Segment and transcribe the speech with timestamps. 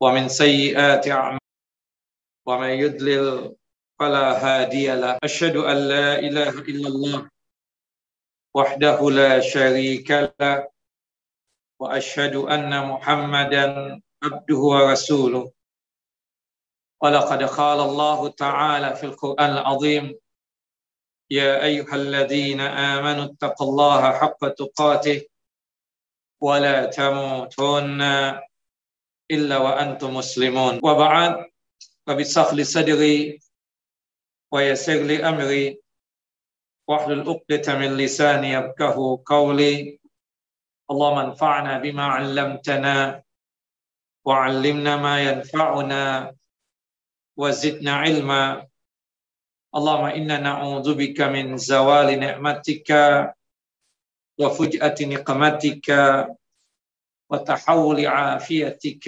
[0.00, 1.40] ومن سيئات أعمالنا
[2.46, 3.56] ومن يضلل
[3.98, 5.18] فلا هادي له.
[5.24, 7.30] أشهد أن لا إله إلا الله
[8.54, 10.68] وحده لا شريك له
[11.80, 13.64] وأشهد أن محمدا
[14.24, 15.52] عبده ورسوله.
[17.02, 20.18] ولقد قال الله تعالى في القرآن العظيم
[21.30, 25.26] يا أيها الذين آمنوا اتقوا الله حق تقاته
[26.40, 28.00] ولا تموتن
[29.31, 31.45] إلا وأنتم مسلمون وبعد
[32.07, 33.39] فبصح لصدري
[34.51, 35.79] ويسر لي أمري
[36.87, 39.99] واحلل عقدة من لساني يفقه قولي
[40.91, 43.23] اللهم انفعنا بما علمتنا
[44.25, 46.35] وعلمنا ما ينفعنا
[47.37, 48.67] وزدنا علما
[49.75, 52.89] اللهم إنا نعوذ بك من زوال نعمتك
[54.39, 55.87] وفجأة نقمتك
[57.31, 59.05] وتحول عافيتك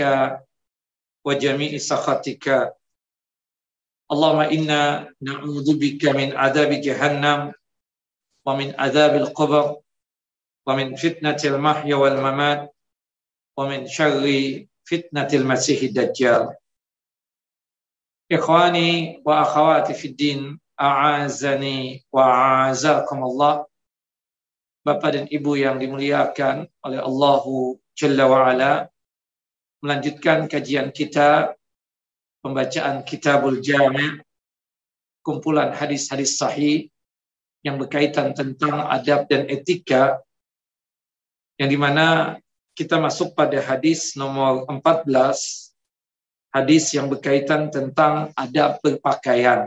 [1.26, 2.46] وجميع سخطك
[4.12, 7.54] اللهم إنا نعوذ بك من عذاب جهنم
[8.46, 9.66] ومن عذاب القبر
[10.68, 12.76] ومن فتنة المحيا والممات
[13.58, 14.24] ومن شر
[14.84, 16.56] فتنة المسيح الدجال
[18.32, 23.66] إخواني وأخواتي في الدين أعازني وأعزكم الله
[24.84, 28.73] Bapak dan Ibu yang dimuliakan oleh Allahu Jalla wa'ala
[29.83, 31.59] melanjutkan kajian kita
[32.39, 34.23] pembacaan Kitabul Jami'
[35.27, 36.87] kumpulan hadis-hadis sahih
[37.67, 40.23] yang berkaitan tentang adab dan etika
[41.59, 42.39] yang di mana
[42.79, 45.11] kita masuk pada hadis nomor 14
[46.55, 49.67] hadis yang berkaitan tentang adab berpakaian.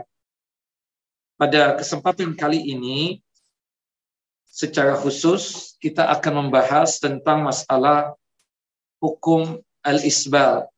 [1.36, 3.20] Pada kesempatan kali ini
[4.48, 8.16] secara khusus kita akan membahas tentang masalah
[9.02, 10.70] hukum al-isbal.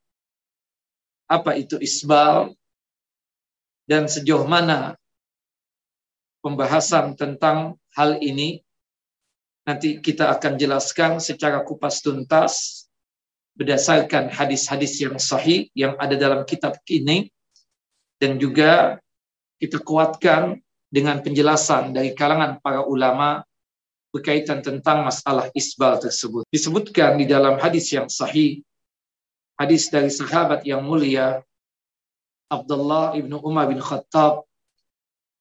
[1.29, 2.57] Apa itu isbal?
[3.85, 4.97] Dan sejauh mana
[6.41, 8.65] pembahasan tentang hal ini?
[9.69, 12.85] Nanti kita akan jelaskan secara kupas tuntas
[13.57, 17.29] berdasarkan hadis-hadis yang sahih yang ada dalam kitab ini.
[18.17, 19.01] Dan juga
[19.61, 23.45] kita kuatkan dengan penjelasan dari kalangan para ulama
[24.15, 26.47] berkaitan tentang masalah isbal tersebut.
[26.55, 28.63] Disebutkan di dalam hadis yang sahih,
[29.59, 31.43] hadis dari sahabat yang mulia,
[32.47, 34.47] Abdullah ibnu Umar bin Khattab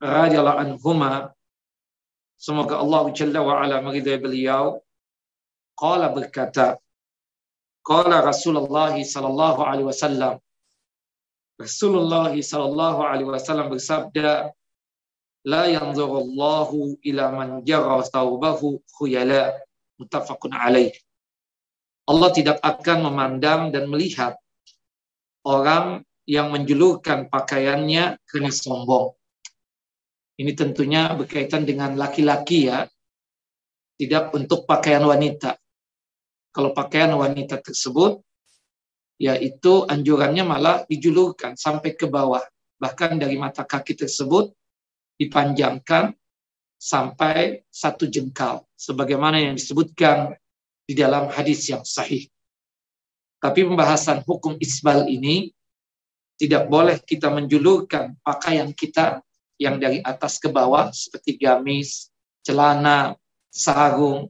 [0.02, 1.32] radhiyallahu anhuma
[2.40, 4.82] semoga Allah Jalla wa ala meridai beliau
[5.78, 6.82] qala berkata
[7.86, 10.42] qala Rasulullah sallallahu alaihi wasallam
[11.60, 14.52] Rasulullah sallallahu alaihi wasallam bersabda
[15.44, 19.52] la yanzurullahu ila man jarra thawbahu khuyala
[20.00, 20.92] muttafaqun alaih
[22.04, 24.36] Allah tidak akan memandang dan melihat
[25.48, 29.16] orang yang menjulurkan pakaiannya karena sombong.
[30.40, 32.84] Ini tentunya berkaitan dengan laki-laki ya,
[33.96, 35.56] tidak untuk pakaian wanita.
[36.52, 38.20] Kalau pakaian wanita tersebut,
[39.22, 42.44] yaitu anjurannya malah dijulurkan sampai ke bawah.
[42.84, 44.52] Bahkan dari mata kaki tersebut
[45.18, 46.14] dipanjangkan
[46.78, 50.36] sampai satu jengkal sebagaimana yang disebutkan
[50.84, 52.28] di dalam hadis yang sahih.
[53.40, 55.52] Tapi pembahasan hukum isbal ini
[56.40, 59.24] tidak boleh kita menjulurkan pakaian kita
[59.60, 62.12] yang dari atas ke bawah seperti gamis,
[62.44, 63.16] celana,
[63.48, 64.28] sarung.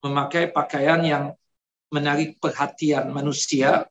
[0.06, 1.26] memakai pakaian yang
[1.90, 3.90] menarik perhatian manusia,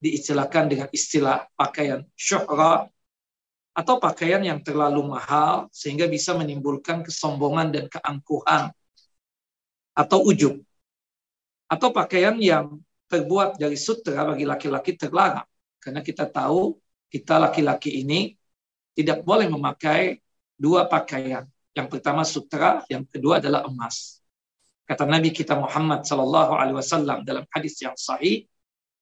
[0.00, 2.88] diistilahkan dengan istilah pakaian syuhra,
[3.72, 8.68] atau pakaian yang terlalu mahal sehingga bisa menimbulkan kesombongan dan keangkuhan
[9.96, 10.60] atau ujub
[11.72, 12.76] atau pakaian yang
[13.08, 15.48] terbuat dari sutra bagi laki-laki terlarang.
[15.80, 16.76] Karena kita tahu
[17.08, 18.36] kita laki-laki ini
[18.92, 20.20] tidak boleh memakai
[20.60, 21.48] dua pakaian.
[21.72, 24.20] Yang pertama sutra, yang kedua adalah emas.
[24.84, 28.44] Kata Nabi kita Muhammad sallallahu alaihi wasallam dalam hadis yang sahih,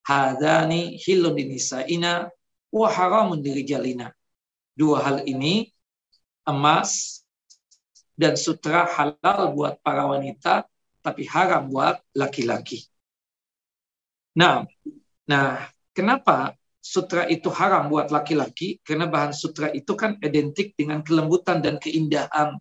[0.07, 2.31] "Hadani hilun dinisa'ina
[2.71, 4.15] wa haramun dirijalina."
[4.71, 5.67] Dua hal ini
[6.47, 7.19] emas
[8.15, 10.70] dan sutra halal buat para wanita
[11.01, 12.85] tapi haram buat laki-laki.
[14.37, 14.63] Nah,
[15.27, 18.79] nah, kenapa sutra itu haram buat laki-laki?
[18.85, 22.55] Karena bahan sutra itu kan identik dengan kelembutan dan keindahan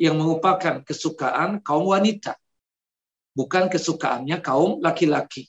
[0.00, 2.34] yang merupakan kesukaan kaum wanita
[3.38, 5.46] bukan kesukaannya kaum laki-laki.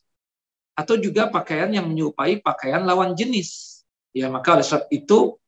[0.77, 3.81] Atau juga pakaian yang menyerupai pakaian lawan jenis.
[4.13, 5.41] Ya, maka oleh sebab itu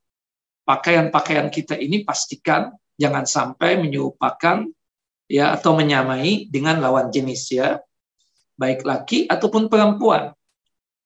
[0.65, 4.65] pakaian-pakaian kita ini pastikan jangan sampai menyerupakan
[5.31, 7.80] ya atau menyamai dengan lawan jenis ya.
[8.60, 10.36] Baik laki ataupun perempuan.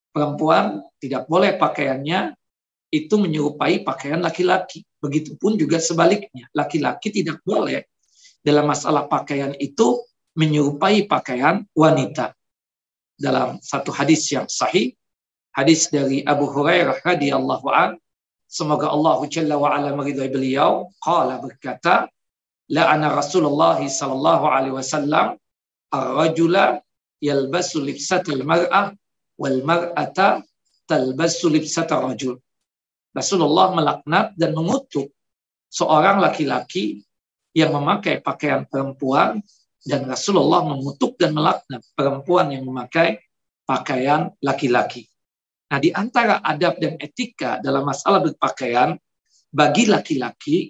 [0.09, 2.33] Perempuan tidak boleh pakaiannya
[2.89, 4.81] itu menyerupai pakaian laki-laki.
[4.97, 6.49] Begitupun juga sebaliknya.
[6.57, 7.85] Laki-laki tidak boleh
[8.41, 10.01] dalam masalah pakaian itu
[10.33, 12.33] menyerupai pakaian wanita.
[13.15, 14.91] Dalam satu hadis yang sahih,
[15.55, 17.95] hadis dari Abu Hurairah radhiyallahu an,
[18.43, 22.11] semoga Allah Jalla wa ala meridai beliau, qala berkata,
[22.71, 25.37] la'ana Rasulullah sallallahu alaihi wasallam
[25.93, 26.81] ar-rajula
[27.21, 28.93] yalbasu libsatal mar'ah
[29.37, 30.41] wal mar'ata
[30.89, 32.37] talbasu libsata rajul.
[33.15, 35.11] Rasulullah melaknat dan mengutuk
[35.71, 37.01] seorang laki-laki
[37.55, 39.39] yang memakai pakaian perempuan
[39.85, 43.21] dan Rasulullah mengutuk dan melaknat perempuan yang memakai
[43.63, 45.07] pakaian laki-laki.
[45.71, 48.93] Nah, di antara adab dan etika dalam masalah berpakaian
[49.49, 50.69] bagi laki-laki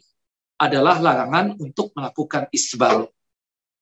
[0.56, 3.12] adalah larangan untuk melakukan isbal.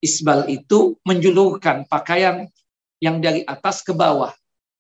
[0.04, 2.50] Isbal itu menjulurkan pakaian
[3.00, 4.34] yang dari atas ke bawah,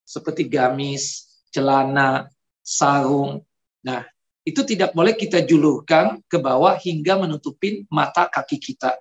[0.03, 2.27] seperti gamis, celana,
[2.63, 3.43] sarung.
[3.83, 4.03] Nah,
[4.43, 8.99] itu tidak boleh kita julurkan ke bawah hingga menutupin mata kaki kita.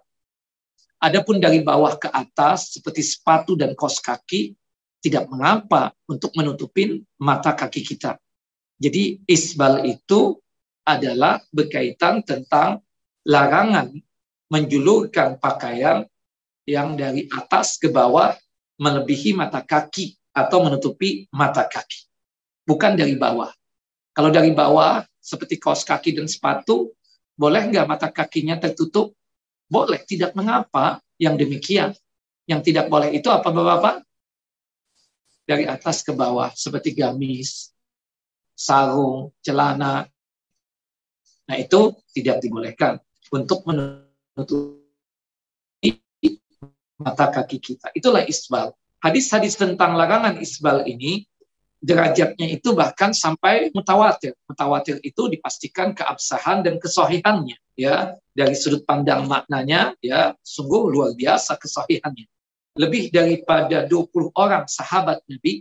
[1.03, 4.55] Adapun dari bawah ke atas seperti sepatu dan kos kaki
[5.03, 8.23] tidak mengapa untuk menutupin mata kaki kita.
[8.79, 10.38] Jadi isbal itu
[10.82, 12.82] adalah berkaitan tentang
[13.26, 13.94] larangan
[14.50, 16.05] menjulurkan pakaian
[16.67, 18.34] yang dari atas ke bawah
[18.79, 22.06] melebihi mata kaki atau menutupi mata kaki.
[22.67, 23.50] Bukan dari bawah.
[24.12, 26.93] Kalau dari bawah seperti kaos kaki dan sepatu,
[27.32, 29.17] boleh nggak mata kakinya tertutup?
[29.67, 31.96] Boleh, tidak mengapa yang demikian.
[32.44, 33.96] Yang tidak boleh itu apa Bapak-Bapak?
[35.49, 37.73] Dari atas ke bawah, seperti gamis,
[38.52, 40.06] sarung, celana.
[41.49, 43.00] Nah itu tidak dibolehkan
[43.33, 44.83] untuk menutupi
[47.03, 47.91] mata kaki kita.
[47.97, 48.71] Itulah isbal.
[49.03, 51.27] Hadis-hadis tentang larangan isbal ini
[51.83, 54.39] derajatnya itu bahkan sampai mutawatir.
[54.47, 61.59] Mutawatir itu dipastikan keabsahan dan kesohihannya ya dari sudut pandang maknanya ya sungguh luar biasa
[61.59, 62.31] kesohihannya.
[62.79, 65.61] Lebih daripada 20 orang sahabat Nabi,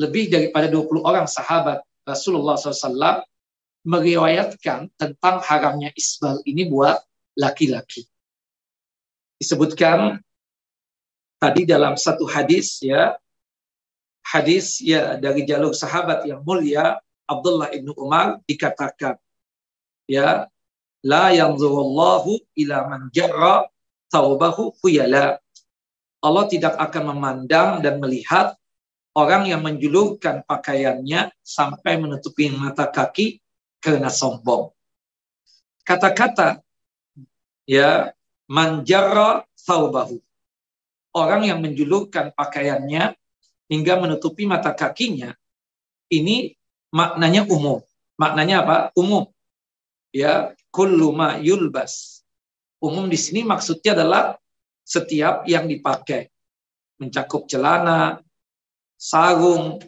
[0.00, 3.22] lebih daripada 20 orang sahabat Rasulullah SAW
[3.82, 7.02] meriwayatkan tentang haramnya isbal ini buat
[7.34, 8.06] laki-laki.
[9.42, 10.22] Disebutkan
[11.42, 13.18] tadi dalam satu hadis ya
[14.22, 19.18] hadis ya dari jalur sahabat yang mulia Abdullah ibnu Umar dikatakan
[20.06, 20.46] ya
[21.02, 23.66] la yanzurullahu ila man jarra
[24.14, 25.42] taubahu khuyala
[26.22, 28.54] Allah tidak akan memandang dan melihat
[29.18, 33.41] orang yang menjulurkan pakaiannya sampai menutupi mata kaki
[33.82, 34.70] karena sombong.
[35.82, 36.62] Kata-kata
[37.66, 38.14] ya
[38.46, 40.22] manjara taubahu.
[41.12, 43.12] Orang yang menjulurkan pakaiannya
[43.68, 45.36] hingga menutupi mata kakinya,
[46.08, 46.56] ini
[46.88, 47.84] maknanya umum.
[48.16, 48.76] Maknanya apa?
[48.96, 49.28] Umum.
[50.08, 52.24] Ya, kullu ma yulbas.
[52.80, 54.40] Umum di sini maksudnya adalah
[54.88, 56.32] setiap yang dipakai.
[56.96, 58.24] Mencakup celana,
[58.96, 59.84] sarung,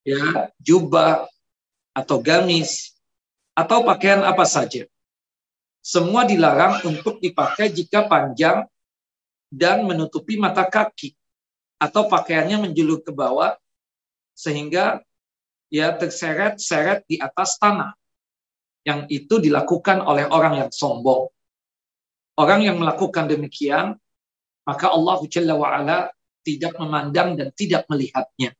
[0.00, 1.28] ya, jubah
[1.92, 2.93] atau gamis
[3.54, 4.84] atau pakaian apa saja.
[5.84, 8.66] Semua dilarang untuk dipakai jika panjang
[9.48, 11.14] dan menutupi mata kaki
[11.78, 13.54] atau pakaiannya menjulur ke bawah
[14.34, 15.04] sehingga
[15.70, 17.94] ya terseret-seret di atas tanah.
[18.84, 21.32] Yang itu dilakukan oleh orang yang sombong.
[22.36, 23.96] Orang yang melakukan demikian,
[24.66, 25.98] maka Allah Jalla wa'ala
[26.44, 28.52] tidak memandang dan tidak melihatnya.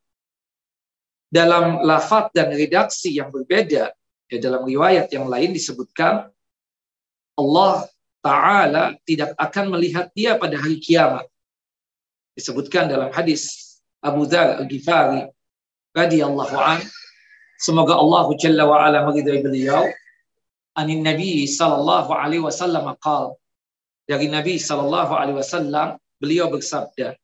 [1.29, 3.93] Dalam lafat dan redaksi yang berbeda,
[4.31, 6.31] ya dalam riwayat yang lain disebutkan,
[7.35, 7.85] Allah
[8.25, 11.29] Ta'ala tidak akan melihat dia pada hari kiamat.
[12.33, 15.29] Disebutkan dalam hadis Abu Dzar Al-Ghifari
[15.93, 16.81] radhiyallahu an
[17.61, 19.85] semoga Allah Jalla wa ala meridai beliau.
[20.75, 23.37] Anin Nabi sallallahu alaihi wasallam qal
[24.05, 27.17] dari Nabi Shallallahu Alaihi Wasallam beliau bersabda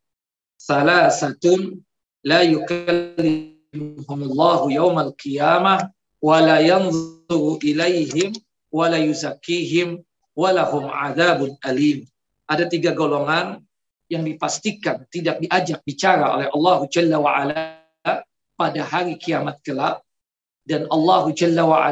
[0.57, 1.77] salah satu
[2.25, 8.31] la yukallimuhumullahu yawmal qiyamah wa la yanzuru ilaihim
[8.69, 9.99] wa la yuzakkihim
[10.37, 12.05] wa lahum adzabun alim
[12.45, 13.59] ada tiga golongan
[14.07, 17.33] yang dipastikan tidak diajak bicara oleh Allah Jalla wa
[18.59, 20.05] pada hari kiamat kelak
[20.67, 21.89] dan Allah Jalla wa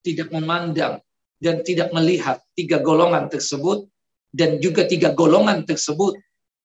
[0.00, 0.98] tidak memandang
[1.42, 3.84] dan tidak melihat tiga golongan tersebut
[4.32, 6.16] dan juga tiga golongan tersebut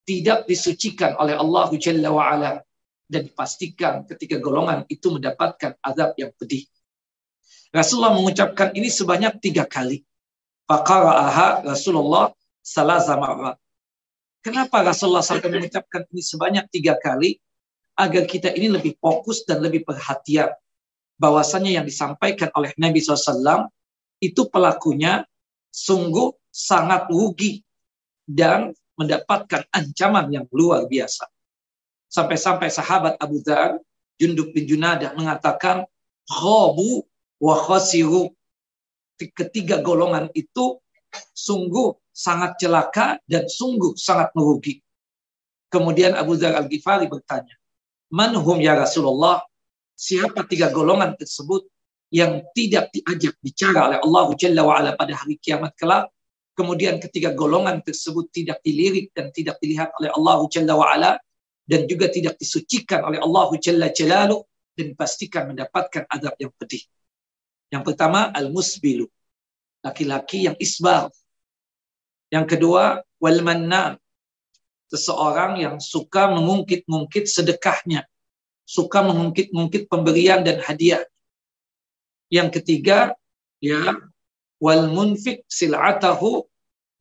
[0.07, 2.31] tidak disucikan oleh Allah Jalla wa
[3.07, 6.63] dan dipastikan ketika golongan itu mendapatkan azab yang pedih.
[7.71, 10.03] Rasulullah mengucapkan ini sebanyak tiga kali.
[10.67, 12.31] Faqara'aha Rasulullah
[12.63, 13.55] salah zamarat.
[14.43, 17.39] Kenapa Rasulullah sampai mengucapkan ini sebanyak tiga kali?
[17.97, 20.53] Agar kita ini lebih fokus dan lebih perhatian.
[21.17, 23.67] Bahwasannya yang disampaikan oleh Nabi SAW
[24.21, 25.25] itu pelakunya
[25.73, 27.65] sungguh sangat rugi
[28.25, 31.25] dan mendapatkan ancaman yang luar biasa.
[32.07, 33.77] Sampai-sampai sahabat Abu Dhar,
[34.17, 35.85] Junduk bin Junadah mengatakan,
[36.27, 37.05] Khobu
[37.41, 38.31] wa khosiru.
[39.17, 40.77] Ketiga golongan itu
[41.33, 44.77] sungguh sangat celaka dan sungguh sangat merugi.
[45.67, 47.57] Kemudian Abu Dhar Al-Ghifari bertanya,
[48.13, 49.41] Manhum ya Rasulullah?
[49.97, 51.65] Siapa tiga golongan tersebut
[52.13, 56.07] yang tidak diajak bicara oleh Allah Jalla wa'ala pada hari kiamat kelak
[56.57, 61.11] kemudian ketiga golongan tersebut tidak dilirik dan tidak dilihat oleh Allah Jalla wa'ala
[61.69, 64.41] dan juga tidak disucikan oleh Allah Jalla Jalalu
[64.73, 66.81] dan dipastikan mendapatkan adab yang pedih.
[67.67, 69.07] Yang pertama al-musbilu,
[69.83, 71.11] laki-laki yang isbal.
[72.31, 73.99] Yang kedua wal mannan,
[74.87, 78.07] seseorang yang suka mengungkit-ungkit sedekahnya,
[78.63, 81.03] suka mengungkit-ungkit pemberian dan hadiah.
[82.31, 83.15] Yang ketiga,
[83.59, 83.95] ya,
[84.59, 86.47] wal munfik sil'atahu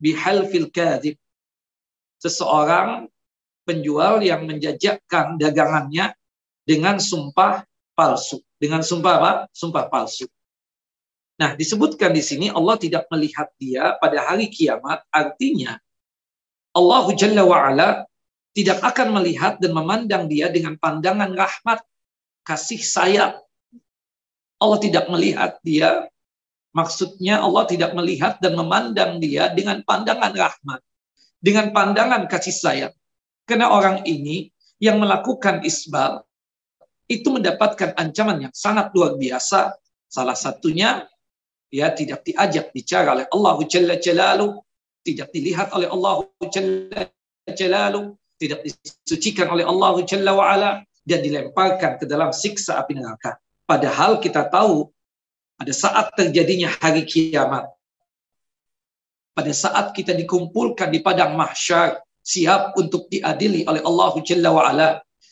[0.02, 1.18] bihalfil kadhib.
[2.18, 3.06] Seseorang
[3.66, 6.14] penjual yang menjajakkan dagangannya
[6.62, 8.42] dengan sumpah palsu.
[8.58, 9.32] Dengan sumpah apa?
[9.54, 10.26] Sumpah palsu.
[11.36, 15.04] Nah, disebutkan di sini Allah tidak melihat dia pada hari kiamat.
[15.12, 15.76] Artinya,
[16.72, 17.88] Allah Jalla wa'ala
[18.56, 21.84] tidak akan melihat dan memandang dia dengan pandangan rahmat,
[22.40, 23.36] kasih sayang,
[24.56, 26.08] Allah tidak melihat dia.
[26.72, 30.80] Maksudnya Allah tidak melihat dan memandang dia dengan pandangan rahmat.
[31.40, 32.94] Dengan pandangan kasih sayang.
[33.44, 34.48] Karena orang ini
[34.80, 36.24] yang melakukan isbal
[37.08, 39.76] itu mendapatkan ancaman yang sangat luar biasa.
[40.08, 41.04] Salah satunya
[41.70, 44.58] ya tidak diajak bicara oleh Allah Jalla Jalalu,
[45.02, 47.02] tidak dilihat oleh Allah Jalla
[47.50, 50.70] Jalalu, tidak disucikan oleh Allah Jalla wa'ala,
[51.06, 53.38] dan dilemparkan ke dalam siksa api neraka.
[53.66, 54.90] Padahal kita tahu
[55.56, 57.70] pada saat terjadinya hari kiamat,
[59.32, 64.88] pada saat kita dikumpulkan di padang mahsyar, siap untuk diadili oleh Allah Jalla wa'ala,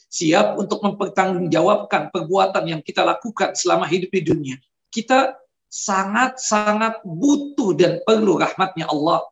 [0.07, 4.57] siap untuk mempertanggungjawabkan perbuatan yang kita lakukan selama hidup di dunia.
[4.87, 5.35] Kita
[5.75, 9.27] sangat-sangat butuh dan perlu rahmatnya Allah.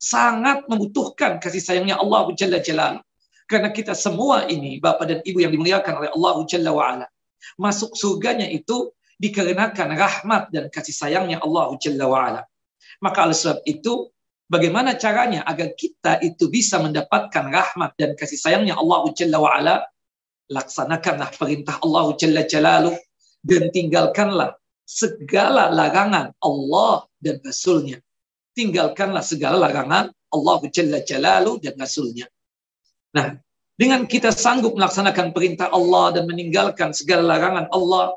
[0.00, 2.98] Sangat membutuhkan kasih sayangnya Allah Jalla Jalla.
[3.44, 7.06] Karena kita semua ini, Bapak dan Ibu yang dimuliakan oleh Allah Jalla wa'ala,
[7.60, 12.42] Masuk surganya itu dikarenakan rahmat dan kasih sayangnya Allah Jalla wa'ala.
[13.04, 14.08] Maka oleh sebab itu,
[14.48, 19.76] bagaimana caranya agar kita itu bisa mendapatkan rahmat dan kasih sayangnya Allah Jalla wa'ala?
[20.48, 22.96] Laksanakanlah perintah Allah Jalla Jalaluh
[23.44, 27.98] dan tinggalkanlah segala larangan Allah dan Rasulnya.
[28.52, 32.28] Tinggalkanlah segala larangan Allah Jalla Jalaluh dan Rasulnya.
[33.12, 33.36] Nah,
[33.76, 38.16] dengan kita sanggup melaksanakan perintah Allah dan meninggalkan segala larangan Allah,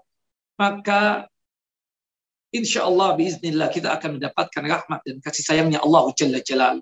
[0.60, 1.28] maka
[2.52, 6.80] insya Allah biiznillah kita akan mendapatkan rahmat dan kasih sayangnya Allah Jalla.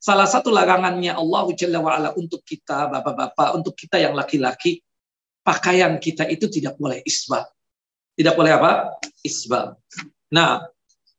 [0.00, 4.80] Salah satu larangannya Allah Jalla wa'ala untuk kita, bapak-bapak, untuk kita yang laki-laki,
[5.44, 7.44] pakaian kita itu tidak boleh isbal.
[8.20, 9.00] Tidak boleh apa?
[9.24, 9.80] Isbal.
[10.28, 10.60] Nah,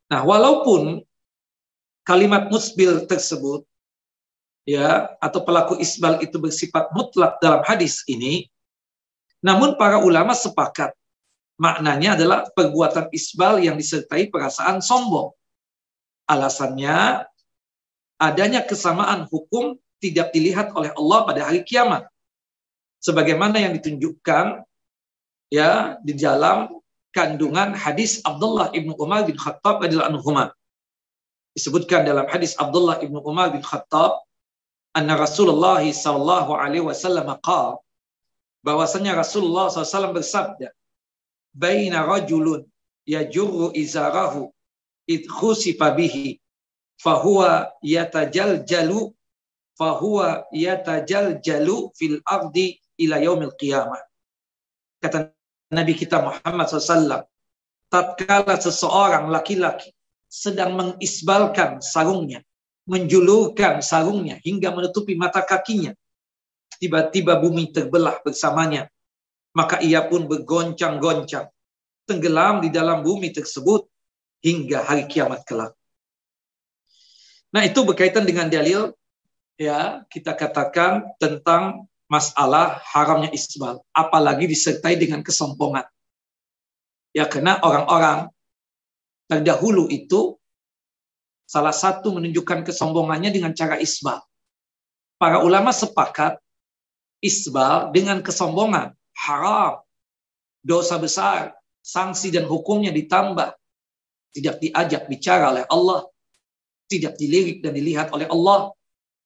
[0.06, 1.02] nah walaupun
[2.06, 3.66] kalimat musbil tersebut
[4.62, 8.46] ya atau pelaku isbal itu bersifat mutlak dalam hadis ini
[9.42, 10.94] namun para ulama sepakat
[11.58, 15.34] maknanya adalah perbuatan isbal yang disertai perasaan sombong
[16.30, 17.26] alasannya
[18.22, 22.06] adanya kesamaan hukum tidak dilihat oleh Allah pada hari kiamat
[23.02, 24.62] sebagaimana yang ditunjukkan
[25.50, 26.81] ya di dalam
[27.16, 30.52] kandungan hadis Abdullah ibnu Umar bin Khattab radhiyallahu anhu
[31.56, 34.24] disebutkan dalam hadis Abdullah ibnu Umar bin Khattab
[34.96, 37.80] anna Rasulullah sallallahu alaihi wasallam qala
[38.62, 40.70] bahwasanya Rasulullah SAW bersabda
[41.52, 42.62] baina rajulun
[43.04, 44.54] yajurru izarahu
[45.10, 46.38] id khusifa bihi
[47.02, 49.10] fahuwa yatajal jalu
[49.74, 53.98] fahuwa yatajal jalu fil ardi ila yaumil qiyamah.
[55.02, 55.34] Kata
[55.72, 57.24] Nabi kita Muhammad SAW,
[57.88, 59.96] tatkala seseorang laki-laki
[60.28, 62.44] sedang mengisbalkan sarungnya,
[62.84, 65.96] menjulurkan sarungnya hingga menutupi mata kakinya,
[66.76, 68.92] tiba-tiba bumi terbelah bersamanya,
[69.56, 71.48] maka ia pun bergoncang-goncang,
[72.04, 73.88] tenggelam di dalam bumi tersebut
[74.44, 75.72] hingga hari kiamat kelak.
[77.52, 78.92] Nah, itu berkaitan dengan dalil
[79.60, 85.88] ya, kita katakan tentang masalah haramnya isbal, apalagi disertai dengan kesombongan.
[87.16, 88.28] Ya, karena orang-orang
[89.32, 90.36] terdahulu itu
[91.48, 94.20] salah satu menunjukkan kesombongannya dengan cara isbal.
[95.16, 96.36] Para ulama sepakat
[97.24, 99.80] isbal dengan kesombongan haram,
[100.60, 103.56] dosa besar, sanksi dan hukumnya ditambah.
[104.32, 106.08] Tidak diajak bicara oleh Allah,
[106.88, 108.72] tidak dilirik dan dilihat oleh Allah,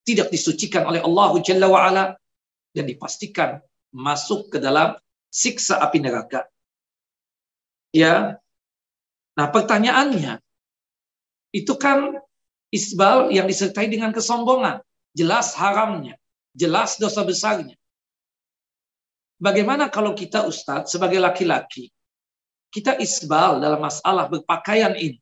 [0.02, 2.04] tidak disucikan oleh Allah Jalla wa'ala,
[2.76, 3.64] dan dipastikan
[3.96, 4.92] masuk ke dalam
[5.32, 6.44] siksa api neraka.
[7.96, 8.36] Ya,
[9.32, 10.36] nah pertanyaannya,
[11.56, 12.20] itu kan
[12.68, 14.84] isbal yang disertai dengan kesombongan,
[15.16, 16.20] jelas haramnya,
[16.52, 17.80] jelas dosa besarnya.
[19.40, 21.88] Bagaimana kalau kita Ustadz sebagai laki-laki,
[22.68, 25.20] kita isbal dalam masalah berpakaian ini.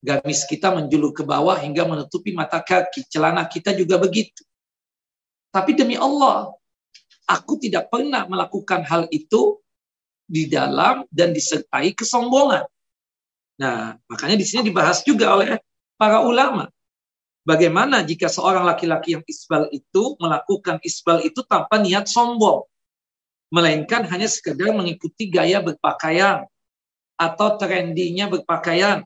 [0.00, 3.04] Gamis kita menjulur ke bawah hingga menutupi mata kaki.
[3.12, 4.40] Celana kita juga begitu.
[5.50, 6.54] Tapi demi Allah,
[7.26, 9.58] aku tidak pernah melakukan hal itu
[10.30, 12.66] di dalam dan disertai kesombongan.
[13.58, 15.58] Nah, makanya di sini dibahas juga oleh
[15.98, 16.70] para ulama.
[17.42, 22.62] Bagaimana jika seorang laki-laki yang isbal itu melakukan isbal itu tanpa niat sombong?
[23.50, 26.46] Melainkan hanya sekedar mengikuti gaya berpakaian
[27.18, 29.02] atau trendinya berpakaian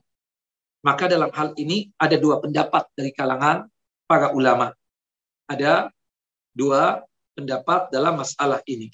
[0.85, 3.65] maka dalam hal ini ada dua pendapat dari kalangan
[4.05, 4.69] para ulama.
[5.49, 5.89] Ada
[6.55, 7.03] dua
[7.35, 8.87] pendapat dalam masalah ini.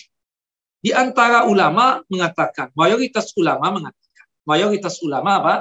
[0.82, 5.56] Di antara ulama mengatakan, mayoritas ulama mengatakan, mayoritas ulama apa?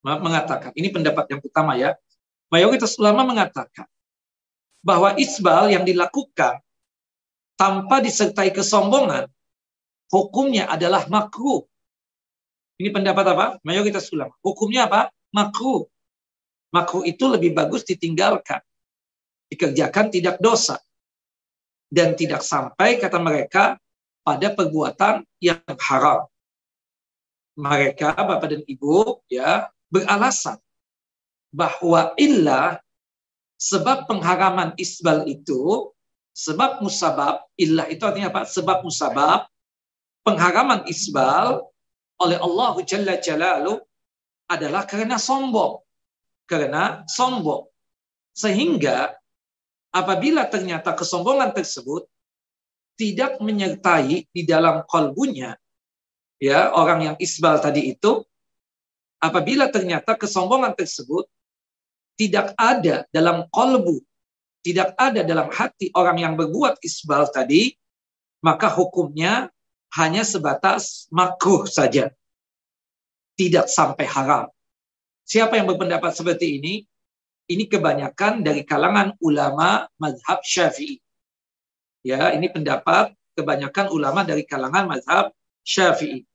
[0.00, 1.92] Mengatakan, ini pendapat yang pertama ya.
[2.48, 3.84] Mayoritas ulama mengatakan
[4.80, 6.62] bahwa isbal yang dilakukan
[7.60, 9.28] tanpa disertai kesombongan,
[10.08, 11.66] hukumnya adalah makruh.
[12.80, 13.46] Ini pendapat apa?
[13.66, 14.32] Mayoritas ulama.
[14.40, 15.12] Hukumnya apa?
[15.36, 15.84] makruh.
[16.72, 18.64] Makruh itu lebih bagus ditinggalkan.
[19.52, 20.80] Dikerjakan tidak dosa.
[21.86, 23.78] Dan tidak sampai, kata mereka,
[24.26, 26.26] pada perbuatan yang haram.
[27.56, 30.58] Mereka, Bapak dan Ibu, ya beralasan
[31.54, 32.76] bahwa illah
[33.56, 35.88] sebab pengharaman isbal itu
[36.36, 39.48] sebab musabab illah itu artinya apa sebab musabab
[40.26, 41.64] pengharaman isbal
[42.20, 43.80] oleh Allah Jalla Jalaluh
[44.50, 45.82] adalah karena sombong.
[46.46, 47.66] Karena sombong.
[48.32, 49.16] Sehingga
[49.96, 52.04] apabila ternyata kesombongan tersebut
[53.00, 55.56] tidak menyertai di dalam kolbunya,
[56.36, 58.20] ya orang yang isbal tadi itu,
[59.20, 61.24] apabila ternyata kesombongan tersebut
[62.20, 64.00] tidak ada dalam kolbu,
[64.60, 67.72] tidak ada dalam hati orang yang berbuat isbal tadi,
[68.44, 69.48] maka hukumnya
[69.96, 72.12] hanya sebatas makruh saja
[73.36, 74.48] tidak sampai haram.
[75.28, 76.74] Siapa yang berpendapat seperti ini?
[77.46, 80.98] Ini kebanyakan dari kalangan ulama mazhab Syafi'i.
[82.02, 85.30] Ya, ini pendapat kebanyakan ulama dari kalangan mazhab
[85.62, 86.26] Syafi'i.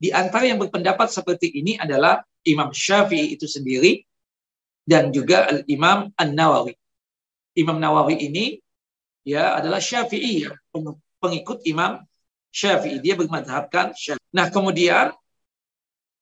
[0.00, 4.06] Di antara yang berpendapat seperti ini adalah Imam Syafi'i itu sendiri
[4.86, 6.78] dan juga Imam An-Nawawi.
[7.58, 8.62] Imam Nawawi ini
[9.26, 10.54] ya adalah Syafi'i ya,
[11.18, 12.00] pengikut Imam
[12.54, 13.02] Syafi'i.
[13.02, 14.30] Dia bermadhabkan Syafi'i.
[14.30, 15.10] Nah, kemudian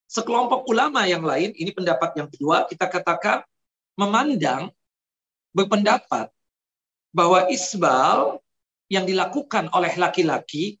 [0.09, 3.45] sekelompok ulama yang lain, ini pendapat yang kedua, kita katakan
[3.99, 4.71] memandang,
[5.51, 6.31] berpendapat
[7.11, 8.39] bahwa isbal
[8.87, 10.79] yang dilakukan oleh laki-laki,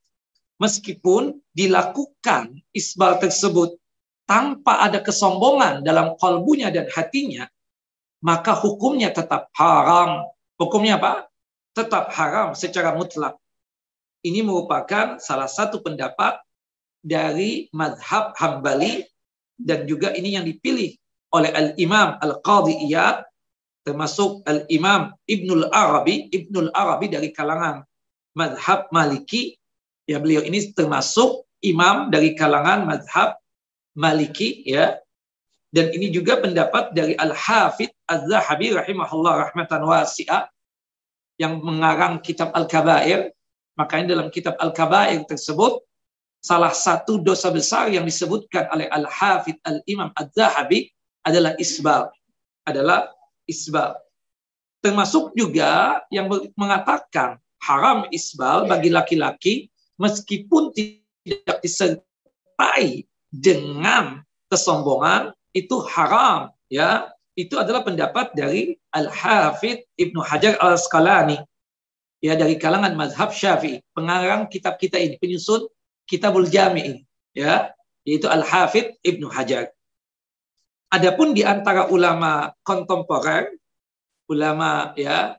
[0.55, 3.75] meskipun dilakukan isbal tersebut
[4.23, 7.43] tanpa ada kesombongan dalam kalbunya dan hatinya,
[8.23, 10.23] maka hukumnya tetap haram.
[10.55, 11.27] Hukumnya apa?
[11.75, 13.35] Tetap haram secara mutlak.
[14.23, 16.39] Ini merupakan salah satu pendapat
[16.99, 19.07] dari madhab Hambali
[19.55, 20.99] dan juga ini yang dipilih
[21.33, 23.25] oleh Al-Imam Al-Qadhi Iyad
[23.85, 26.29] termasuk Al-Imam Ibnul Arabi.
[26.29, 27.85] Ibnul Arabi dari kalangan
[28.37, 29.57] madhab Maliki.
[30.09, 33.37] Ya beliau ini termasuk imam dari kalangan madhab
[33.97, 34.97] Maliki ya.
[35.69, 40.49] Dan ini juga pendapat dari Al-Hafidh Az-Zahabi rahimahullah rahmatan wasi'ah
[41.37, 43.29] yang mengarang kitab Al-Kabair.
[43.77, 45.85] Makanya dalam kitab Al-Kabair tersebut
[46.41, 50.89] salah satu dosa besar yang disebutkan oleh Al-Hafidh Al-Imam Az-Zahabi
[51.25, 52.11] adalah isbal.
[52.67, 53.09] adalah
[53.49, 53.97] isbal.
[54.79, 64.21] Termasuk juga yang mengatakan haram isbal bagi laki-laki meskipun tidak disertai dengan
[64.53, 71.41] kesombongan itu haram ya itu adalah pendapat dari Al-Hafidh Ibnu Hajar Al-Asqalani
[72.19, 75.67] ya dari kalangan mazhab Syafi'i, pengarang kitab kita ini, penyusun
[76.03, 77.71] Kitabul Jami ya,
[78.03, 79.71] yaitu Al-Hafidh Ibnu Hajar.
[80.89, 83.53] Adapun di antara ulama kontemporer,
[84.25, 85.37] ulama ya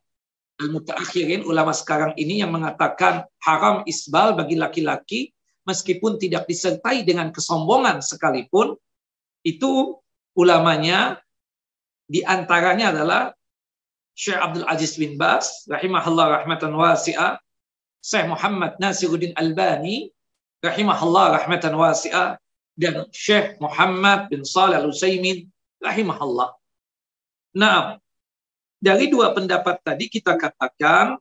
[0.62, 5.34] al-mutaakhirin, ulama sekarang ini yang mengatakan haram isbal bagi laki-laki
[5.66, 8.78] meskipun tidak disertai dengan kesombongan sekalipun,
[9.42, 9.98] itu
[10.36, 11.18] ulamanya
[12.06, 13.22] di antaranya adalah
[14.14, 17.40] Syekh Abdul Aziz bin Bas, rahimahullah rahmatan wasi'ah,
[18.04, 20.12] Syekh Muhammad Nasiruddin Albani,
[20.60, 22.36] rahimahullah rahmatan wasi'ah,
[22.80, 25.44] dan Syekh Muhammad bin Salih Al-Utsaimin,
[25.84, 26.56] rahimahullah.
[27.52, 28.00] Nah,
[28.80, 31.20] dari dua pendapat tadi kita katakan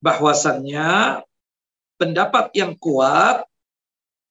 [0.00, 1.20] bahwasannya
[2.00, 3.44] pendapat yang kuat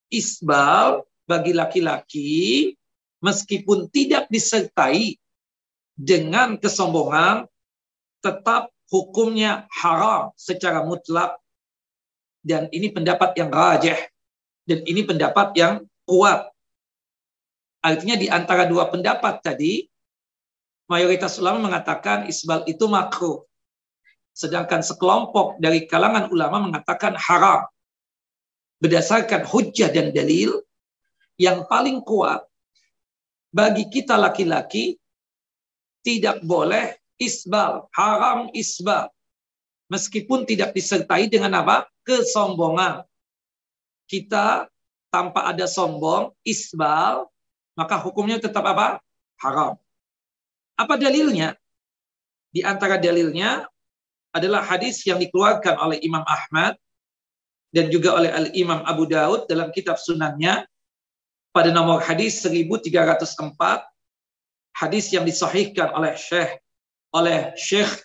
[0.10, 2.74] isbal bagi laki-laki
[3.22, 5.22] meskipun tidak disertai
[5.94, 7.46] dengan kesombongan
[8.26, 11.38] tetap hukumnya haram secara mutlak.
[12.46, 13.98] Dan ini pendapat yang rajih.
[14.66, 16.50] Dan ini pendapat yang kuat.
[17.86, 19.86] Artinya di antara dua pendapat tadi
[20.90, 23.46] mayoritas ulama mengatakan isbal itu makruh.
[24.34, 27.66] Sedangkan sekelompok dari kalangan ulama mengatakan haram.
[28.82, 30.60] Berdasarkan hujah dan dalil
[31.40, 32.44] yang paling kuat
[33.56, 35.00] bagi kita laki-laki
[36.04, 39.08] tidak boleh isbal, haram isbal.
[39.88, 41.88] Meskipun tidak disertai dengan apa?
[42.04, 43.08] Kesombongan.
[44.06, 44.68] Kita
[45.16, 47.32] tanpa ada sombong, isbal,
[47.80, 49.00] maka hukumnya tetap apa?
[49.40, 49.80] Haram.
[50.76, 51.56] Apa dalilnya?
[52.52, 53.64] Di antara dalilnya
[54.36, 56.76] adalah hadis yang dikeluarkan oleh Imam Ahmad
[57.72, 60.68] dan juga oleh Al-Imam Abu Daud dalam kitab sunannya
[61.56, 63.56] pada nomor hadis 1304
[64.76, 66.60] hadis yang disahihkan oleh Syekh
[67.16, 68.04] oleh Syekh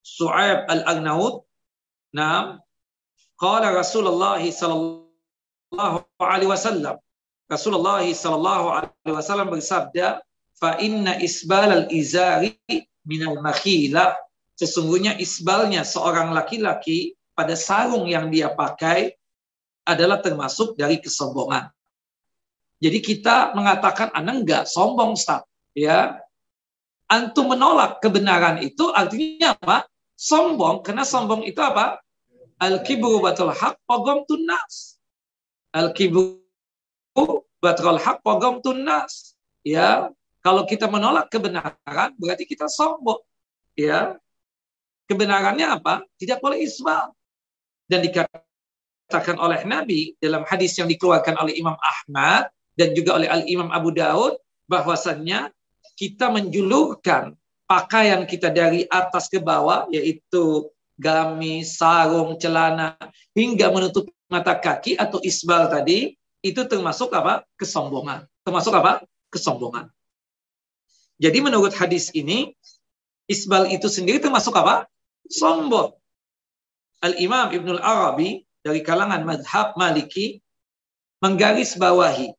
[0.00, 1.44] Su'aib Al-Agnaud.
[2.16, 2.56] Nah,
[3.36, 5.05] qala Rasulullah sallallahu
[6.20, 6.96] alaihi wasallam.
[7.46, 10.20] Rasulullah sallallahu alaihi wasallam bersabda,
[10.58, 12.58] "Fa inna isbal al-izari
[13.06, 14.16] minal makhila."
[14.56, 19.12] Sesungguhnya isbalnya seorang laki-laki pada sarung yang dia pakai
[19.84, 21.68] adalah termasuk dari kesombongan.
[22.80, 25.44] Jadi kita mengatakan, anak enggak sombong, Ustaz
[25.76, 26.16] ya
[27.06, 29.86] antum menolak kebenaran itu artinya apa?
[30.16, 32.00] Sombong, karena sombong itu apa?
[32.56, 34.95] Al-kibru batul haq pogom tunas.
[35.76, 36.40] Al-kibru
[37.60, 39.36] batul haq pogom tunas.
[39.60, 40.08] Ya,
[40.40, 43.20] kalau kita menolak kebenaran berarti kita sombong.
[43.76, 44.16] Ya,
[45.04, 46.00] kebenarannya apa?
[46.16, 47.12] Tidak boleh isbal.
[47.84, 53.44] Dan dikatakan oleh Nabi dalam hadis yang dikeluarkan oleh Imam Ahmad dan juga oleh Al
[53.44, 55.52] Imam Abu Daud bahwasannya
[55.96, 57.36] kita menjulurkan
[57.66, 62.96] pakaian kita dari atas ke bawah, yaitu gamis, sarung, celana,
[63.36, 67.44] hingga menutup mata kaki atau isbal tadi, itu termasuk apa?
[67.56, 68.26] Kesombongan.
[68.42, 69.04] Termasuk apa?
[69.30, 69.92] Kesombongan.
[71.16, 72.52] Jadi menurut hadis ini,
[73.28, 74.84] isbal itu sendiri termasuk apa?
[75.28, 75.96] Sombong.
[77.04, 80.40] Al-Imam Ibnul Arabi dari kalangan madhab maliki
[81.20, 82.32] menggaris bawahi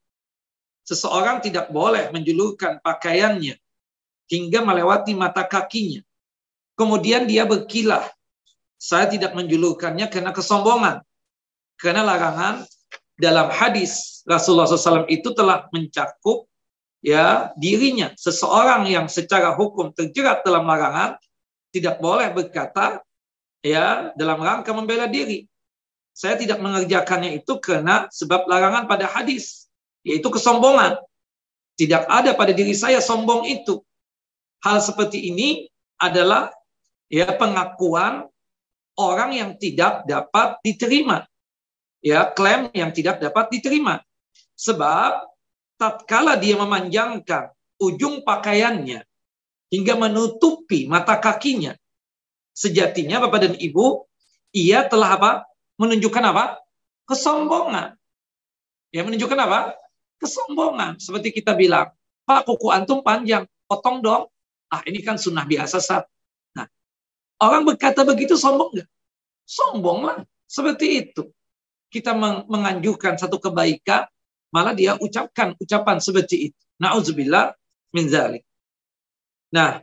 [0.88, 3.60] seseorang tidak boleh menjulurkan pakaiannya
[4.32, 6.00] hingga melewati mata kakinya.
[6.80, 8.08] Kemudian dia berkilah.
[8.78, 11.02] Saya tidak menjulurkannya karena kesombongan.
[11.78, 12.66] Karena larangan
[13.18, 16.46] dalam hadis Rasulullah SAW itu telah mencakup
[17.02, 18.14] ya dirinya.
[18.14, 21.18] Seseorang yang secara hukum terjerat dalam larangan
[21.74, 23.02] tidak boleh berkata
[23.66, 25.50] ya dalam rangka membela diri.
[26.18, 29.70] Saya tidak mengerjakannya itu karena sebab larangan pada hadis
[30.02, 30.98] yaitu kesombongan.
[31.78, 33.86] Tidak ada pada diri saya sombong itu.
[34.66, 35.70] Hal seperti ini
[36.02, 36.50] adalah
[37.06, 38.26] ya pengakuan
[38.98, 41.24] orang yang tidak dapat diterima.
[42.02, 44.02] Ya, klaim yang tidak dapat diterima.
[44.58, 45.26] Sebab
[45.78, 49.06] tatkala dia memanjangkan ujung pakaiannya
[49.70, 51.78] hingga menutupi mata kakinya,
[52.58, 54.06] sejatinya Bapak dan Ibu,
[54.54, 55.32] ia telah apa?
[55.78, 56.58] Menunjukkan apa?
[57.06, 57.94] Kesombongan.
[58.90, 59.78] Ya, menunjukkan apa?
[60.18, 60.98] kesombongan.
[60.98, 61.94] Seperti kita bilang,
[62.28, 64.28] Pak kuku antum panjang, potong dong.
[64.68, 66.04] Ah ini kan sunnah biasa saat.
[67.38, 68.90] Orang berkata begitu sombong nggak?
[69.46, 70.20] Sombong lah.
[70.48, 71.30] Seperti itu.
[71.88, 72.12] Kita
[72.48, 74.10] menganjurkan satu kebaikan,
[74.52, 76.60] malah dia ucapkan ucapan seperti itu.
[76.82, 77.56] Nauzubillah
[77.96, 78.44] min zalik.
[79.54, 79.80] Nah,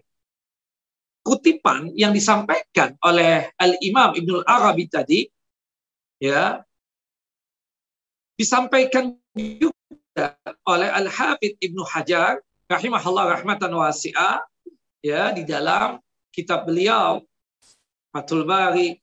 [1.24, 5.24] kutipan yang disampaikan oleh Al-Imam Ibnul Arabi tadi
[6.20, 6.60] ya
[8.36, 10.36] disampaikan juga
[10.68, 14.44] oleh Al-Hafidh Ibnu Hajar rahimahullah rahmatan wasi'ah
[15.00, 15.96] ya di dalam
[16.28, 17.24] kitab beliau
[18.14, 18.94] Fathul Bari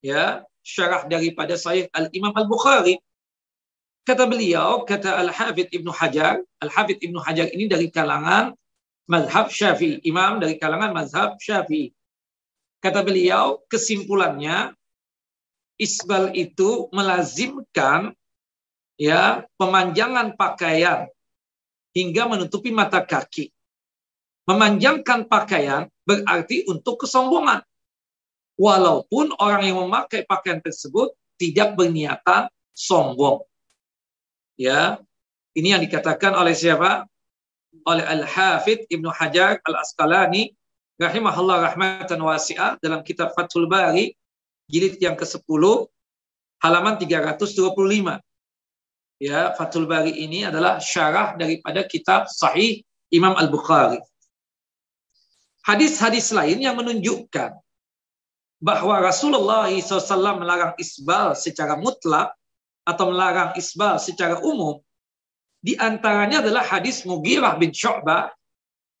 [0.00, 2.96] ya syarah daripada Sahih Al-Imam Al-Bukhari
[4.08, 8.56] kata beliau kata Al-Hafidh Ibnu Hajar Al-Hafidh Ibnu Hajar ini dari kalangan
[9.04, 11.92] mazhab Syafi'i, imam dari kalangan mazhab Syafi'i.
[12.80, 14.76] Kata beliau, kesimpulannya
[15.80, 18.12] isbal itu melazimkan
[19.00, 21.08] ya pemanjangan pakaian
[21.96, 23.48] hingga menutupi mata kaki.
[24.44, 27.64] Memanjangkan pakaian berarti untuk kesombongan.
[28.54, 33.42] Walaupun orang yang memakai pakaian tersebut tidak berniatan sombong.
[34.54, 35.02] Ya,
[35.58, 37.10] ini yang dikatakan oleh siapa?
[37.82, 40.54] oleh Al-Hafidh Ibnu Hajar Al-Asqalani
[41.02, 44.14] rahimahullah rahmatan wasi'ah dalam kitab Fathul Bari
[44.70, 45.62] jilid yang ke-10
[46.62, 48.22] halaman 325.
[49.18, 53.98] Ya, Fathul Bari ini adalah syarah daripada kitab Sahih Imam Al-Bukhari.
[55.64, 57.56] Hadis-hadis lain yang menunjukkan
[58.62, 62.32] bahwa Rasulullah SAW melarang isbal secara mutlak
[62.84, 64.84] atau melarang isbal secara umum
[65.64, 68.28] di antaranya adalah hadis Mughirah bin Syu'bah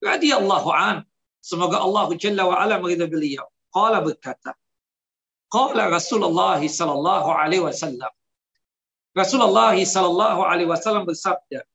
[0.00, 1.04] radhiyallahu an.
[1.44, 3.44] Semoga Allah Jalla wa ala meridai beliau.
[3.68, 4.56] Qala berkata,
[5.52, 8.08] Qala Rasulullah sallallahu alaihi wasallam.
[9.12, 11.68] Rasulullah sallallahu alaihi wasallam bersabda,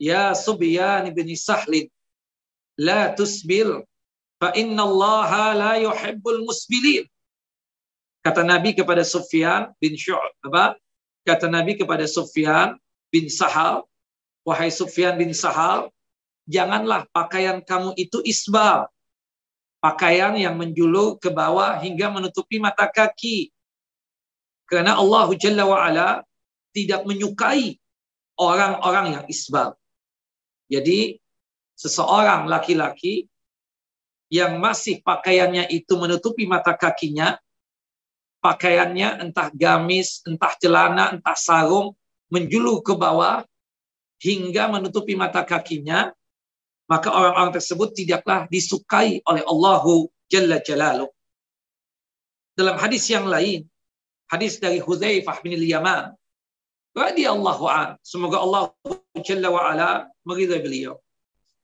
[0.00, 1.92] Ya Subyan bin Sahlin,
[2.80, 3.84] la tusbil
[4.42, 7.06] fa inna Allah la yuhibbul musbilin.
[8.26, 10.74] Kata Nabi kepada Sufyan bin Syu'bah,
[11.22, 12.74] kata Nabi kepada Sufyan
[13.14, 13.86] bin Sahal,
[14.42, 15.94] wahai Sufyan bin Sahal,
[16.50, 18.90] janganlah pakaian kamu itu isbal.
[19.78, 23.50] Pakaian yang menjulur ke bawah hingga menutupi mata kaki.
[24.66, 26.08] Karena Allah Jalla wa'ala
[26.70, 27.78] tidak menyukai
[28.38, 29.74] orang-orang yang isbal.
[30.70, 31.18] Jadi,
[31.74, 33.26] seseorang laki-laki
[34.32, 37.36] yang masih pakaiannya itu menutupi mata kakinya,
[38.40, 41.92] pakaiannya entah gamis, entah celana, entah sarung,
[42.32, 43.44] menjulur ke bawah
[44.24, 46.16] hingga menutupi mata kakinya,
[46.88, 51.12] maka orang-orang tersebut tidaklah disukai oleh Allahu Jalla Jalaluh.
[52.56, 53.68] Dalam hadis yang lain,
[54.32, 56.16] hadis dari Hudzaifah bin Yaman,
[56.96, 58.72] radhiyallahu an, semoga Allah
[59.20, 60.96] Jalla wa ala meridai beliau.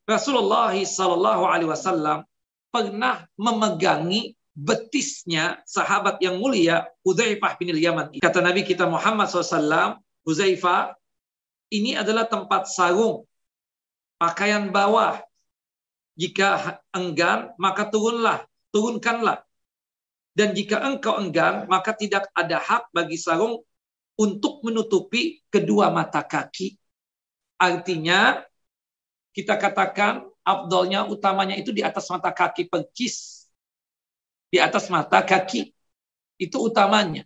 [0.05, 2.28] Rasulullah sallallahu alaihi wasallam
[2.69, 8.19] pernah memegangi betisnya sahabat yang mulia Hudzaifah bin Yaman.
[8.19, 10.93] Kata Nabi kita Muhammad SAW, Huzaifah,
[11.71, 13.25] ini adalah tempat sarung,
[14.19, 15.21] pakaian bawah.
[16.19, 18.43] Jika enggan, maka turunlah,
[18.75, 19.39] turunkanlah.
[20.35, 23.63] Dan jika engkau enggan, maka tidak ada hak bagi sarung
[24.19, 26.75] untuk menutupi kedua mata kaki.
[27.55, 28.43] Artinya,
[29.31, 33.45] kita katakan abdolnya utamanya itu di atas mata kaki percis.
[34.49, 35.69] Di atas mata kaki.
[36.41, 37.21] Itu utamanya.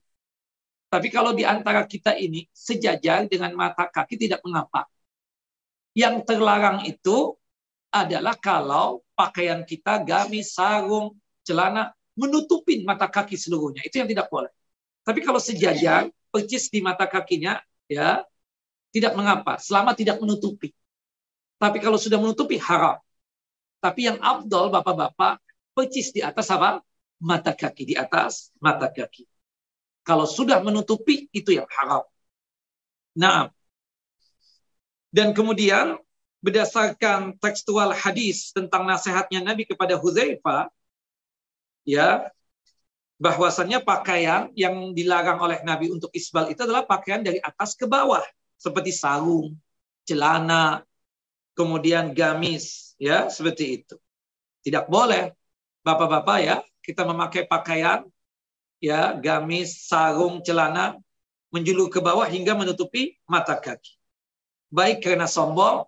[0.92, 4.86] Tapi kalau di antara kita ini sejajar dengan mata kaki tidak mengapa.
[5.96, 7.38] Yang terlarang itu
[7.94, 11.14] adalah kalau pakaian kita gamis, sarung,
[11.46, 13.86] celana menutupin mata kaki seluruhnya.
[13.86, 14.50] Itu yang tidak boleh.
[15.06, 18.26] Tapi kalau sejajar, percis di mata kakinya, ya
[18.90, 19.62] tidak mengapa.
[19.62, 20.74] Selama tidak menutupi.
[21.62, 22.98] Tapi kalau sudah menutupi, haram.
[23.84, 25.44] Tapi yang abdol, bapak-bapak,
[25.76, 26.80] percis di atas apa?
[27.20, 27.84] Mata kaki.
[27.92, 29.28] Di atas mata kaki.
[30.08, 32.08] Kalau sudah menutupi, itu yang haram.
[33.20, 33.52] Nah,
[35.12, 36.00] dan kemudian
[36.40, 40.72] berdasarkan tekstual hadis tentang nasihatnya Nabi kepada Hudzaifah,
[41.84, 42.28] ya,
[43.20, 48.24] bahwasannya pakaian yang dilarang oleh Nabi untuk isbal itu adalah pakaian dari atas ke bawah,
[48.60, 49.56] seperti sarung,
[50.04, 50.84] celana,
[51.56, 53.96] kemudian gamis, ya, seperti itu.
[54.64, 55.36] Tidak boleh,
[55.84, 58.08] bapak-bapak ya, kita memakai pakaian
[58.80, 60.96] ya gamis, sarung, celana
[61.52, 64.00] menjulur ke bawah hingga menutupi mata kaki.
[64.72, 65.84] Baik karena sombong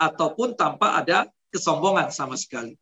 [0.00, 2.74] ataupun tanpa ada kesombongan sama sekali.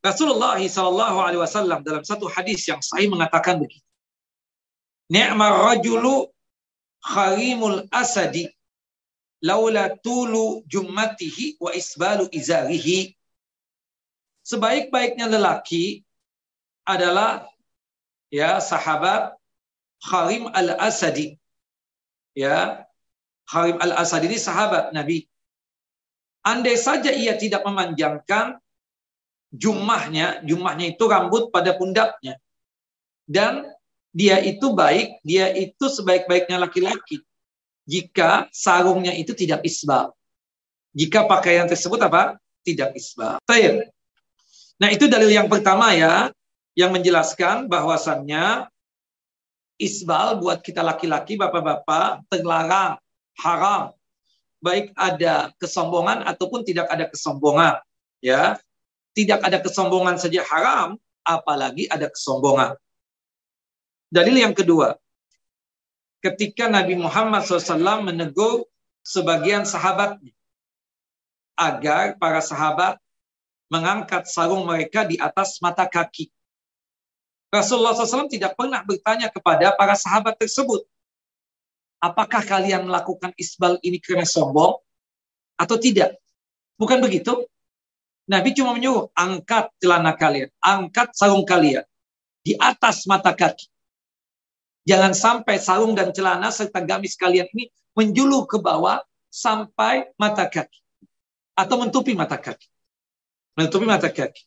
[0.00, 3.84] Rasulullah Alaihi Wasallam dalam satu hadis yang sahih mengatakan begitu.
[5.12, 6.32] Ni'mar rajulu
[7.04, 8.48] kharimul asadi
[9.40, 13.16] laula tulu jummatihi wa isbalu izarihi.
[14.44, 16.04] Sebaik-baiknya lelaki
[16.84, 17.48] adalah
[18.32, 19.36] ya sahabat
[20.00, 21.36] Kharim al-Asadi.
[22.32, 22.88] Ya,
[23.48, 25.28] Kharim al-Asadi ini sahabat Nabi.
[26.40, 28.56] Andai saja ia tidak memanjangkan
[29.52, 32.40] jumahnya, jumahnya itu rambut pada pundaknya.
[33.28, 33.68] Dan
[34.10, 37.20] dia itu baik, dia itu sebaik-baiknya laki-laki.
[37.90, 40.14] Jika sarungnya itu tidak isbal.
[40.94, 42.38] Jika pakaian tersebut apa?
[42.62, 43.42] Tidak isbal.
[43.42, 43.90] Baik.
[44.78, 46.30] Nah itu dalil yang pertama ya,
[46.78, 48.70] yang menjelaskan bahwasannya
[49.82, 52.94] isbal buat kita laki-laki, bapak-bapak, terlarang,
[53.42, 53.90] haram
[54.60, 57.80] baik ada kesombongan ataupun tidak ada kesombongan
[58.20, 58.60] ya
[59.16, 62.76] tidak ada kesombongan saja haram apalagi ada kesombongan
[64.12, 65.00] dalil yang kedua
[66.20, 68.68] ketika Nabi Muhammad SAW menegur
[69.04, 70.32] sebagian sahabatnya
[71.56, 72.96] agar para sahabat
[73.72, 76.28] mengangkat sarung mereka di atas mata kaki
[77.50, 80.84] Rasulullah SAW tidak pernah bertanya kepada para sahabat tersebut
[82.00, 84.80] apakah kalian melakukan isbal ini karena sombong
[85.60, 86.16] atau tidak?
[86.80, 87.44] Bukan begitu.
[88.24, 91.84] Nabi cuma menyuruh, angkat celana kalian, angkat sarung kalian
[92.40, 93.68] di atas mata kaki.
[94.88, 100.80] Jangan sampai sarung dan celana serta gamis kalian ini menjulur ke bawah sampai mata kaki.
[101.52, 102.66] Atau menutupi mata kaki.
[103.56, 104.44] Menutupi mata kaki.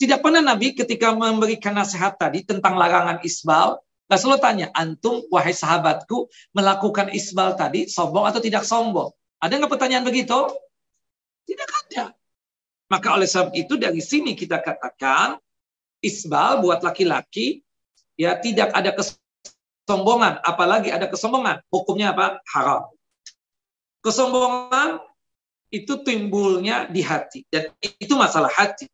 [0.00, 6.26] Tidak pernah Nabi ketika memberikan nasihat tadi tentang larangan isbal, Rasulullah tanya, antum wahai sahabatku
[6.56, 9.12] melakukan isbal tadi sombong atau tidak sombong?
[9.38, 10.50] Ada nggak pertanyaan begitu?
[11.46, 12.04] Tidak ada.
[12.90, 15.38] Maka oleh sebab itu dari sini kita katakan
[16.02, 17.62] isbal buat laki-laki
[18.20, 21.64] ya tidak ada kesombongan, apalagi ada kesombongan.
[21.72, 22.44] Hukumnya apa?
[22.52, 22.92] Haram.
[24.04, 25.00] Kesombongan
[25.72, 28.84] itu timbulnya di hati dan itu masalah hati.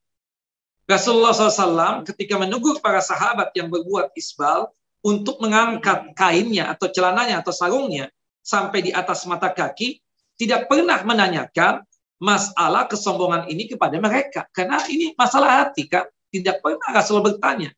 [0.86, 4.70] Rasulullah SAW ketika menegur para sahabat yang berbuat isbal,
[5.06, 8.10] untuk mengangkat kainnya atau celananya atau sarungnya
[8.42, 10.02] sampai di atas mata kaki
[10.34, 11.86] tidak pernah menanyakan
[12.18, 17.70] masalah kesombongan ini kepada mereka karena ini masalah hati kan tidak pernah Rasulullah bertanya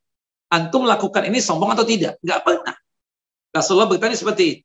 [0.53, 2.77] antum melakukan ini sombong atau tidak nggak pernah
[3.53, 4.63] Rasulullah bertanya seperti itu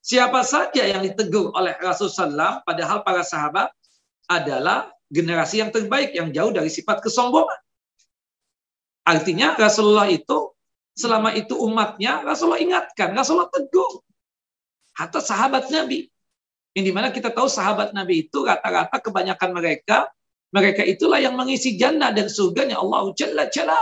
[0.00, 3.68] siapa saja yang ditegur oleh Rasulullah SAW padahal para sahabat
[4.30, 7.58] adalah generasi yang terbaik yang jauh dari sifat kesombongan
[9.06, 10.56] artinya Rasulullah itu
[10.96, 14.00] Selama itu umatnya, Rasulullah ingatkan, Rasulullah tegur.
[14.96, 16.08] Atau sahabat Nabi.
[16.72, 20.08] Yang di mana kita tahu sahabat Nabi itu rata-rata kebanyakan mereka,
[20.56, 23.76] mereka itulah yang mengisi jannah dan surganya Allah Jalla Jalla.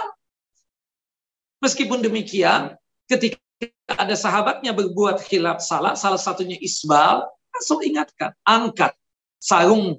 [1.64, 2.76] Meskipun demikian,
[3.08, 3.40] ketika
[3.88, 7.24] ada sahabatnya berbuat khilaf salah, salah satunya isbal,
[7.56, 8.92] Rasul ingatkan, angkat
[9.40, 9.96] sarung,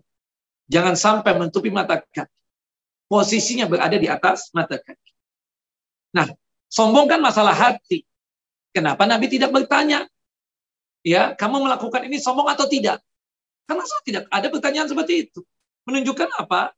[0.69, 2.29] jangan sampai menutupi mata kaki.
[3.09, 5.11] Posisinya berada di atas mata kaki.
[6.13, 6.29] Nah,
[6.75, 8.03] Sombong kan masalah hati.
[8.75, 10.03] Kenapa Nabi tidak bertanya?
[11.05, 12.99] Ya, kamu melakukan ini sombong atau tidak?
[13.63, 15.39] Karena tidak ada pertanyaan seperti itu.
[15.87, 16.75] Menunjukkan apa?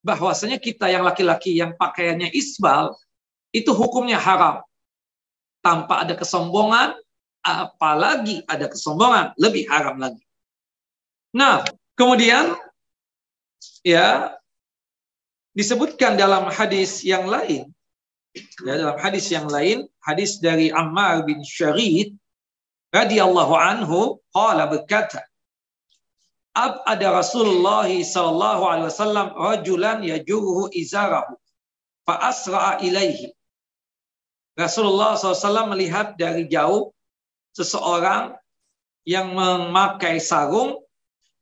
[0.00, 2.96] Bahwasanya kita yang laki-laki yang pakaiannya isbal,
[3.56, 4.60] itu hukumnya haram.
[5.64, 6.92] Tanpa ada kesombongan,
[7.40, 10.20] apalagi ada kesombongan, lebih haram lagi.
[11.32, 11.64] Nah,
[11.96, 12.52] kemudian
[13.80, 14.36] ya
[15.56, 17.72] disebutkan dalam hadis yang lain
[18.64, 22.12] Ya, dalam hadis yang lain, hadis dari Ammar bin Syarid
[22.92, 25.24] radhiyallahu anhu qala berkata
[26.56, 31.36] Ab ada Rasulullah sallallahu alaihi wasallam rajulan yajuruhu izarahu
[32.08, 33.32] fa asra'a ilaihi
[34.56, 36.88] Rasulullah SAW melihat dari jauh
[37.52, 38.32] seseorang
[39.04, 40.80] yang memakai sarung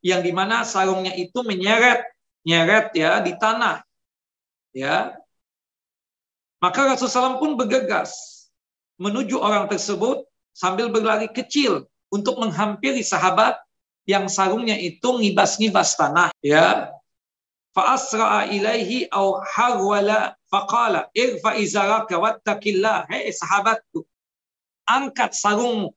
[0.05, 2.05] yang di mana sarungnya itu menyeret
[2.45, 3.81] nyeret ya di tanah
[4.77, 5.15] ya.
[6.61, 8.13] Maka Rasulullah SAW pun bergegas
[8.99, 13.59] menuju orang tersebut sambil berlari kecil untuk menghampiri sahabat
[14.05, 16.93] yang sarungnya itu ngibas-ngibas tanah ya.
[17.75, 23.11] Fa'asra'a ilaihi au harwala faqala irfa izaraka wattaqillah.
[23.11, 24.07] Hei sahabatku
[24.87, 25.91] angkat sarungmu.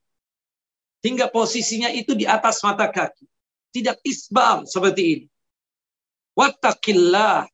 [1.06, 3.30] Hingga posisinya itu di atas mata kaki.
[3.70, 5.26] Tidak isbal seperti ini.
[6.34, 7.46] Wattaqillah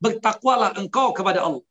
[0.00, 1.66] bertakwalah engkau kepada Allah.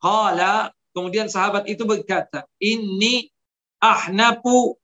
[0.00, 3.28] Qala, kemudian sahabat itu berkata, ini
[3.76, 4.80] ahnapu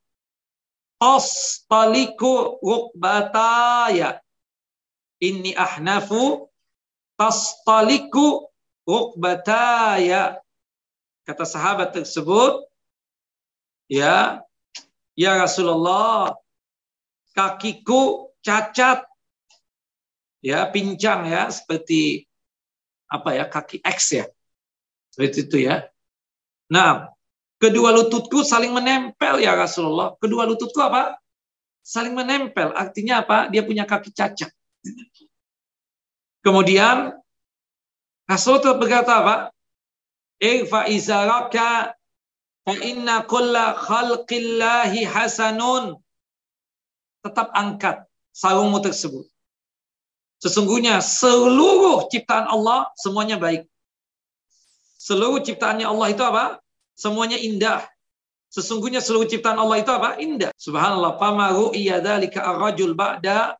[1.65, 4.21] taliku rukbataya.
[5.19, 6.51] Ini ahnafu
[7.65, 8.47] taliku
[8.83, 10.39] rukbataya.
[11.25, 12.69] Kata sahabat tersebut,
[13.89, 14.45] ya,
[15.17, 16.37] ya Rasulullah,
[17.33, 19.01] kakiku cacat,
[20.45, 22.29] ya pincang ya seperti
[23.09, 24.29] apa ya kaki X ya
[25.09, 25.89] seperti itu ya.
[26.69, 27.09] Nah,
[27.57, 30.13] kedua lututku saling menempel ya Rasulullah.
[30.21, 31.17] Kedua lututku apa?
[31.85, 32.73] saling menempel.
[32.73, 33.45] Artinya apa?
[33.53, 34.49] Dia punya kaki cacat.
[36.45, 37.17] Kemudian
[38.29, 39.35] Rasul berkata apa?
[40.37, 41.97] Irfa izaraka
[42.61, 45.97] fa inna kulla khalqillahi hasanun.
[47.25, 49.25] Tetap angkat sarungmu tersebut.
[50.37, 53.65] Sesungguhnya seluruh ciptaan Allah semuanya baik.
[55.01, 56.61] Seluruh ciptaannya Allah itu apa?
[56.93, 57.81] Semuanya indah.
[58.53, 60.21] Sesungguhnya seluruh ciptaan Allah itu apa?
[60.21, 60.53] Indah.
[60.61, 61.17] Subhanallah.
[61.17, 63.57] Fama ru'iyya dhalika ar-rajul ba'da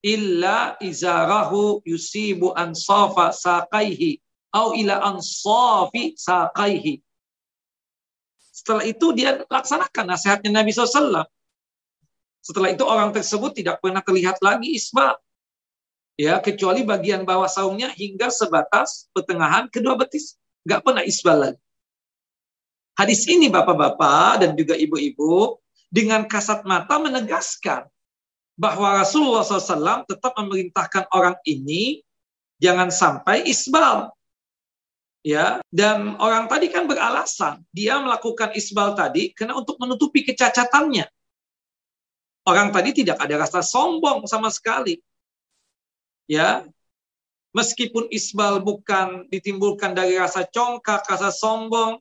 [0.00, 4.20] illa izarahu yusibu ansafa saqaihi
[4.56, 7.04] au ila ansafi saqaihi.
[8.50, 11.24] Setelah itu dia laksanakan nasihatnya Nabi SAW.
[12.40, 15.16] Setelah itu orang tersebut tidak pernah terlihat lagi isbal.
[16.20, 20.36] Ya, kecuali bagian bawah saungnya hingga sebatas pertengahan kedua betis.
[20.68, 21.60] Gak pernah isbal lagi.
[23.00, 25.56] Hadis ini bapak-bapak dan juga ibu-ibu
[25.88, 27.88] dengan kasat mata menegaskan
[28.60, 32.04] bahwa Rasulullah SAW tetap memerintahkan orang ini
[32.60, 34.12] jangan sampai isbal.
[35.20, 41.08] Ya, dan orang tadi kan beralasan dia melakukan isbal tadi karena untuk menutupi kecacatannya.
[42.48, 44.96] Orang tadi tidak ada rasa sombong sama sekali.
[46.24, 46.64] Ya,
[47.52, 52.00] meskipun isbal bukan ditimbulkan dari rasa congkak, rasa sombong,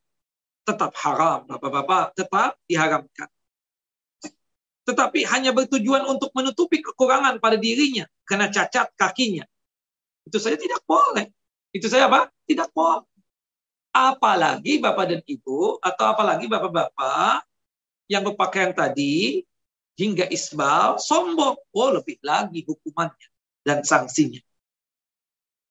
[0.63, 3.27] tetap haram, Bapak-bapak, tetap diharamkan.
[4.89, 9.45] Tetapi hanya bertujuan untuk menutupi kekurangan pada dirinya karena cacat kakinya.
[10.25, 11.29] Itu saja tidak boleh.
[11.69, 12.33] Itu saya apa?
[12.49, 13.05] Tidak boleh.
[13.93, 17.45] Apalagi Bapak dan Ibu atau apalagi Bapak-bapak
[18.09, 19.45] yang berpakaian tadi
[19.93, 21.61] hingga isbal sombong.
[21.69, 23.27] Oh, lebih lagi hukumannya
[23.61, 24.41] dan sanksinya.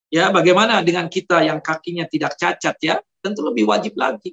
[0.07, 3.03] Ya, bagaimana dengan kita yang kakinya tidak cacat ya?
[3.19, 4.31] Tentu lebih wajib lagi.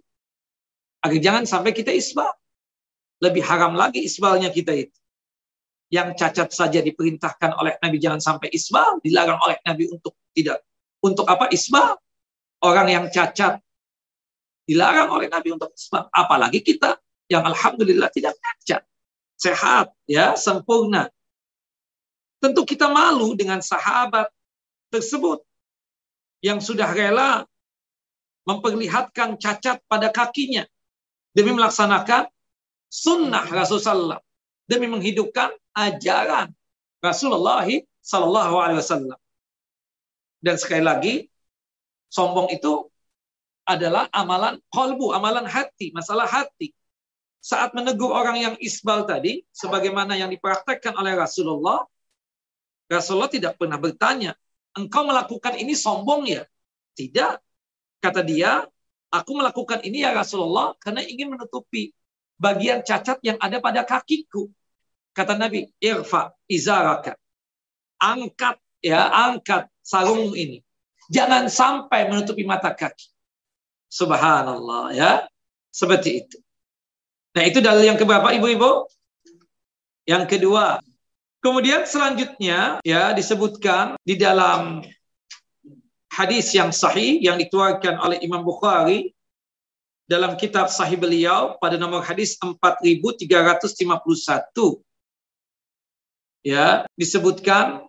[1.02, 2.30] Agar jangan sampai kita isbal.
[3.22, 4.96] Lebih haram lagi isbalnya kita itu.
[5.88, 10.66] Yang cacat saja diperintahkan oleh Nabi jangan sampai isbal, dilarang oleh Nabi untuk tidak
[11.00, 11.96] untuk apa isbal.
[12.60, 13.62] Orang yang cacat
[14.66, 16.10] dilarang oleh Nabi untuk isbal.
[16.10, 16.98] Apalagi kita
[17.30, 18.82] yang alhamdulillah tidak cacat,
[19.38, 21.08] sehat, ya sempurna.
[22.42, 24.28] Tentu kita malu dengan sahabat
[24.92, 25.40] tersebut
[26.44, 27.48] yang sudah rela
[28.46, 30.62] memperlihatkan cacat pada kakinya
[31.34, 32.30] demi melaksanakan
[32.96, 34.16] sunnah Rasulullah
[34.64, 36.48] demi menghidupkan ajaran
[37.04, 37.68] Rasulullah
[38.00, 39.20] Sallallahu Alaihi Wasallam.
[40.40, 41.14] Dan sekali lagi,
[42.08, 42.88] sombong itu
[43.68, 46.72] adalah amalan kolbu, amalan hati, masalah hati.
[47.44, 51.84] Saat menegur orang yang isbal tadi, sebagaimana yang dipraktekkan oleh Rasulullah,
[52.88, 54.34] Rasulullah tidak pernah bertanya,
[54.74, 56.42] engkau melakukan ini sombong ya?
[56.94, 57.34] Tidak.
[58.02, 58.66] Kata dia,
[59.16, 61.95] Aku melakukan ini ya Rasulullah karena ingin menutupi
[62.36, 64.48] bagian cacat yang ada pada kakiku.
[65.16, 67.16] Kata Nabi, irfa izaraka.
[67.96, 70.60] Angkat ya, angkat sarung ini.
[71.08, 73.08] Jangan sampai menutupi mata kaki.
[73.88, 75.12] Subhanallah ya.
[75.72, 76.36] Seperti itu.
[77.36, 78.88] Nah, itu dalil yang keberapa Ibu-ibu?
[80.04, 80.80] Yang kedua.
[81.40, 84.82] Kemudian selanjutnya ya disebutkan di dalam
[86.10, 89.15] hadis yang sahih yang dikeluarkan oleh Imam Bukhari
[90.06, 93.66] dalam kitab sahih beliau pada nomor hadis 4351
[96.46, 97.82] ya disebutkan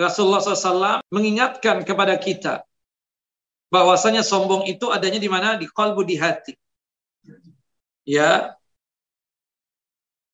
[0.00, 2.64] Rasulullah SAW mengingatkan kepada kita
[3.68, 5.60] bahwasanya sombong itu adanya di mana?
[5.60, 6.56] Di kalbu di hati.
[8.08, 8.56] Ya.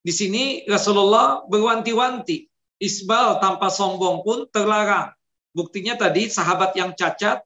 [0.07, 2.49] Di sini Rasulullah berwanti-wanti.
[2.77, 5.11] Isbal tanpa sombong pun terlarang.
[5.57, 7.41] Buktinya tadi sahabat yang cacat,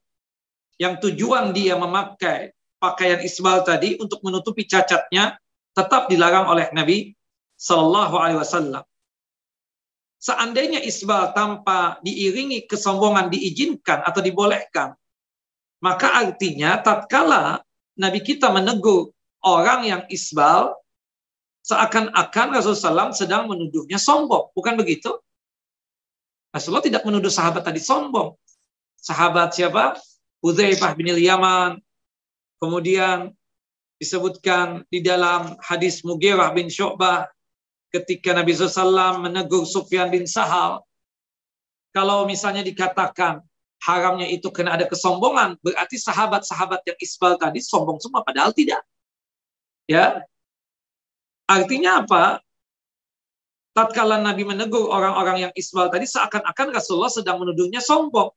[0.75, 2.51] yang tujuan dia memakai
[2.81, 5.37] pakaian isbal tadi untuk menutupi cacatnya,
[5.77, 7.13] tetap dilarang oleh Nabi
[7.61, 8.85] Shallallahu Alaihi Wasallam.
[10.21, 14.97] Seandainya isbal tanpa diiringi kesombongan diizinkan atau dibolehkan,
[15.81, 17.65] maka artinya tatkala
[17.97, 20.77] Nabi kita menegur orang yang isbal,
[21.65, 24.53] seakan-akan Rasulullah SAW sedang menuduhnya sombong.
[24.57, 25.13] Bukan begitu?
[26.53, 28.37] Rasulullah tidak menuduh sahabat tadi sombong.
[29.01, 29.97] Sahabat siapa?
[30.45, 31.81] Hudzaifah bin Yaman.
[32.61, 33.33] Kemudian
[33.97, 37.29] disebutkan di dalam hadis Mughirah bin Syu'bah
[37.91, 40.85] ketika Nabi SAW menegur Sufyan bin Sahal.
[41.91, 43.43] Kalau misalnya dikatakan
[43.83, 48.85] haramnya itu karena ada kesombongan, berarti sahabat-sahabat yang isbal tadi sombong semua, padahal tidak.
[49.91, 50.23] Ya,
[51.51, 52.39] Artinya apa?
[53.71, 58.31] tatkala Nabi menegur orang-orang yang isbal tadi seakan-akan Rasulullah sedang menuduhnya sombong.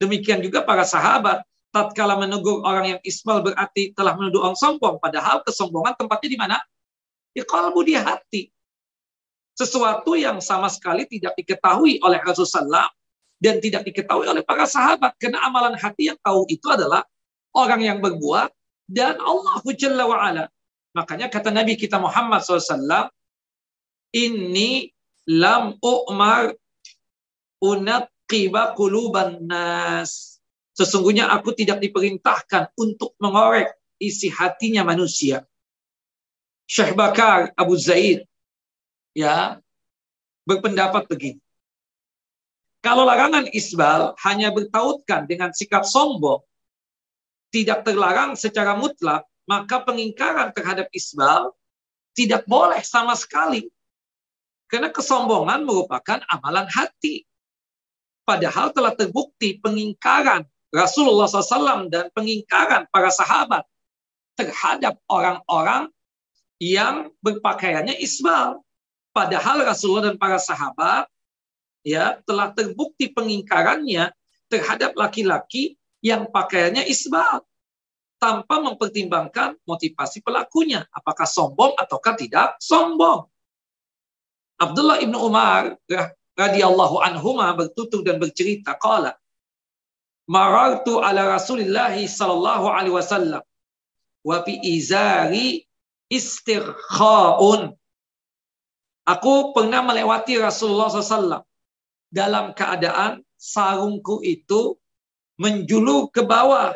[0.00, 1.44] Demikian juga para sahabat
[1.74, 6.56] tatkala menegur orang yang isbal berarti telah menuduh orang sombong padahal kesombongan tempatnya di mana?
[7.34, 8.46] Di kalbu di hati.
[9.58, 12.86] Sesuatu yang sama sekali tidak diketahui oleh Rasulullah
[13.42, 15.18] dan tidak diketahui oleh para sahabat.
[15.18, 17.02] Karena amalan hati yang tahu itu adalah
[17.54, 18.50] orang yang berbuat
[18.90, 20.44] dan Allah Jalla wa'ala.
[20.94, 23.10] Makanya kata Nabi kita Muhammad SAW,
[24.14, 24.94] ini
[25.26, 26.54] lam u'mar
[27.58, 30.33] unaqqiba quluban nas.
[30.74, 35.46] Sesungguhnya aku tidak diperintahkan untuk mengorek isi hatinya manusia.
[36.66, 38.26] Syekh Bakar Abu Zaid
[39.14, 39.62] ya
[40.42, 41.40] berpendapat begini.
[42.82, 46.44] Kalau larangan isbal hanya bertautkan dengan sikap sombong,
[47.48, 51.54] tidak terlarang secara mutlak, maka pengingkaran terhadap isbal
[52.12, 53.70] tidak boleh sama sekali.
[54.68, 57.24] Karena kesombongan merupakan amalan hati.
[58.26, 60.44] Padahal telah terbukti pengingkaran
[60.74, 63.62] Rasulullah SAW dan pengingkaran para sahabat
[64.34, 65.86] terhadap orang-orang
[66.58, 68.58] yang berpakaiannya isbal.
[69.14, 71.06] Padahal Rasulullah dan para sahabat
[71.86, 74.10] ya telah terbukti pengingkarannya
[74.50, 77.46] terhadap laki-laki yang pakaiannya isbal
[78.18, 83.30] tanpa mempertimbangkan motivasi pelakunya apakah sombong ataukah tidak sombong.
[84.58, 85.78] Abdullah ibnu Umar
[86.34, 89.14] radhiyallahu anhuma bertutur dan bercerita qala
[90.24, 93.42] marartu ala Rasulillah sallallahu alaihi wasallam
[94.24, 95.68] wa fi izari
[96.08, 97.76] istirkhaun
[99.04, 101.44] Aku pernah melewati Rasulullah SAW
[102.08, 104.80] dalam keadaan sarungku itu
[105.36, 106.72] menjulur ke bawah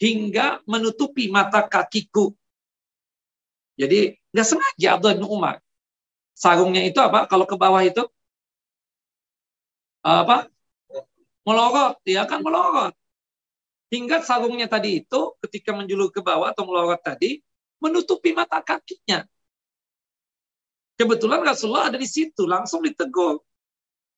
[0.00, 2.32] hingga menutupi mata kakiku.
[3.76, 5.56] Jadi nggak sengaja Abdullah bin Umar.
[6.32, 7.28] Sarungnya itu apa?
[7.28, 8.08] Kalau ke bawah itu
[10.00, 10.48] apa?
[11.46, 12.90] Melorot, ya kan melorot.
[13.86, 17.38] Hingga sarungnya tadi itu ketika menjulur ke bawah atau melorot tadi
[17.78, 19.22] menutupi mata kakinya.
[20.98, 23.38] Kebetulan Rasulullah ada di situ, langsung ditegur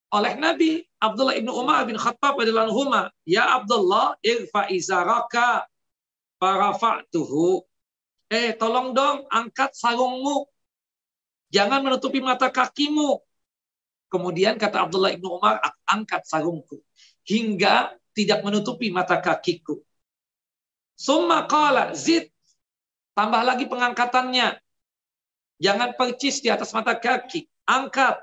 [0.08, 5.68] oleh Nabi Abdullah ibnu Umar bin Khattab radhiyallahu Ya Abdullah, irfa izaraka
[6.40, 7.60] farafa'tuhu.
[8.32, 10.48] Eh, tolong dong angkat sarungmu.
[11.52, 13.20] Jangan menutupi mata kakimu.
[14.08, 16.87] Kemudian kata Abdullah ibnu Umar, angkat sarungku
[17.28, 19.76] hingga tidak menutupi mata kakiku.
[20.96, 22.32] Summa qala zid
[23.12, 24.58] tambah lagi pengangkatannya
[25.58, 27.50] Jangan percis di atas mata kaki.
[27.66, 28.22] Angkat.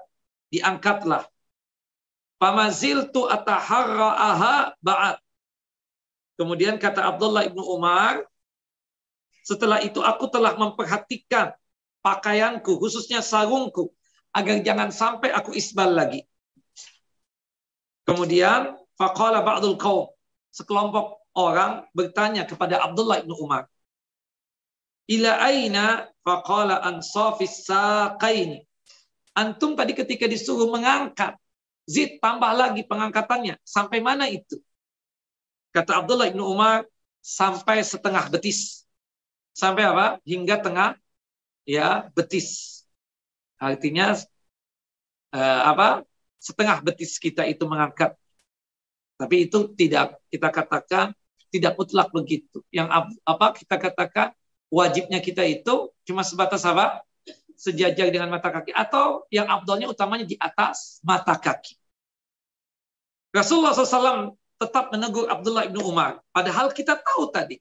[0.50, 1.28] Diangkatlah.
[2.40, 5.20] Pamazil tu ataharra'aha ba'at.
[6.36, 8.24] Kemudian kata Abdullah ibnu Umar,
[9.44, 11.56] setelah itu aku telah memperhatikan
[12.04, 13.92] pakaianku, khususnya sarungku,
[14.36, 16.28] agar jangan sampai aku isbal lagi.
[18.04, 20.12] Kemudian, faqala ba'dul kaum,
[20.52, 23.68] sekelompok orang bertanya kepada Abdullah ibnu Umar,
[25.12, 28.66] ila aina faqala an safis saqaini.
[29.36, 31.36] Antum tadi ketika disuruh mengangkat,
[31.84, 33.60] zid tambah lagi pengangkatannya.
[33.68, 34.58] Sampai mana itu?
[35.76, 36.88] Kata Abdullah ibnu Umar,
[37.20, 38.88] sampai setengah betis.
[39.52, 40.24] Sampai apa?
[40.24, 40.90] Hingga tengah
[41.68, 42.80] ya betis.
[43.60, 44.16] Artinya
[45.34, 46.06] eh, apa?
[46.40, 48.14] Setengah betis kita itu mengangkat.
[49.16, 51.16] Tapi itu tidak kita katakan
[51.54, 52.60] tidak mutlak begitu.
[52.72, 54.28] Yang apa kita katakan
[54.68, 57.00] wajibnya kita itu cuma sebatas apa?
[57.56, 61.80] Sejajar dengan mata kaki atau yang abdolnya utamanya di atas mata kaki.
[63.32, 66.24] Rasulullah SAW tetap menegur Abdullah ibnu Umar.
[66.32, 67.60] Padahal kita tahu tadi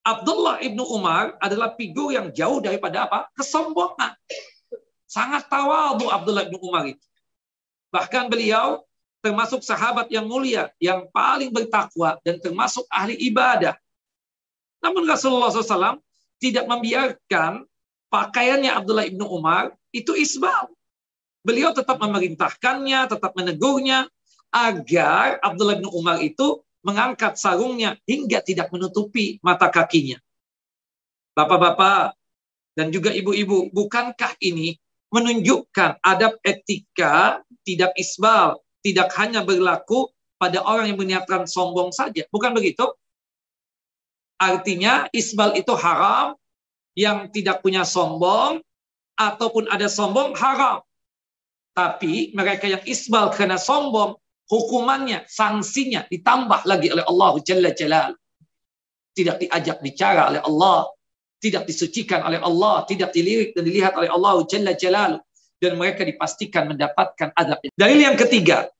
[0.00, 3.28] Abdullah ibnu Umar adalah figur yang jauh daripada apa?
[3.36, 4.16] Kesombongan.
[5.04, 7.04] Sangat tawadu Abdullah ibnu Umar itu.
[7.92, 8.87] Bahkan beliau
[9.18, 13.74] termasuk sahabat yang mulia, yang paling bertakwa dan termasuk ahli ibadah.
[14.78, 15.98] Namun Rasulullah SAW
[16.38, 17.66] tidak membiarkan
[18.08, 20.70] pakaiannya Abdullah ibnu Umar itu isbal.
[21.42, 24.06] Beliau tetap memerintahkannya, tetap menegurnya
[24.54, 30.16] agar Abdullah bin Umar itu mengangkat sarungnya hingga tidak menutupi mata kakinya.
[31.34, 32.14] Bapak-bapak
[32.78, 34.78] dan juga ibu-ibu, bukankah ini
[35.10, 42.22] menunjukkan adab etika tidak isbal, tidak hanya berlaku pada orang yang berniatkan sombong saja.
[42.30, 42.86] Bukan begitu?
[44.38, 46.38] Artinya isbal itu haram,
[46.94, 48.62] yang tidak punya sombong,
[49.18, 50.82] ataupun ada sombong haram.
[51.74, 54.14] Tapi mereka yang isbal karena sombong,
[54.46, 58.14] hukumannya, sanksinya ditambah lagi oleh Allah Jalla Jalal.
[59.14, 60.86] Tidak diajak bicara oleh Allah,
[61.42, 65.22] tidak disucikan oleh Allah, tidak dilirik dan dilihat oleh Allah Jalla Jalal.
[65.58, 67.58] Dan mereka dipastikan mendapatkan adab.
[67.74, 68.70] Dalil yang ketiga.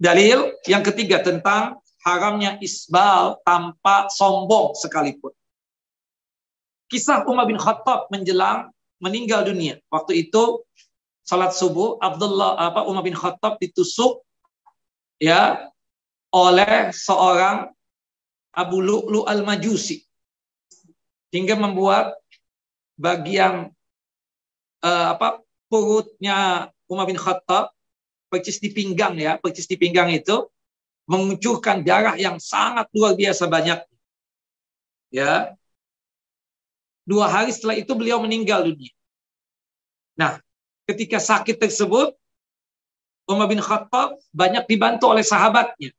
[0.00, 5.36] Dalil yang ketiga tentang haramnya isbal tanpa sombong sekalipun.
[6.88, 9.78] Kisah Umar bin Khattab menjelang meninggal dunia.
[9.92, 10.64] Waktu itu
[11.22, 14.24] salat subuh Abdullah apa Umar bin Khattab ditusuk
[15.20, 15.70] ya
[16.32, 17.70] oleh seorang
[18.50, 20.02] Abu Lu'lu al-Majusi
[21.30, 22.18] hingga membuat
[22.98, 23.70] bagian
[24.82, 25.38] uh, apa
[25.70, 27.70] perutnya Umar bin Khattab
[28.26, 30.50] percis di pinggang ya, percis di pinggang itu
[31.06, 33.78] mengucurkan darah yang sangat luar biasa banyak.
[35.10, 35.54] Ya.
[37.06, 38.94] Dua hari setelah itu beliau meninggal dunia.
[40.14, 40.38] Nah,
[40.86, 42.14] ketika sakit tersebut,
[43.26, 45.90] Umar bin Khattab banyak dibantu oleh sahabatnya.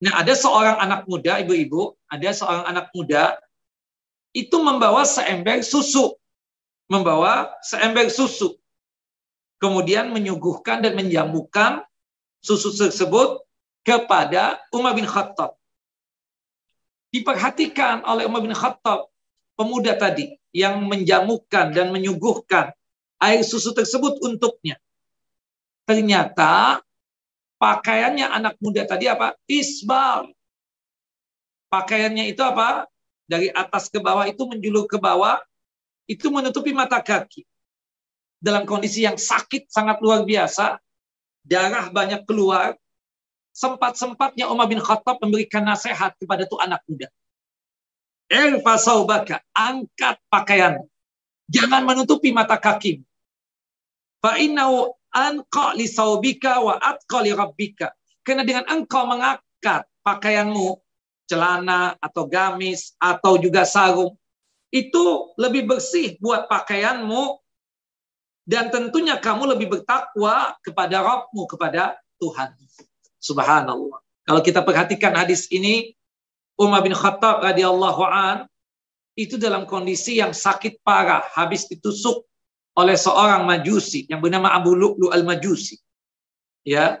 [0.00, 3.36] Nah, ada seorang anak muda, ibu-ibu, ada seorang anak muda
[4.32, 6.16] itu membawa seember susu.
[6.88, 8.56] Membawa seember susu.
[9.60, 11.84] Kemudian menyuguhkan dan menjamukan
[12.40, 13.44] susu tersebut
[13.84, 15.52] kepada Umar bin Khattab.
[17.12, 19.12] Diperhatikan oleh Umar bin Khattab,
[19.60, 22.72] pemuda tadi yang menjamukan dan menyuguhkan
[23.20, 24.80] air susu tersebut untuknya.
[25.84, 26.80] Ternyata
[27.60, 29.36] pakaiannya anak muda tadi apa?
[29.44, 30.32] Isbal.
[31.68, 32.88] Pakaiannya itu apa?
[33.28, 35.38] Dari atas ke bawah itu menjulur ke bawah,
[36.08, 37.46] itu menutupi mata kaki.
[38.40, 40.80] Dalam kondisi yang sakit sangat luar biasa,
[41.44, 42.72] darah banyak keluar,
[43.52, 47.12] sempat-sempatnya Umar bin Khattab memberikan nasihat kepada tuh anak muda.
[48.30, 50.80] Irfa saubaka, angkat pakaian.
[51.50, 53.02] Jangan menutupi mata kaki.
[54.22, 57.90] Fa innau anqa li saubika wa atqa li rabbika.
[58.22, 60.78] Karena dengan engkau mengangkat pakaianmu,
[61.26, 64.14] celana atau gamis atau juga sarung,
[64.70, 67.39] itu lebih bersih buat pakaianmu
[68.50, 72.50] dan tentunya kamu lebih bertakwa kepada Rabbmu, kepada Tuhan.
[73.22, 74.02] Subhanallah.
[74.26, 75.94] Kalau kita perhatikan hadis ini,
[76.58, 78.50] Umar bin Khattab radhiyallahu an
[79.14, 82.26] itu dalam kondisi yang sakit parah, habis ditusuk
[82.74, 85.78] oleh seorang majusi yang bernama Abu Lu'lu al-Majusi.
[86.66, 86.98] Ya.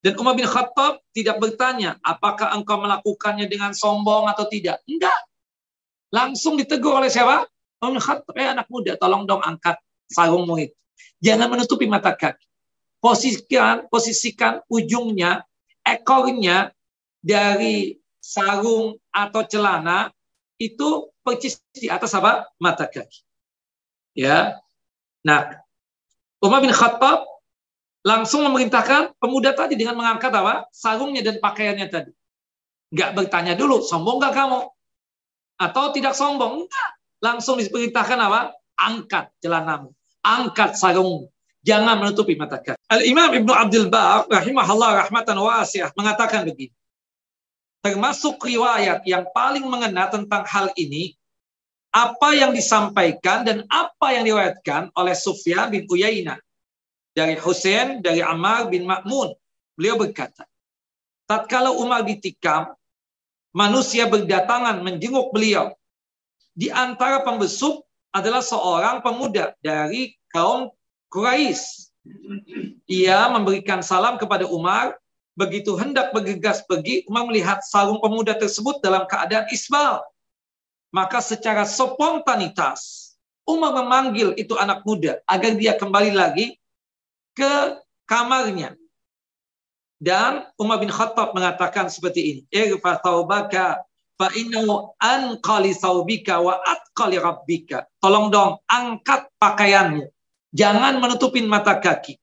[0.00, 4.80] Dan Umar bin Khattab tidak bertanya, apakah engkau melakukannya dengan sombong atau tidak?
[4.88, 5.20] Enggak.
[6.16, 7.44] Langsung ditegur oleh siapa?
[7.84, 9.76] Umar bin Khattab, eh anak muda, tolong dong angkat
[10.10, 10.76] sarungmu itu.
[11.22, 12.44] Jangan menutupi mata kaki.
[12.98, 15.46] Posisikan, posisikan ujungnya
[15.86, 16.74] ekornya
[17.22, 20.10] dari sarung atau celana
[20.58, 22.50] itu persis di atas apa?
[22.58, 23.22] Mata kaki.
[24.18, 24.58] Ya.
[25.22, 25.62] Nah,
[26.42, 27.22] Umar bin Khattab
[28.06, 30.66] langsung memerintahkan pemuda tadi dengan mengangkat apa?
[30.74, 32.12] Sarungnya dan pakaiannya tadi.
[32.94, 34.60] Enggak bertanya dulu, sombong enggak kamu?
[35.58, 36.66] Atau tidak sombong?
[36.66, 36.90] Enggak.
[37.18, 38.54] Langsung diperintahkan apa?
[38.78, 39.97] Angkat celanamu.
[40.28, 41.32] Angkat sarungmu.
[41.64, 42.76] Jangan menutupi mata kaki.
[42.92, 46.72] Al-Imam Ibnu Abdul Bar rahimahullah rahmatan wasiah mengatakan begini.
[47.80, 51.16] Termasuk riwayat yang paling mengena tentang hal ini
[51.88, 56.36] apa yang disampaikan dan apa yang diriwayatkan oleh Sufyan bin Uyainah
[57.16, 59.32] dari Husain dari Ammar bin Ma'mun.
[59.78, 60.44] Beliau berkata,
[61.24, 62.74] tatkala Umar ditikam,
[63.54, 65.72] manusia berdatangan menjenguk beliau.
[66.58, 70.72] Di antara pembesuk adalah seorang pemuda dari kaum
[71.08, 71.88] Quraisy.
[72.88, 74.96] Ia memberikan salam kepada Umar.
[75.38, 80.02] Begitu hendak bergegas pergi, Umar melihat sarung pemuda tersebut dalam keadaan isbal.
[80.90, 83.14] Maka secara spontanitas,
[83.46, 86.58] Umar memanggil itu anak muda agar dia kembali lagi
[87.38, 87.78] ke
[88.10, 88.74] kamarnya.
[90.02, 92.40] Dan Umar bin Khattab mengatakan seperti ini.
[92.50, 93.78] Irfa taubaka
[94.18, 97.86] fa innahu anqali wa atqali rabbika.
[98.02, 100.17] Tolong dong angkat pakaianmu
[100.52, 102.16] Jangan menutupin mata kaki.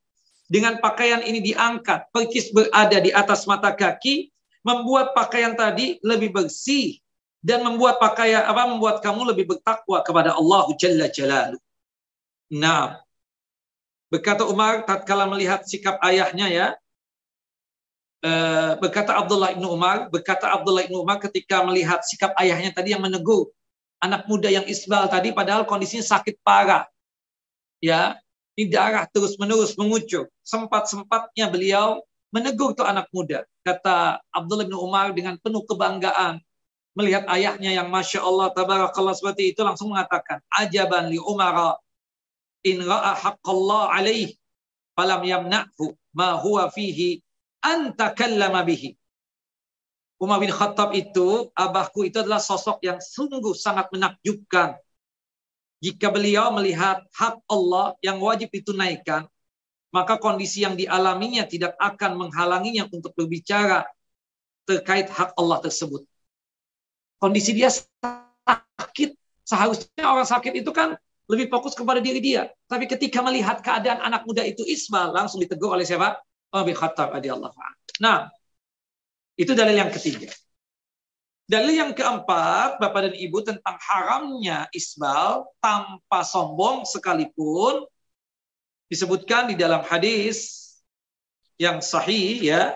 [0.46, 4.30] Dengan pakaian ini diangkat, perkis berada di atas mata kaki,
[4.62, 6.98] membuat pakaian tadi lebih bersih
[7.42, 11.62] dan membuat pakaian apa membuat kamu lebih bertakwa kepada Allah Jalla Jalaluh.
[12.50, 12.98] Nah,
[14.10, 16.68] berkata Umar tatkala melihat sikap ayahnya ya,
[18.26, 23.06] Uh, berkata Abdullah ibnu Umar, berkata Abdullah ibnu Umar ketika melihat sikap ayahnya tadi yang
[23.06, 23.54] menegur
[24.02, 26.90] anak muda yang isbal tadi, padahal kondisinya sakit parah,
[27.80, 28.16] ya
[28.56, 30.32] ini darah terus menerus mengucur.
[30.42, 32.00] Sempat sempatnya beliau
[32.32, 33.44] menegur tuh anak muda.
[33.64, 36.40] Kata Abdullah bin Umar dengan penuh kebanggaan
[36.96, 41.76] melihat ayahnya yang masya Allah tabarakallah seperti itu langsung mengatakan ajaban li Umar
[42.64, 44.32] in ra'a haqqallah alaih
[44.96, 47.20] falam yamna'hu ma huwa fihi
[47.60, 48.96] an takallama bihi
[50.16, 54.80] Umar bin Khattab itu, abahku itu adalah sosok yang sungguh sangat menakjubkan
[55.84, 59.28] jika beliau melihat hak Allah yang wajib ditunaikan,
[59.92, 63.88] maka kondisi yang dialaminya tidak akan menghalanginya untuk berbicara
[64.68, 66.04] terkait hak Allah tersebut.
[67.22, 69.16] Kondisi dia sakit,
[69.48, 71.00] seharusnya orang sakit itu kan
[71.32, 72.52] lebih fokus kepada diri dia.
[72.68, 76.20] Tapi ketika melihat keadaan anak muda itu isbal, langsung ditegur oleh siapa?
[76.52, 77.12] Umar Khattab
[78.00, 78.32] Nah,
[79.36, 80.32] itu dalil yang ketiga.
[81.46, 87.86] Dalil yang keempat, Bapak dan Ibu, tentang haramnya isbal tanpa sombong sekalipun
[88.90, 90.66] disebutkan di dalam hadis
[91.62, 92.74] yang sahih ya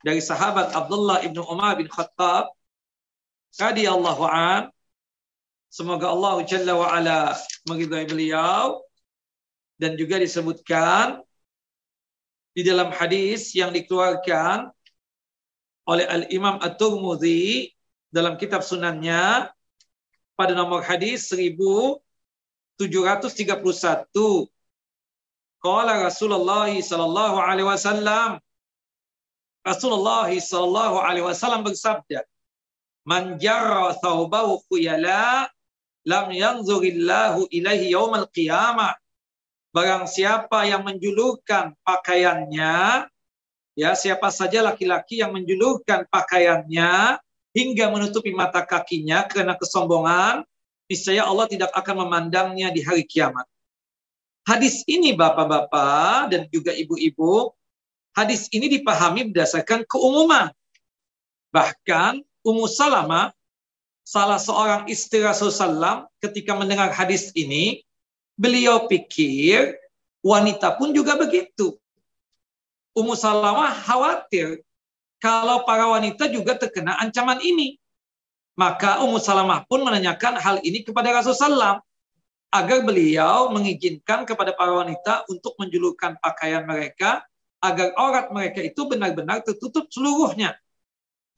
[0.00, 2.48] dari sahabat Abdullah ibnu Umar bin Khattab
[3.60, 4.72] radhiyallahu an.
[5.68, 7.36] Semoga Allah jalla wa ala
[7.68, 8.80] meridai beliau.
[9.80, 11.20] Dan juga disebutkan
[12.52, 14.68] di dalam hadis yang dikeluarkan
[15.88, 17.72] oleh Al-Imam At-Tirmidzi
[18.10, 19.50] dalam kitab sunannya
[20.34, 22.78] pada nomor hadis 1731
[25.60, 28.42] Qala Rasulullah sallallahu alaihi wasallam
[29.62, 32.26] Rasulullah sallallahu alaihi wasallam bersabda
[33.08, 35.48] Man jarra thawbahu khuyala
[36.04, 38.96] lam yanzurillahu ilaihi yaumal qiyamah.
[39.70, 43.06] Barang siapa yang menjulurkan pakaiannya
[43.78, 47.22] ya siapa saja laki-laki yang menjulurkan pakaiannya
[47.56, 50.46] hingga menutupi mata kakinya karena kesombongan
[50.86, 53.46] niscaya Allah tidak akan memandangnya di hari kiamat
[54.48, 57.52] Hadis ini bapak-bapak dan juga ibu-ibu,
[58.16, 60.48] hadis ini dipahami berdasarkan keumuman.
[61.52, 63.30] Bahkan Ummu Salama,
[64.02, 67.84] salah seorang istri Rasulullah ketika mendengar hadis ini,
[68.34, 69.76] beliau pikir
[70.24, 71.76] wanita pun juga begitu.
[72.96, 74.64] Ummu Salamah khawatir
[75.20, 77.76] kalau para wanita juga terkena ancaman ini.
[78.56, 81.80] Maka Ummu Salamah pun menanyakan hal ini kepada Rasulullah
[82.50, 87.22] agar beliau mengizinkan kepada para wanita untuk menjulurkan pakaian mereka
[87.62, 90.58] agar aurat mereka itu benar-benar tertutup seluruhnya.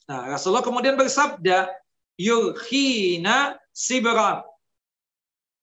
[0.08, 1.68] Nah, Rasulullah kemudian bersabda,
[2.16, 4.42] yurhina sibran.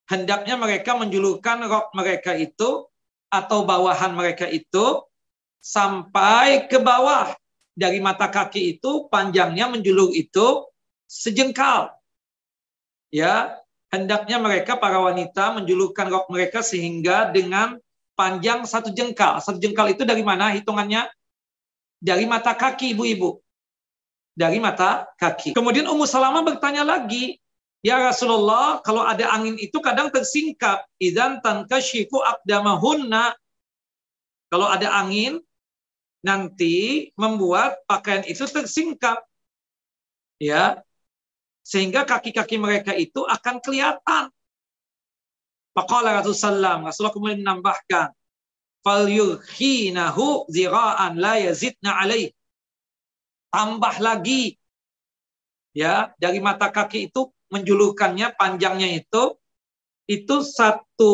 [0.08, 2.88] Hendaknya mereka menjulurkan rok mereka itu
[3.30, 5.06] atau bawahan mereka itu
[5.62, 7.36] sampai ke bawah
[7.76, 10.68] dari mata kaki itu panjangnya menjulur itu
[11.10, 11.94] sejengkal.
[13.10, 13.58] Ya,
[13.90, 17.82] hendaknya mereka para wanita menjulurkan rok mereka sehingga dengan
[18.14, 19.42] panjang satu jengkal.
[19.42, 21.10] Satu jengkal itu dari mana hitungannya?
[22.00, 23.42] Dari mata kaki ibu-ibu.
[24.38, 25.58] Dari mata kaki.
[25.58, 27.40] Kemudian Ummu Salamah bertanya lagi,
[27.80, 30.84] Ya Rasulullah, kalau ada angin itu kadang tersingkap.
[31.00, 33.32] Idan tankashifu akdamahunna.
[34.52, 35.40] Kalau ada angin,
[36.20, 39.24] nanti membuat pakaian itu tersingkap.
[40.40, 40.84] Ya,
[41.64, 44.32] sehingga kaki-kaki mereka itu akan kelihatan.
[45.76, 48.10] Faqala Rasulullah Rasulullah kemudian menambahkan,
[48.82, 52.32] "Falyukhinahu zira'an la yazidna alaih."
[53.54, 54.58] Tambah lagi
[55.74, 59.38] ya dari mata kaki itu menjulurkannya panjangnya itu
[60.10, 61.14] itu satu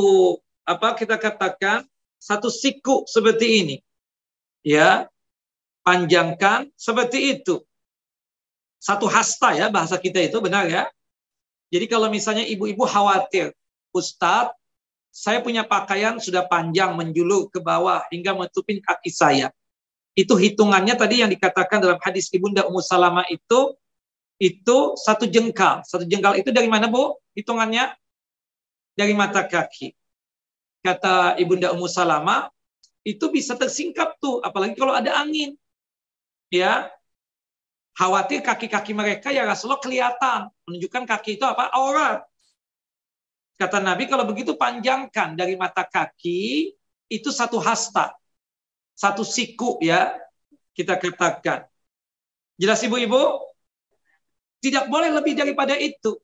[0.63, 1.83] apa kita katakan
[2.15, 3.75] satu siku seperti ini.
[4.65, 5.05] Ya,
[5.85, 7.61] panjangkan seperti itu
[8.85, 10.85] satu hasta ya bahasa kita itu benar ya.
[11.73, 13.49] Jadi kalau misalnya ibu-ibu khawatir,
[13.89, 14.53] Ustadz,
[15.09, 19.49] saya punya pakaian sudah panjang menjulur ke bawah hingga menutupin kaki saya.
[20.13, 23.73] Itu hitungannya tadi yang dikatakan dalam hadis Ibunda Ummu Salama itu
[24.37, 25.81] itu satu jengkal.
[25.81, 27.17] Satu jengkal itu dari mana, Bu?
[27.33, 27.89] Hitungannya
[28.93, 29.97] dari mata kaki.
[30.85, 32.53] Kata Ibunda Ummu Salama,
[33.05, 35.53] itu bisa tersingkap tuh, apalagi kalau ada angin.
[36.49, 36.89] Ya,
[37.95, 40.51] Khawatir kaki-kaki mereka ya Rasulullah kelihatan.
[40.67, 41.71] Menunjukkan kaki itu apa?
[41.71, 42.27] Aurat.
[43.55, 46.75] Kata Nabi, kalau begitu panjangkan dari mata kaki,
[47.07, 48.11] itu satu hasta.
[48.91, 50.11] Satu siku ya,
[50.75, 51.71] kita katakan.
[52.59, 53.39] Jelas ibu-ibu?
[54.59, 56.19] Tidak boleh lebih daripada itu.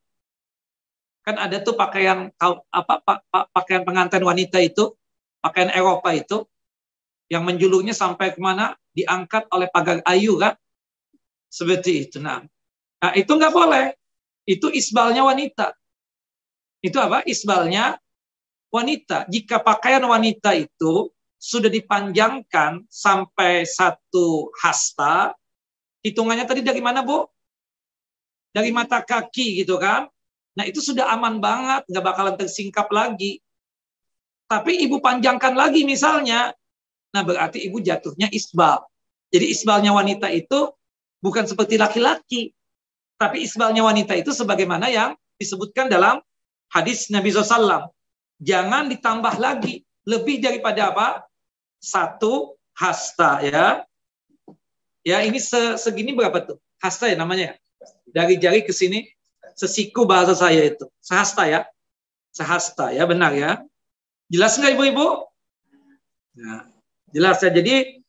[1.23, 2.35] Kan ada tuh pakaian
[2.67, 2.99] apa
[3.55, 4.91] pakaian pengantin wanita itu,
[5.39, 6.43] pakaian Eropa itu,
[7.31, 8.75] yang menjulurnya sampai ke mana?
[8.91, 10.59] Diangkat oleh pagar ayu kan?
[11.47, 12.19] Seperti itu.
[12.19, 12.43] Nah,
[12.99, 13.95] nah itu nggak boleh.
[14.43, 15.71] Itu isbalnya wanita.
[16.83, 17.23] Itu apa?
[17.23, 17.95] Isbalnya
[18.67, 19.31] wanita.
[19.31, 21.07] Jika pakaian wanita itu
[21.39, 25.31] sudah dipanjangkan sampai satu hasta,
[26.03, 27.23] hitungannya tadi dari mana, Bu?
[28.51, 30.11] Dari mata kaki gitu kan?
[30.59, 33.39] Nah itu sudah aman banget, nggak bakalan tersingkap lagi.
[34.51, 36.51] Tapi ibu panjangkan lagi misalnya,
[37.11, 38.83] nah berarti ibu jatuhnya isbal.
[39.31, 40.71] Jadi isbalnya wanita itu
[41.23, 42.51] bukan seperti laki-laki.
[43.15, 46.19] Tapi isbalnya wanita itu sebagaimana yang disebutkan dalam
[46.73, 47.93] hadis Nabi SAW.
[48.41, 49.85] Jangan ditambah lagi.
[50.09, 51.07] Lebih daripada apa?
[51.77, 53.85] Satu hasta ya.
[55.05, 55.37] Ya ini
[55.77, 56.57] segini berapa tuh?
[56.81, 57.55] Hasta ya namanya ya?
[58.09, 59.05] Dari jari ke sini.
[59.53, 60.89] Sesiku bahasa saya itu.
[60.99, 61.61] Sehasta ya.
[62.31, 63.59] sehasta ya benar ya.
[64.31, 65.27] Jelas nggak ibu-ibu?
[66.39, 66.70] Nah,
[67.11, 67.51] jelas ya.
[67.51, 68.01] Jadi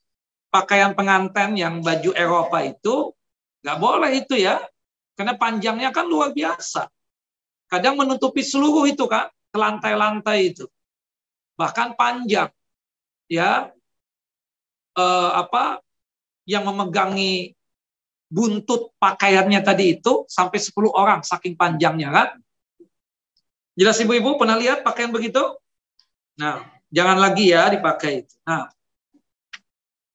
[0.48, 3.14] pakaian pengantin yang baju Eropa itu
[3.62, 4.58] nggak boleh itu ya,
[5.14, 6.90] karena panjangnya kan luar biasa.
[7.70, 10.66] Kadang menutupi seluruh itu kan, ke lantai-lantai itu,
[11.54, 12.50] bahkan panjang,
[13.30, 13.70] ya
[14.98, 15.80] eh, apa
[16.44, 17.54] yang memegangi
[18.32, 22.28] buntut pakaiannya tadi itu sampai 10 orang saking panjangnya kan.
[23.76, 25.40] Jelas ibu-ibu pernah lihat pakaian begitu?
[26.36, 28.34] Nah, jangan lagi ya dipakai itu.
[28.44, 28.68] Nah,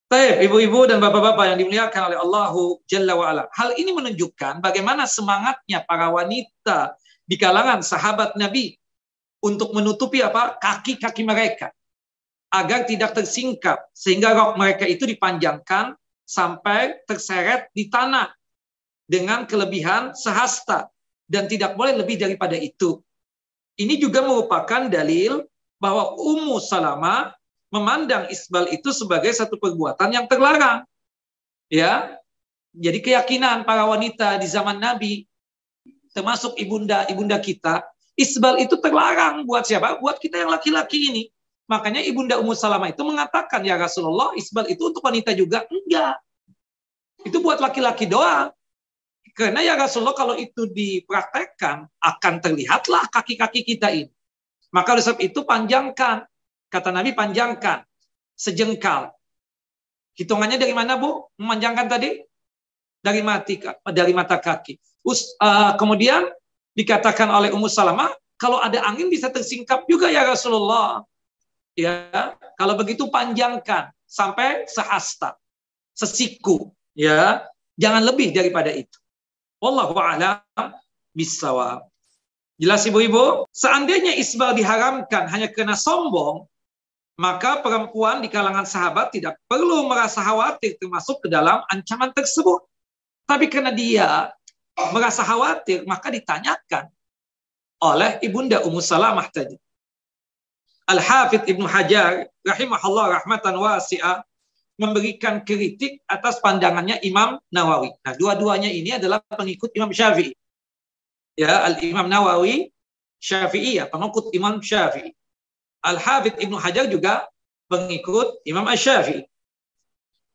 [0.07, 3.51] Baik, ibu-ibu dan bapak-bapak yang dimuliakan oleh Allahu Jalla wa'ala.
[3.51, 6.95] Hal ini menunjukkan bagaimana semangatnya para wanita
[7.27, 8.71] di kalangan sahabat Nabi
[9.43, 11.75] untuk menutupi apa kaki-kaki mereka
[12.55, 15.91] agar tidak tersingkap sehingga rok mereka itu dipanjangkan
[16.23, 18.31] sampai terseret di tanah
[19.11, 20.87] dengan kelebihan sehasta
[21.27, 23.03] dan tidak boleh lebih daripada itu.
[23.75, 25.43] Ini juga merupakan dalil
[25.83, 27.35] bahwa Ummu Salama
[27.73, 30.87] memandang isbal itu sebagai satu perbuatan yang terlarang.
[31.67, 32.15] Ya.
[32.77, 35.25] Jadi keyakinan para wanita di zaman Nabi
[36.13, 37.81] termasuk ibunda ibunda kita,
[38.17, 39.97] isbal itu terlarang buat siapa?
[40.01, 41.23] Buat kita yang laki-laki ini.
[41.67, 45.67] Makanya ibunda Ummu Salamah itu mengatakan ya Rasulullah, isbal itu untuk wanita juga?
[45.67, 46.15] Enggak.
[47.27, 48.55] Itu buat laki-laki doang.
[49.35, 54.09] Karena ya Rasulullah kalau itu dipraktekkan akan terlihatlah kaki-kaki kita ini.
[54.73, 56.25] Maka oleh itu panjangkan
[56.67, 57.83] Kata Nabi panjangkan
[58.35, 59.11] sejengkal.
[60.17, 61.29] Hitungannya dari mana Bu?
[61.39, 62.21] Memanjangkan tadi?
[63.01, 63.61] Dari mati
[63.93, 64.75] dari mata kaki.
[65.07, 66.27] Us, uh, kemudian
[66.75, 71.05] dikatakan oleh Ummu Salamah, kalau ada angin bisa tersingkap juga ya Rasulullah.
[71.77, 75.37] Ya, kalau begitu panjangkan sampai sehasta,
[75.93, 77.45] sesiku, ya.
[77.77, 78.97] Jangan lebih daripada itu.
[79.61, 80.41] Wallahu a'lam
[81.13, 81.85] bisawab.
[82.57, 83.45] Jelas ibu-ibu?
[83.53, 86.49] Seandainya isbal diharamkan hanya karena sombong,
[87.17, 92.61] maka perempuan di kalangan sahabat tidak perlu merasa khawatir termasuk ke dalam ancaman tersebut.
[93.25, 94.31] Tapi karena dia
[94.93, 96.87] merasa khawatir, maka ditanyakan
[97.81, 99.57] oleh ibunda Ummu Salamah tadi.
[100.87, 104.23] Al-Hafidh Ibnu Hajar rahimahullah rahmatan wasi'ah
[104.79, 107.91] memberikan kritik atas pandangannya Imam Nawawi.
[108.05, 110.31] Nah, dua-duanya ini adalah pengikut Imam Syafi'i.
[111.35, 112.71] Ya, Al-Imam Nawawi
[113.19, 115.11] Syafi'i ya, pengikut Imam Syafi'i.
[115.87, 117.31] Al-Hafidh Ibnu Hajar juga
[117.71, 119.23] pengikut Imam Ash-Syafi'i.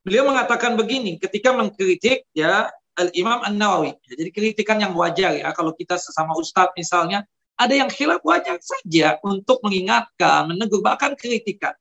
[0.03, 3.95] Beliau mengatakan begini ketika mengkritik ya Al-Imam An-Nawawi.
[4.09, 8.59] Ya, jadi kritikan yang wajar ya kalau kita sesama ustadz misalnya ada yang khilaf wajar
[8.59, 11.77] saja untuk mengingatkan, menegur bahkan kritikan.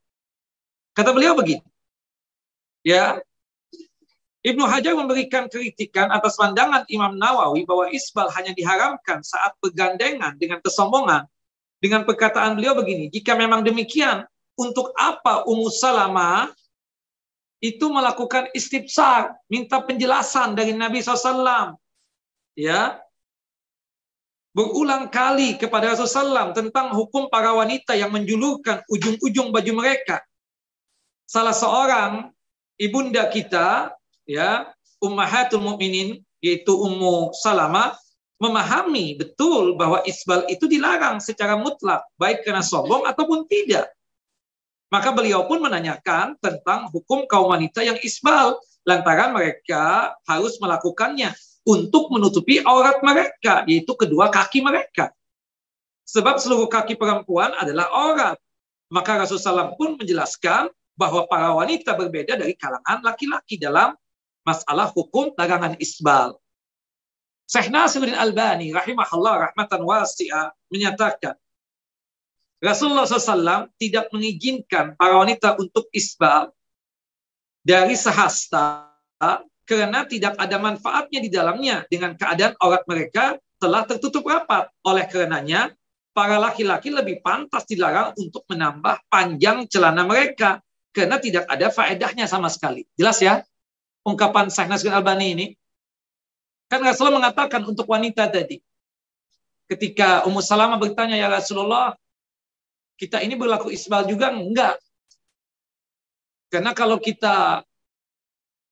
[0.91, 1.63] Kata beliau begini.
[2.83, 3.23] Ya,
[4.41, 10.57] Ibnu Hajar memberikan kritikan atas pandangan Imam Nawawi bahwa isbal hanya diharamkan saat bergandengan dengan
[10.65, 11.29] kesombongan
[11.81, 14.21] dengan perkataan beliau begini, jika memang demikian,
[14.53, 16.53] untuk apa Ummu Salamah
[17.61, 21.77] itu melakukan istibsar, minta penjelasan dari Nabi SAW.
[22.53, 23.01] Ya,
[24.51, 30.21] berulang kali kepada Rasulullah SAW tentang hukum para wanita yang menjulurkan ujung-ujung baju mereka.
[31.25, 32.29] Salah seorang
[32.75, 33.95] ibunda kita,
[34.27, 34.69] ya,
[35.01, 37.97] Ummahatul Mukminin yaitu Ummu Salamah
[38.41, 43.93] memahami betul bahwa isbal itu dilarang secara mutlak, baik karena sombong ataupun tidak.
[44.89, 51.29] Maka beliau pun menanyakan tentang hukum kaum wanita yang isbal, lantaran mereka harus melakukannya
[51.61, 55.13] untuk menutupi aurat mereka, yaitu kedua kaki mereka.
[56.09, 58.41] Sebab seluruh kaki perempuan adalah aurat.
[58.91, 60.67] Maka Rasulullah SAW pun menjelaskan
[60.97, 63.95] bahwa para wanita berbeda dari kalangan laki-laki dalam
[64.41, 66.40] masalah hukum larangan isbal.
[67.51, 71.35] Syekh Nasiruddin Albani rahimahullah rahmatan wasi'ah menyatakan
[72.63, 76.55] Rasulullah SAW tidak mengizinkan para wanita untuk isbal
[77.59, 78.87] dari sehasta
[79.67, 84.71] karena tidak ada manfaatnya di dalamnya dengan keadaan aurat mereka telah tertutup rapat.
[84.87, 85.75] Oleh karenanya,
[86.15, 90.63] para laki-laki lebih pantas dilarang untuk menambah panjang celana mereka
[90.95, 92.87] karena tidak ada faedahnya sama sekali.
[92.95, 93.43] Jelas ya?
[94.07, 95.45] Ungkapan Syekh Nasiruddin Albani ini
[96.71, 98.63] Kan Rasulullah mengatakan untuk wanita tadi.
[99.67, 101.91] Ketika Ummu Salamah bertanya, ya Rasulullah,
[102.95, 104.31] kita ini berlaku isbal juga?
[104.31, 104.79] Enggak.
[106.47, 107.67] Karena kalau kita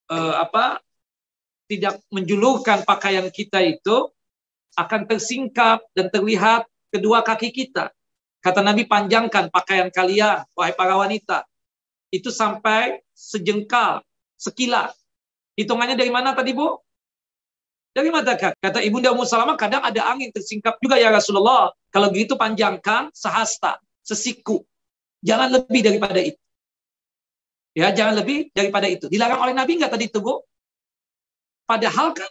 [0.08, 0.80] eh, apa
[1.68, 4.08] tidak menjulurkan pakaian kita itu
[4.80, 7.92] akan tersingkap dan terlihat kedua kaki kita.
[8.40, 11.44] Kata Nabi panjangkan pakaian kalian, wahai para wanita.
[12.08, 14.08] Itu sampai sejengkal,
[14.40, 14.96] sekilas.
[15.60, 16.80] Hitungannya dari mana tadi Bu?
[17.90, 18.38] Dari mata.
[18.38, 21.74] Kata Ibunda Ummu Salamah, kadang ada angin tersingkap juga ya Rasulullah.
[21.90, 24.62] Kalau begitu panjangkan sehasta, sesiku.
[25.26, 26.40] Jangan lebih daripada itu.
[27.74, 29.10] Ya, jangan lebih daripada itu.
[29.10, 30.42] Dilarang oleh Nabi nggak tadi itu, Bu?
[31.66, 32.30] Padahal kan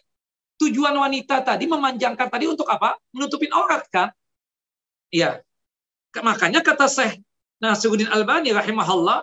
[0.58, 2.98] tujuan wanita tadi memanjangkan tadi untuk apa?
[3.14, 4.10] Menutupin aurat kan?
[5.14, 5.42] Iya.
[6.18, 7.22] Makanya kata Syekh
[7.62, 9.22] Nasiruddin Albani rahimahullah,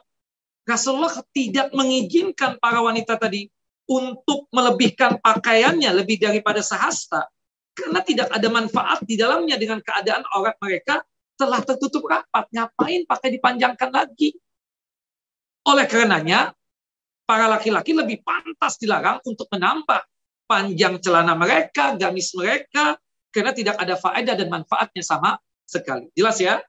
[0.65, 3.51] Rasulullah tidak mengizinkan para wanita tadi
[3.85, 7.29] untuk melebihkan pakaiannya lebih daripada sehasta
[7.75, 11.03] karena tidak ada manfaat di dalamnya dengan keadaan aurat mereka
[11.35, 12.47] telah tertutup rapat.
[12.49, 14.31] Ngapain pakai dipanjangkan lagi?
[15.67, 16.55] Oleh karenanya,
[17.27, 20.01] para laki-laki lebih pantas dilarang untuk menambah
[20.47, 22.95] panjang celana mereka, gamis mereka,
[23.33, 25.35] karena tidak ada faedah dan manfaatnya sama
[25.67, 26.07] sekali.
[26.15, 26.63] Jelas ya?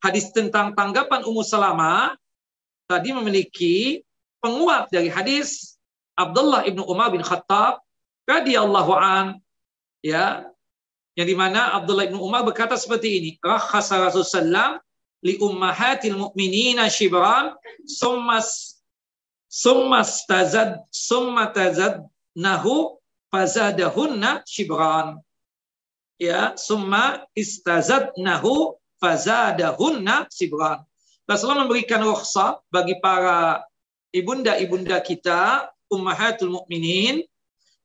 [0.00, 2.16] Hadis tentang tanggapan Ummu Salama
[2.88, 4.00] tadi memiliki
[4.40, 5.76] penguat dari hadis
[6.16, 7.80] Abdullah ibnu Umar bin Khattab
[8.28, 9.40] radhiyallahu an
[10.04, 10.48] ya
[11.14, 14.80] yang di mana Abdullah ibnu Umar berkata seperti ini rakhasa Rasulullah
[15.20, 17.52] li ummahatil mu'minina shibran
[17.84, 18.80] summas
[19.50, 25.22] summas tazad summa tazad nahu fazadahunna shibran.
[26.20, 30.84] Ya summa istazad nahu fazadahunna shibran.
[31.24, 33.62] Rasulullah memberikan rukhsah bagi para
[34.10, 37.22] ibunda-ibunda kita ummahatul mukminin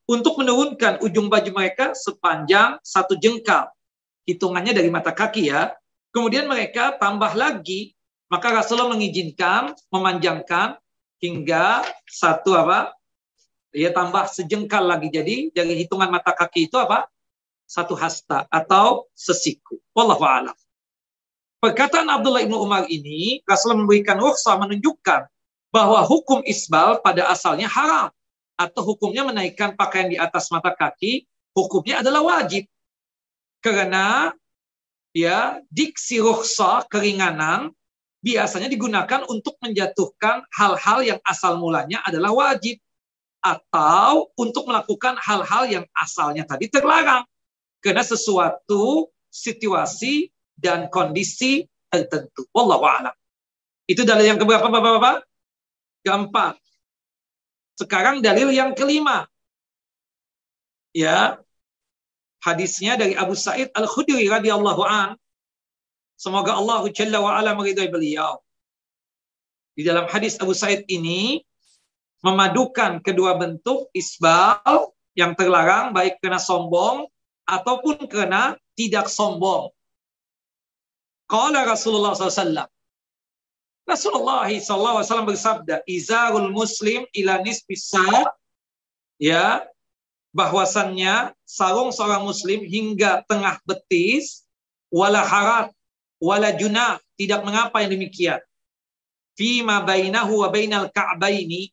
[0.05, 3.69] untuk menurunkan ujung baju mereka sepanjang satu jengkal
[4.29, 5.73] hitungannya dari mata kaki ya
[6.15, 7.91] Kemudian mereka tambah lagi,
[8.31, 10.79] maka Rasulullah mengizinkan memanjangkan
[11.19, 12.95] hingga satu apa?
[13.75, 15.11] Ya tambah sejengkal lagi.
[15.11, 17.11] Jadi dari hitungan mata kaki itu apa?
[17.67, 19.75] Satu hasta atau sesiku.
[19.91, 20.55] Wallahu a'lam.
[21.59, 25.27] Perkataan Abdullah ibnu Umar ini, Rasulullah memberikan rukhsah menunjukkan
[25.75, 28.07] bahwa hukum isbal pada asalnya haram
[28.55, 32.63] atau hukumnya menaikkan pakaian di atas mata kaki, hukumnya adalah wajib.
[33.59, 34.31] Karena
[35.11, 37.75] ya diksi rukhsah keringanan
[38.23, 42.79] biasanya digunakan untuk menjatuhkan hal-hal yang asal mulanya adalah wajib
[43.43, 47.27] atau untuk melakukan hal-hal yang asalnya tadi terlarang
[47.83, 52.47] karena sesuatu situasi dan kondisi tertentu.
[52.55, 53.13] Wallahu a'lam.
[53.85, 55.34] Itu dalil yang keberapa Bapak-bapak?
[56.05, 56.61] Keempat.
[57.75, 59.25] Sekarang dalil yang kelima.
[60.95, 61.43] Ya,
[62.45, 65.17] Hadisnya dari Abu Sa'id Al-Khudri radhiyallahu an.
[66.13, 68.37] Semoga Allah Jalla wa ala meridai beliau.
[69.73, 71.41] Di dalam hadis Abu Sa'id ini
[72.21, 77.09] memadukan kedua bentuk isbal yang terlarang baik karena sombong
[77.49, 79.73] ataupun karena tidak sombong.
[81.25, 82.69] Qala Rasulullah SAW.
[83.85, 87.93] Rasulullah SAW bersabda, Izarul muslim ila nisbis
[89.21, 89.61] ya
[90.35, 94.43] bahwasannya sarung seorang muslim hingga tengah betis
[94.91, 95.71] wala harat
[96.19, 98.41] wala junah tidak mengapa yang demikian.
[99.39, 101.71] Fima bainahu wa bainal ka'baini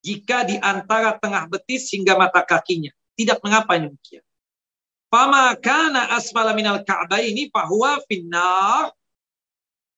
[0.00, 4.24] jika di antara tengah betis hingga mata kakinya tidak mengapa yang demikian.
[5.12, 8.95] Fama kana asfala minal ka'baini fahuwa finnar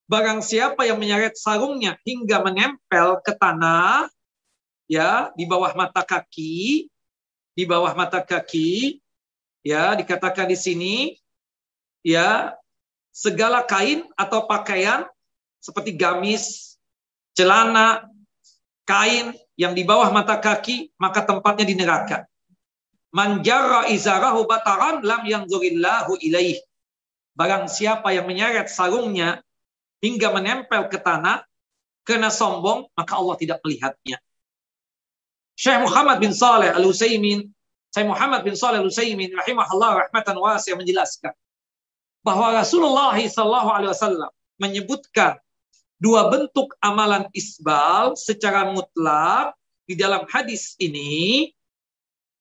[0.09, 4.09] barang siapa yang menyeret sarungnya hingga menempel ke tanah
[4.89, 6.89] ya di bawah mata kaki
[7.53, 9.05] di bawah mata kaki
[9.61, 10.97] ya dikatakan di sini
[12.01, 12.57] ya
[13.13, 15.05] segala kain atau pakaian
[15.59, 16.79] seperti gamis,
[17.35, 18.07] celana,
[18.87, 22.25] kain yang di bawah mata kaki maka tempatnya di neraka.
[23.11, 26.61] Manjara izarahu bataran lam yang zurillahu ilaih.
[27.35, 29.43] Barang siapa yang menyeret sarungnya
[29.99, 31.43] hingga menempel ke tanah
[32.07, 34.17] kena sombong maka Allah tidak melihatnya.
[35.59, 37.51] Syekh Muhammad bin Saleh Al-Utsaimin,
[37.91, 41.35] Syekh Muhammad bin Saleh Al-Utsaimin rahimahullah rahmatan wasi'ah menjelaskan
[42.23, 45.39] bahwa Rasulullah sallallahu alaihi wasallam menyebutkan
[45.99, 49.55] dua bentuk amalan isbal secara mutlak
[49.89, 51.51] di dalam hadis ini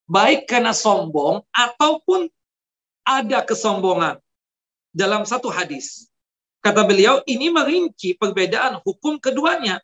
[0.06, 2.30] baik karena sombong ataupun
[3.08, 4.20] ada kesombongan
[4.94, 6.12] dalam satu hadis.
[6.68, 9.80] Kata beliau, ini merinci perbedaan hukum keduanya.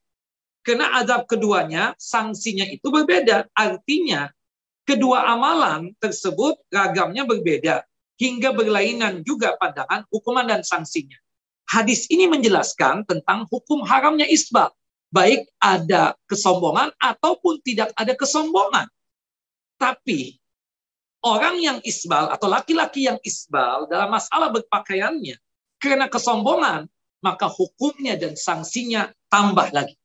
[0.68, 3.48] Karena azab keduanya, sanksinya itu berbeda.
[3.56, 4.28] Artinya,
[4.84, 7.88] kedua amalan tersebut ragamnya berbeda.
[8.20, 11.16] Hingga berlainan juga pandangan hukuman dan sanksinya.
[11.72, 14.76] Hadis ini menjelaskan tentang hukum haramnya isbal.
[15.08, 18.92] Baik ada kesombongan ataupun tidak ada kesombongan.
[19.80, 20.36] Tapi
[21.24, 25.40] orang yang isbal atau laki-laki yang isbal dalam masalah berpakaiannya
[25.84, 26.88] karena kesombongan,
[27.20, 30.00] maka hukumnya dan sanksinya tambah lagi.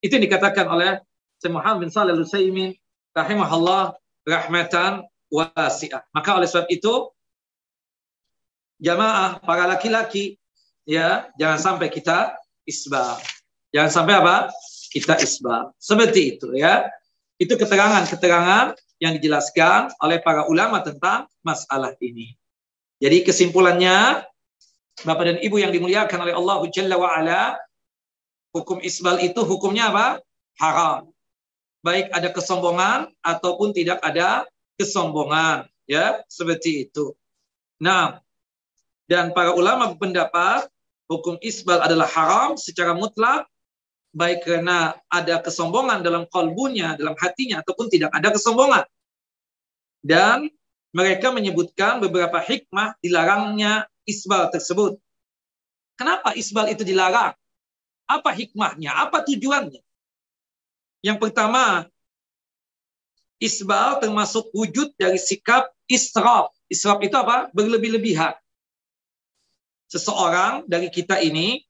[0.00, 1.00] Itu yang dikatakan oleh
[1.36, 2.72] Syekh Muhammad bin Shalih Al-Utsaimin
[3.12, 6.08] rahimahullah rahmatan wasi'ah.
[6.16, 7.12] Maka oleh sebab itu
[8.80, 10.40] jamaah para laki-laki
[10.88, 13.20] ya jangan sampai kita isbal.
[13.76, 14.36] Jangan sampai apa?
[14.88, 15.76] Kita isbal.
[15.76, 16.88] Seperti itu ya.
[17.40, 22.36] Itu keterangan-keterangan yang dijelaskan oleh para ulama tentang masalah ini.
[23.00, 24.28] Jadi kesimpulannya,
[25.04, 27.42] Bapak dan Ibu yang dimuliakan oleh Allah Jalla wa'ala,
[28.52, 30.20] hukum isbal itu hukumnya apa?
[30.60, 31.08] Haram.
[31.80, 34.44] Baik ada kesombongan ataupun tidak ada
[34.76, 35.64] kesombongan.
[35.88, 37.16] ya Seperti itu.
[37.80, 38.20] Nah,
[39.08, 40.68] dan para ulama berpendapat
[41.08, 43.48] hukum isbal adalah haram secara mutlak
[44.10, 48.84] baik karena ada kesombongan dalam kalbunya, dalam hatinya, ataupun tidak ada kesombongan.
[50.02, 50.50] Dan
[50.90, 54.98] mereka menyebutkan beberapa hikmah dilarangnya isbal tersebut.
[55.94, 57.36] Kenapa isbal itu dilarang?
[58.10, 58.90] Apa hikmahnya?
[59.06, 59.78] Apa tujuannya?
[61.00, 61.86] Yang pertama,
[63.40, 66.52] isbal termasuk wujud dari sikap israf.
[66.66, 67.48] Israf itu apa?
[67.54, 68.34] Berlebih-lebihan.
[69.90, 71.66] Seseorang dari kita ini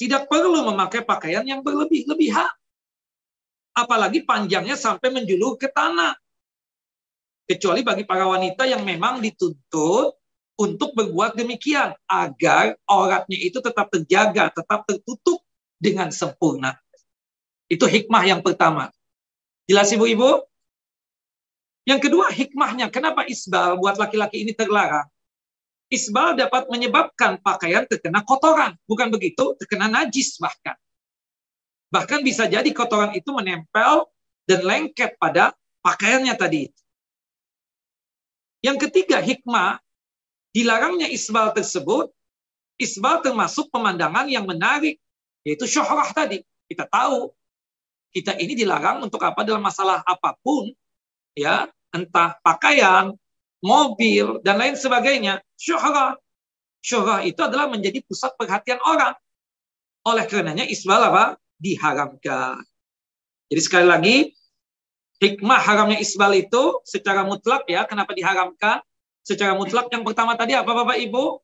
[0.00, 2.50] tidak perlu memakai pakaian yang berlebih-lebihan.
[3.74, 6.14] Apalagi panjangnya sampai menjulur ke tanah.
[7.44, 10.16] Kecuali bagi para wanita yang memang dituntut
[10.54, 15.42] untuk berbuat demikian agar auratnya itu tetap terjaga, tetap tertutup
[15.82, 16.78] dengan sempurna.
[17.66, 18.94] Itu hikmah yang pertama.
[19.66, 20.46] Jelas ibu-ibu?
[21.84, 25.04] Yang kedua hikmahnya, kenapa isbal buat laki-laki ini terlarang?
[25.92, 28.72] Isbal dapat menyebabkan pakaian terkena kotoran.
[28.88, 30.78] Bukan begitu, terkena najis bahkan.
[31.92, 34.08] Bahkan bisa jadi kotoran itu menempel
[34.48, 35.52] dan lengket pada
[35.84, 36.72] pakaiannya tadi.
[38.64, 39.83] Yang ketiga, hikmah
[40.54, 42.14] dilarangnya isbal tersebut,
[42.78, 45.02] isbal termasuk pemandangan yang menarik,
[45.42, 46.46] yaitu syuhrah tadi.
[46.70, 47.34] Kita tahu,
[48.14, 50.70] kita ini dilarang untuk apa dalam masalah apa pun,
[51.34, 53.12] ya entah pakaian,
[53.58, 55.42] mobil, dan lain sebagainya.
[55.58, 56.14] Syuhrah.
[56.84, 59.18] Syuhrah itu adalah menjadi pusat perhatian orang.
[60.06, 61.40] Oleh karenanya isbal apa?
[61.58, 62.60] Diharamkan.
[63.48, 64.16] Jadi sekali lagi,
[65.22, 68.84] hikmah haramnya isbal itu secara mutlak ya, kenapa diharamkan?
[69.24, 71.40] Secara mutlak yang pertama tadi apa Bapak Ibu?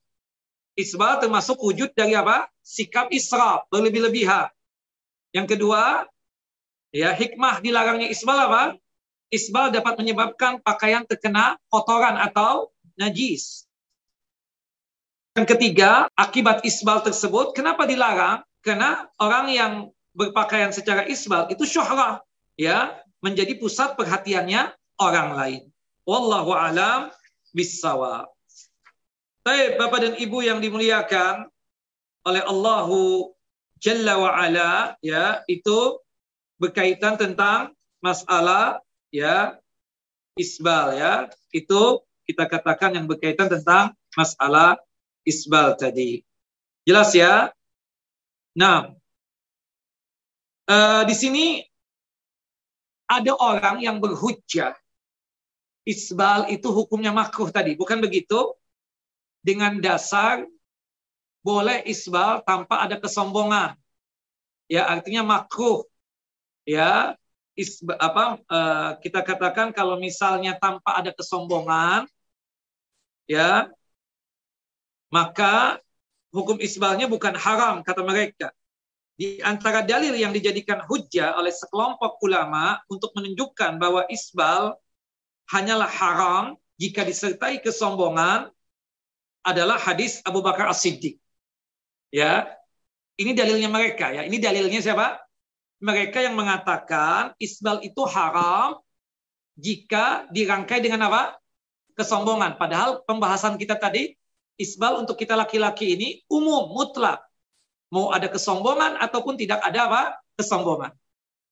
[0.76, 2.46] Isbal termasuk wujud dari apa?
[2.60, 4.52] Sikap israf, berlebih-lebihan.
[5.32, 6.04] Yang kedua,
[6.92, 8.76] ya hikmah dilarangnya isbal apa?
[9.30, 13.64] isbal dapat menyebabkan pakaian terkena kotoran atau najis.
[15.38, 18.42] Yang ketiga, akibat isbal tersebut, kenapa dilarang?
[18.60, 19.72] Karena orang yang
[20.12, 22.20] berpakaian secara isbal itu syuhrah,
[22.58, 25.62] ya, menjadi pusat perhatiannya orang lain.
[26.02, 27.14] Wallahu alam
[27.52, 28.30] bisawab.
[29.40, 31.48] Baik, Bapak dan Ibu yang dimuliakan
[32.28, 33.32] oleh Allahu
[33.80, 35.96] Jalla wa ala, ya, itu
[36.60, 37.72] berkaitan tentang
[38.04, 39.56] masalah ya
[40.36, 41.32] isbal ya.
[41.48, 44.76] Itu kita katakan yang berkaitan tentang masalah
[45.24, 46.20] isbal tadi.
[46.84, 47.48] Jelas ya?
[48.56, 48.92] Nah
[50.68, 51.46] uh, di sini
[53.10, 54.74] ada orang yang berhujjah
[55.90, 57.74] isbal itu hukumnya makruh tadi.
[57.74, 58.54] Bukan begitu?
[59.42, 60.46] Dengan dasar
[61.42, 63.74] boleh isbal tanpa ada kesombongan.
[64.70, 65.82] Ya artinya makruh.
[66.62, 67.18] Ya
[67.58, 72.06] is, apa uh, kita katakan kalau misalnya tanpa ada kesombongan
[73.26, 73.66] ya
[75.10, 75.82] maka
[76.30, 78.54] hukum isbalnya bukan haram kata mereka.
[79.20, 84.80] Di antara dalil yang dijadikan hujah oleh sekelompok ulama untuk menunjukkan bahwa isbal
[85.50, 86.44] hanyalah haram
[86.80, 88.48] jika disertai kesombongan
[89.42, 91.18] adalah hadis Abu Bakar As-Siddiq.
[92.14, 92.54] Ya.
[93.20, 94.24] Ini dalilnya mereka ya.
[94.24, 95.20] Ini dalilnya siapa?
[95.80, 98.78] mereka yang mengatakan isbal itu haram
[99.56, 101.40] jika dirangkai dengan apa?
[101.96, 102.60] Kesombongan.
[102.60, 104.12] Padahal pembahasan kita tadi,
[104.60, 107.24] isbal untuk kita laki-laki ini umum, mutlak.
[107.90, 110.02] Mau ada kesombongan ataupun tidak ada apa?
[110.36, 110.92] Kesombongan.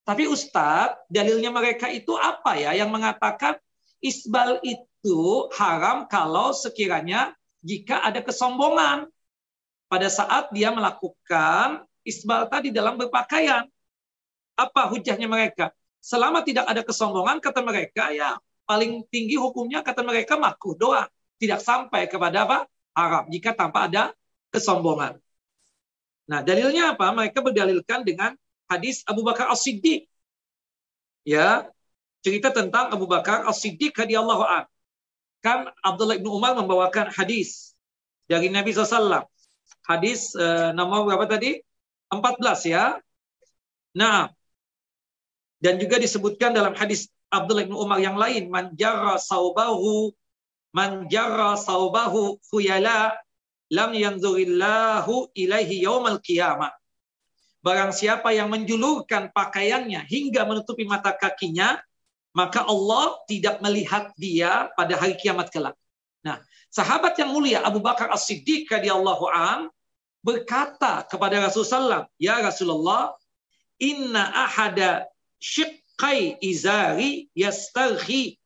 [0.07, 2.73] Tapi Ustadz, dalilnya mereka itu apa ya?
[2.77, 3.61] Yang mengatakan
[4.03, 5.19] isbal itu
[5.55, 9.11] haram kalau sekiranya jika ada kesombongan.
[9.89, 13.65] Pada saat dia melakukan isbal tadi dalam berpakaian.
[14.53, 15.73] Apa hujahnya mereka?
[16.05, 18.37] Selama tidak ada kesombongan, kata mereka, ya
[18.69, 21.09] paling tinggi hukumnya, kata mereka, makruh doa.
[21.41, 22.59] Tidak sampai kepada apa?
[22.93, 23.31] Arab.
[23.33, 24.13] Jika tanpa ada
[24.53, 25.17] kesombongan.
[26.29, 27.09] Nah, dalilnya apa?
[27.15, 28.37] Mereka berdalilkan dengan
[28.69, 30.05] hadis Abu Bakar As-Siddiq.
[31.25, 31.71] Ya,
[32.25, 34.65] cerita tentang Abu Bakar As-Siddiq radhiyallahu an.
[35.39, 37.75] Kan Abdullah bin Umar membawakan hadis
[38.27, 39.27] dari Nabi SAW.
[39.87, 41.63] Hadis eh, nomor berapa tadi?
[42.11, 42.99] 14 ya.
[43.95, 44.29] Nah,
[45.59, 50.13] dan juga disebutkan dalam hadis Abdullah bin Umar yang lain, manjara saubahu
[50.73, 53.17] manjara saubahu khuyala
[53.73, 56.73] lam yanzurillahu ilaihi yaumal qiyamah.
[57.61, 61.77] Barang siapa yang menjulurkan pakaiannya hingga menutupi mata kakinya,
[62.37, 65.77] maka Allah tidak melihat dia pada hari kiamat kelak.
[66.23, 69.73] Nah, sahabat yang mulia Abu Bakar As-Siddiq radhiyallahu an
[70.21, 73.17] berkata kepada Rasulullah, "Ya Rasulullah,
[73.81, 75.09] inna ahada
[75.41, 78.37] syiqqai izari yastarhi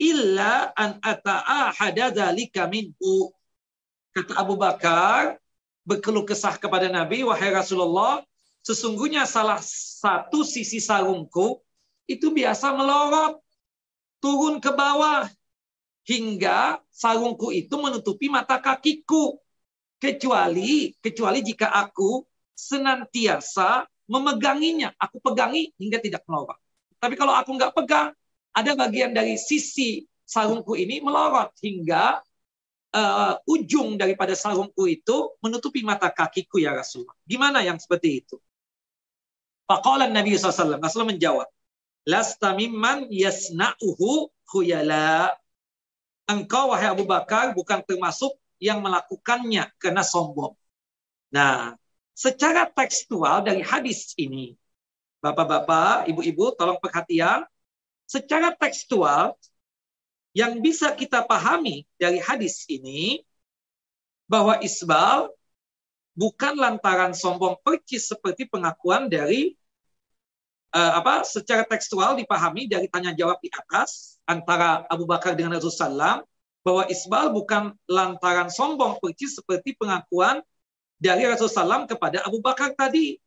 [0.00, 3.34] illa an ata'ahada dzalika minhu."
[4.16, 5.36] Kata Abu Bakar
[5.84, 8.22] berkeluh kesah kepada Nabi, "Wahai Rasulullah,
[8.62, 11.58] sesungguhnya salah satu sisi sarungku
[12.06, 13.38] itu biasa melorot.
[14.22, 15.26] Turun ke bawah.
[16.02, 19.38] Hingga sarungku itu menutupi mata kakiku.
[20.02, 22.26] Kecuali kecuali jika aku
[22.58, 24.90] senantiasa memeganginya.
[24.98, 26.58] Aku pegangi hingga tidak melorot.
[26.98, 28.10] Tapi kalau aku nggak pegang
[28.52, 31.54] ada bagian dari sisi sarungku ini melorot.
[31.62, 32.18] Hingga
[32.92, 37.16] uh, ujung daripada sarungku itu menutupi mata kakiku ya Rasulullah.
[37.24, 38.36] Gimana yang seperti itu?
[39.64, 41.48] Faqala Nabi SAW Rasulullah menjawab
[42.06, 45.34] lasta mimman yasna'uhu khuyala.
[46.26, 50.54] Engkau wahai Abu Bakar bukan termasuk yang melakukannya karena sombong.
[51.34, 51.74] Nah,
[52.14, 54.54] secara tekstual dari hadis ini,
[55.22, 57.46] Bapak-bapak, Ibu-ibu, tolong perhatian.
[58.10, 59.38] Secara tekstual,
[60.34, 63.22] yang bisa kita pahami dari hadis ini,
[64.26, 65.30] bahwa isbal
[66.16, 69.54] bukan lantaran sombong percis seperti pengakuan dari
[70.72, 76.24] uh, apa secara tekstual dipahami dari tanya jawab di atas antara Abu Bakar dengan Rasulullah
[76.62, 80.40] bahwa isbal bukan lantaran sombong percis seperti pengakuan
[80.96, 83.18] dari Rasulullah kepada Abu Bakar tadi.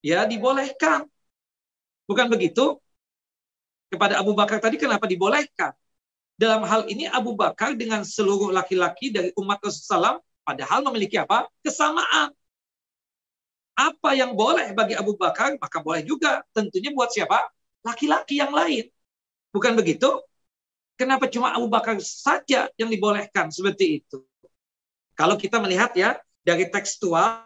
[0.00, 1.10] Ya, dibolehkan.
[2.06, 2.78] Bukan begitu?
[3.90, 5.74] Kepada Abu Bakar tadi kenapa dibolehkan?
[6.38, 11.50] Dalam hal ini Abu Bakar dengan seluruh laki-laki dari umat Rasulullah padahal memiliki apa?
[11.66, 12.30] Kesamaan
[13.76, 16.40] apa yang boleh bagi Abu Bakar, maka boleh juga.
[16.56, 17.44] Tentunya buat siapa?
[17.84, 18.88] Laki-laki yang lain.
[19.52, 20.08] Bukan begitu?
[20.96, 24.24] Kenapa cuma Abu Bakar saja yang dibolehkan seperti itu?
[25.12, 27.44] Kalau kita melihat ya, dari tekstual,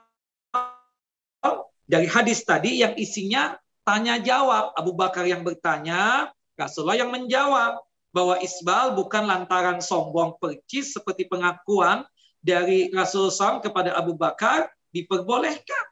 [1.90, 4.70] dari hadis tadi yang isinya tanya jawab.
[4.78, 7.82] Abu Bakar yang bertanya, Rasulullah yang menjawab
[8.14, 12.06] bahwa isbal bukan lantaran sombong percis seperti pengakuan
[12.38, 15.89] dari Rasulullah kepada Abu Bakar diperbolehkan.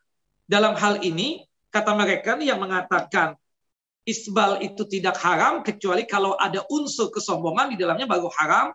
[0.49, 3.37] Dalam hal ini, kata mereka yang mengatakan
[4.09, 8.73] isbal itu tidak haram kecuali kalau ada unsur kesombongan di dalamnya baru haram.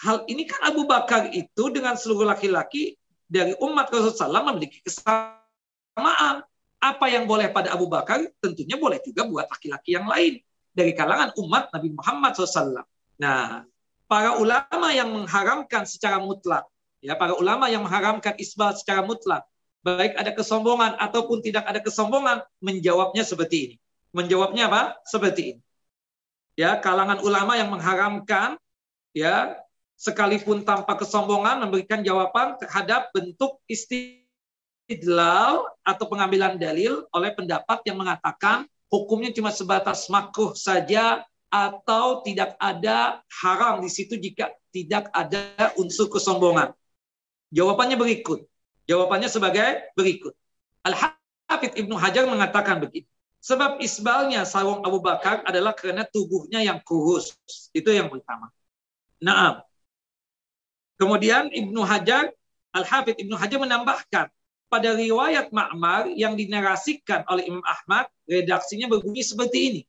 [0.00, 2.96] Hal ini kan Abu Bakar itu dengan seluruh laki-laki
[3.28, 6.40] dari umat Rasulullah SAW memiliki kesamaan.
[6.80, 10.40] Apa yang boleh pada Abu Bakar tentunya boleh juga buat laki-laki yang lain
[10.72, 12.80] dari kalangan umat Nabi Muhammad SAW.
[13.20, 13.68] Nah,
[14.08, 16.64] para ulama yang mengharamkan secara mutlak,
[17.04, 19.44] ya para ulama yang mengharamkan isbal secara mutlak,
[19.80, 23.76] baik ada kesombongan ataupun tidak ada kesombongan, menjawabnya seperti ini.
[24.12, 24.82] Menjawabnya apa?
[25.06, 25.60] Seperti ini.
[26.58, 28.60] Ya, kalangan ulama yang mengharamkan
[29.16, 29.56] ya
[29.96, 38.68] sekalipun tanpa kesombongan memberikan jawaban terhadap bentuk istidlal atau pengambilan dalil oleh pendapat yang mengatakan
[38.90, 46.10] hukumnya cuma sebatas makruh saja atau tidak ada haram di situ jika tidak ada unsur
[46.10, 46.74] kesombongan.
[47.50, 48.49] Jawabannya berikut.
[48.90, 50.34] Jawabannya sebagai berikut.
[50.82, 53.06] Al-Hafidh Ibnu Hajar mengatakan begitu.
[53.38, 57.38] Sebab isbalnya sarung Abu Bakar adalah karena tubuhnya yang kurus.
[57.70, 58.50] Itu yang pertama.
[59.22, 59.62] Nah,
[60.98, 62.34] kemudian Ibnu Hajar,
[62.74, 64.26] Al-Hafidh Ibnu Hajar menambahkan,
[64.70, 69.82] pada riwayat Ma'mar yang dinarasikan oleh Imam Ahmad, redaksinya berbunyi seperti ini.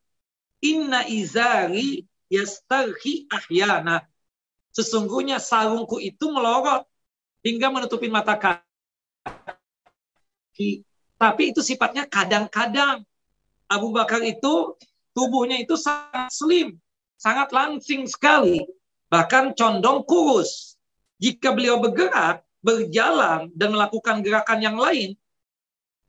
[0.61, 4.05] Inna izari yastarhi ahyana.
[4.73, 6.85] Sesungguhnya sarungku itu melorot
[7.45, 8.33] hingga menutupi mata
[11.21, 13.05] tapi itu sifatnya kadang-kadang.
[13.71, 14.75] Abu Bakar itu
[15.15, 16.75] tubuhnya itu sangat slim,
[17.15, 18.65] sangat langsing sekali,
[19.07, 20.75] bahkan condong kurus.
[21.21, 25.15] Jika beliau bergerak, berjalan dan melakukan gerakan yang lain,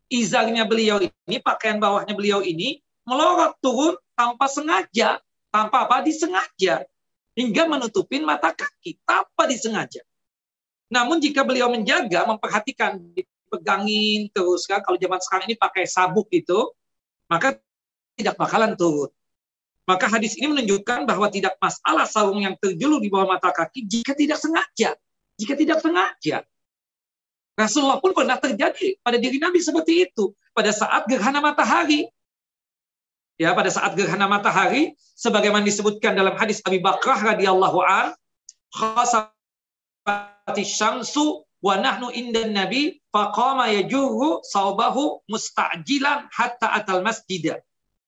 [0.09, 5.20] izarnya beliau ini, pakaian bawahnya beliau ini melorot turun tanpa sengaja,
[5.52, 6.85] tanpa apa disengaja,
[7.36, 10.01] hingga menutupin mata kaki tanpa disengaja.
[10.93, 13.01] Namun jika beliau menjaga, memperhatikan,
[13.52, 16.72] dipegangin terus kan, kalau zaman sekarang ini pakai sabuk itu,
[17.28, 17.60] maka
[18.16, 19.12] tidak bakalan turun.
[19.84, 24.16] Maka hadis ini menunjukkan bahwa tidak masalah sarung yang terjulur di bawah mata kaki jika
[24.16, 24.96] tidak sengaja.
[25.36, 26.46] Jika tidak sengaja.
[27.58, 30.32] Rasulullah pun pernah terjadi pada diri Nabi seperti itu.
[30.56, 32.08] Pada saat gerhana matahari.
[33.36, 38.14] Ya, pada saat gerhana matahari sebagaimana disebutkan dalam hadis Abi Bakrah radhiyallahu an,
[40.62, 47.62] syamsu wa nahnu indan nabi faqama yajurru saubahu mustajilan hatta atal masjid.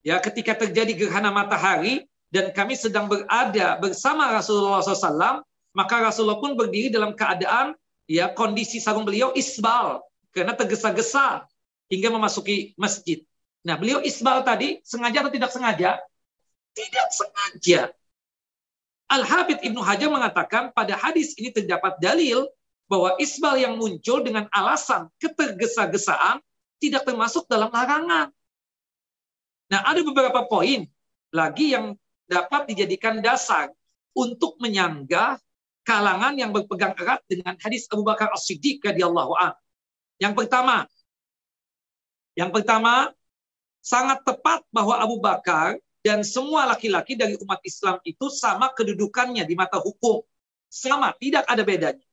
[0.05, 5.41] Ya, ketika terjadi gerhana matahari dan kami sedang berada bersama Rasulullah SAW,
[5.73, 7.73] maka Rasulullah pun berdiri dalam keadaan
[8.05, 10.03] ya kondisi sarung beliau isbal
[10.35, 11.47] karena tergesa-gesa
[11.89, 13.23] hingga memasuki masjid.
[13.65, 15.97] Nah, beliau isbal tadi sengaja atau tidak sengaja?
[16.75, 17.81] Tidak sengaja.
[19.09, 22.45] Al-Habib Ibnu Hajar mengatakan pada hadis ini terdapat dalil
[22.85, 26.37] bahwa isbal yang muncul dengan alasan ketergesa-gesaan
[26.77, 28.29] tidak termasuk dalam larangan.
[29.73, 30.85] Nah, ada beberapa poin
[31.33, 31.97] lagi yang
[32.29, 33.73] dapat dijadikan dasar
[34.13, 35.41] untuk menyanggah
[35.85, 39.53] kalangan yang berpegang erat dengan hadis Abu Bakar As-Siddiq radhiyallahu an.
[40.21, 40.85] Yang pertama,
[42.37, 43.13] yang pertama
[43.81, 49.57] sangat tepat bahwa Abu Bakar dan semua laki-laki dari umat Islam itu sama kedudukannya di
[49.57, 50.21] mata hukum.
[50.69, 52.05] Sama, tidak ada bedanya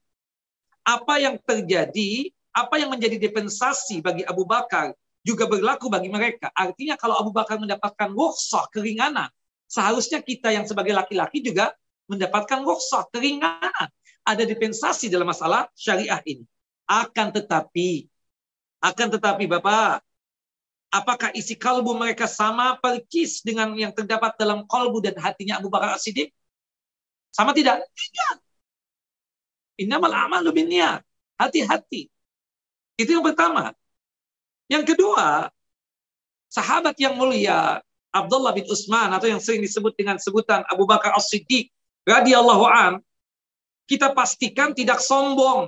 [0.83, 4.93] apa yang terjadi, apa yang menjadi dispensasi bagi Abu Bakar
[5.23, 6.51] juga berlaku bagi mereka.
[6.51, 9.31] Artinya kalau Abu Bakar mendapatkan rukhsah keringanan,
[9.65, 11.71] seharusnya kita yang sebagai laki-laki juga
[12.11, 13.89] mendapatkan rukhsah keringanan.
[14.23, 16.43] Ada dispensasi dalam masalah syariah ini.
[16.87, 18.07] Akan tetapi,
[18.83, 20.03] akan tetapi Bapak,
[20.91, 25.95] apakah isi kalbu mereka sama percis dengan yang terdapat dalam kalbu dan hatinya Abu Bakar
[25.95, 26.29] As-Siddiq?
[27.31, 27.81] Sama tidak?
[27.95, 28.42] Tidak.
[29.83, 31.03] Innamal amalu binniyat.
[31.37, 32.07] Hati-hati.
[32.95, 33.75] Itu yang pertama.
[34.71, 35.51] Yang kedua,
[36.47, 37.81] sahabat yang mulia
[38.13, 41.73] Abdullah bin Utsman atau yang sering disebut dengan sebutan Abu Bakar As-Siddiq
[42.05, 43.01] radhiyallahu an
[43.89, 45.65] kita pastikan tidak sombong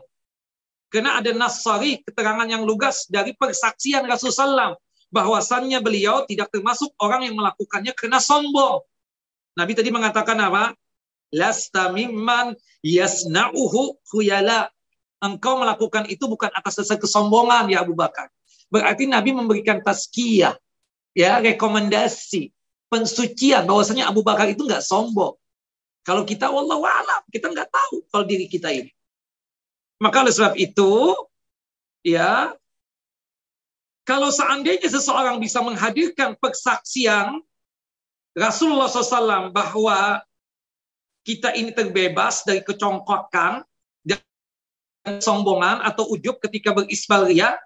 [0.93, 4.79] karena ada nasari keterangan yang lugas dari persaksian Rasulullah SAW
[5.09, 8.85] bahwasannya beliau tidak termasuk orang yang melakukannya karena sombong.
[9.57, 10.75] Nabi tadi mengatakan apa?
[11.35, 14.71] Lasta mimman yasna'uhu khuyala.
[15.19, 18.31] Engkau melakukan itu bukan atas dasar kesombongan ya Abu Bakar.
[18.71, 20.55] Berarti Nabi memberikan tazkiyah,
[21.15, 22.51] ya rekomendasi,
[22.87, 25.35] pensucian bahwasanya Abu Bakar itu nggak sombong.
[26.05, 28.91] Kalau kita wallahu alam, kita nggak tahu kalau diri kita ini.
[29.97, 31.15] Maka oleh sebab itu,
[32.05, 32.53] ya
[34.05, 37.41] kalau seandainya seseorang bisa menghadirkan persaksian
[38.37, 40.21] Rasulullah SAW bahwa
[41.25, 43.65] kita ini terbebas dari kecongkokan
[44.05, 44.21] dan
[45.17, 47.57] sombongan atau ujub ketika berisbal ria,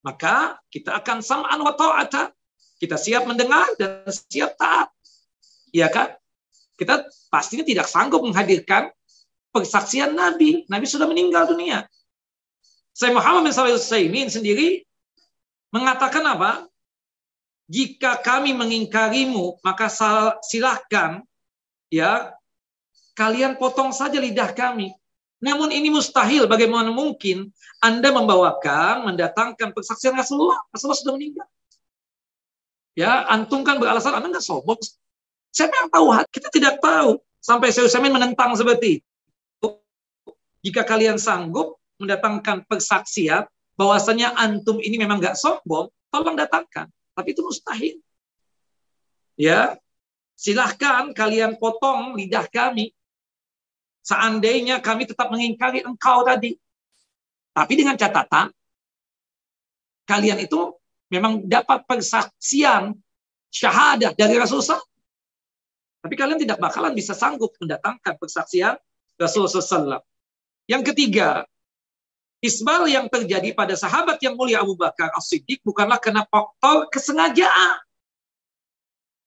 [0.00, 2.32] maka kita akan sam'an wa ta'ata.
[2.80, 4.90] Kita siap mendengar dan siap taat.
[5.70, 6.16] Iya kan?
[6.74, 8.90] Kita pastinya tidak sanggup menghadirkan
[9.54, 10.66] persaksian Nabi.
[10.66, 11.86] Nabi sudah meninggal dunia.
[12.90, 14.82] Saya Muhammad bin Salih Saimin sendiri
[15.70, 16.66] mengatakan apa?
[17.70, 19.86] Jika kami mengingkarimu, maka
[20.44, 21.22] silahkan
[21.88, 22.34] ya
[23.12, 24.92] kalian potong saja lidah kami.
[25.42, 26.46] Namun ini mustahil.
[26.46, 27.50] Bagaimana mungkin
[27.82, 30.62] Anda membawakan, mendatangkan persaksian Rasulullah?
[30.70, 31.48] Rasulullah sudah meninggal.
[32.94, 34.78] Ya, antum kan beralasan Anda nggak sombong.
[35.50, 36.06] Siapa yang tahu?
[36.30, 37.18] Kita tidak tahu.
[37.42, 39.68] Sampai Usamin menentang seperti itu.
[40.62, 46.86] Jika kalian sanggup mendatangkan persaksian bahwasanya antum ini memang nggak sombong, tolong datangkan.
[47.18, 47.98] Tapi itu mustahil.
[49.34, 49.74] Ya,
[50.38, 52.94] silahkan kalian potong lidah kami
[54.02, 56.58] Seandainya kami tetap mengingkari engkau tadi.
[57.54, 58.50] Tapi dengan catatan,
[60.08, 60.74] kalian itu
[61.12, 62.96] memang dapat persaksian
[63.52, 64.82] syahadah dari Rasulullah.
[66.02, 68.74] Tapi kalian tidak bakalan bisa sanggup mendatangkan persaksian
[69.14, 70.02] Rasulullah SAW.
[70.66, 71.46] Yang ketiga,
[72.42, 77.78] isbal yang terjadi pada sahabat yang mulia Abu Bakar As-Siddiq bukanlah karena faktor kesengajaan.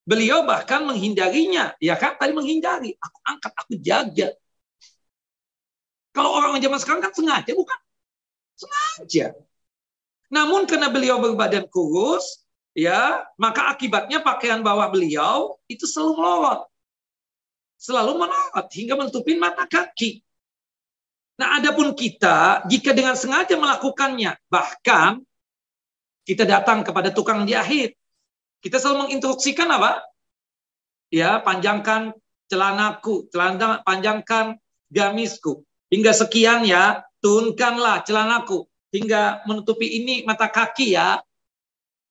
[0.05, 1.73] Beliau bahkan menghindarinya.
[1.81, 2.19] Ya kan?
[2.19, 2.93] Tadi menghindari.
[2.99, 4.35] Aku angkat, aku jaga.
[6.15, 7.79] Kalau orang zaman sekarang kan sengaja, bukan?
[8.55, 9.35] Sengaja.
[10.31, 16.61] Namun karena beliau berbadan kurus, ya, maka akibatnya pakaian bawah beliau itu selalu melorot.
[17.75, 20.23] Selalu melorot hingga menutupin mata kaki.
[21.35, 25.19] Nah, adapun kita jika dengan sengaja melakukannya, bahkan
[26.23, 27.99] kita datang kepada tukang jahit,
[28.63, 29.99] kita selalu menginstruksikan apa?
[31.11, 32.15] Ya, panjangkan
[32.47, 34.55] celanaku, celana panjangkan
[34.87, 41.23] gamisku hingga sekian ya, turunkanlah celanaku hingga menutupi ini mata kaki ya.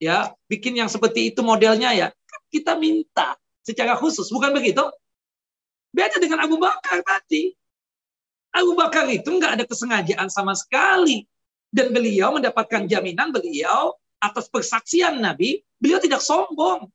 [0.00, 2.08] Ya, bikin yang seperti itu modelnya ya.
[2.48, 4.82] Kita minta secara khusus, bukan begitu?
[5.92, 7.52] Beda dengan Abu Bakar tadi.
[8.50, 11.28] Abu Bakar itu nggak ada kesengajaan sama sekali.
[11.70, 16.86] Dan beliau mendapatkan jaminan beliau atas persaksian Nabi, beliau tidak sombong.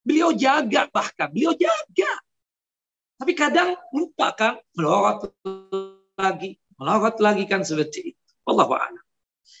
[0.00, 2.12] Beliau jaga bahkan, beliau jaga.
[3.20, 5.28] Tapi kadang lupa kan, melorot
[6.16, 8.20] lagi, melorot lagi kan seperti itu.
[8.48, 8.64] Allah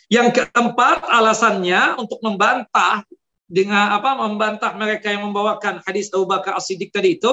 [0.08, 3.04] Yang keempat alasannya untuk membantah
[3.50, 7.30] dengan apa membantah mereka yang membawakan hadis Abu Bakar As-Siddiq tadi itu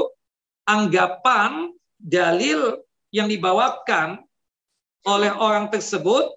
[0.67, 2.83] anggapan dalil
[3.15, 4.19] yang dibawakan
[5.07, 6.27] oleh orang tersebut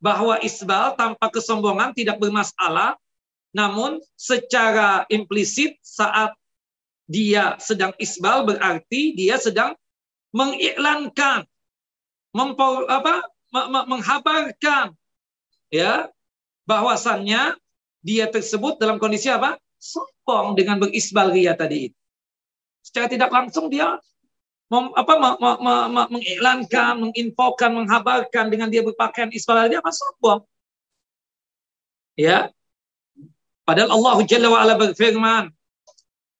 [0.00, 2.96] bahwa isbal tanpa kesombongan tidak bermasalah
[3.52, 6.32] namun secara implisit saat
[7.12, 9.76] dia sedang isbal berarti dia sedang
[10.32, 11.44] mengiklankan
[12.32, 13.28] mempau, apa
[13.84, 14.96] menghabarkan
[15.68, 16.08] ya
[16.64, 17.52] bahwasannya
[18.00, 19.60] dia tersebut dalam kondisi apa?
[19.76, 21.98] Sombong dengan berisbal ria tadi itu.
[22.80, 24.00] Secara tidak langsung dia
[24.72, 29.92] mem, apa me, me, me, me, mengiklankan menginfokan menghabarkan dengan dia berpakaian isbal dia apa?
[29.92, 30.40] Sombong.
[32.16, 32.48] Ya.
[33.68, 35.52] Padahal Allah Jalla wa ala berfirman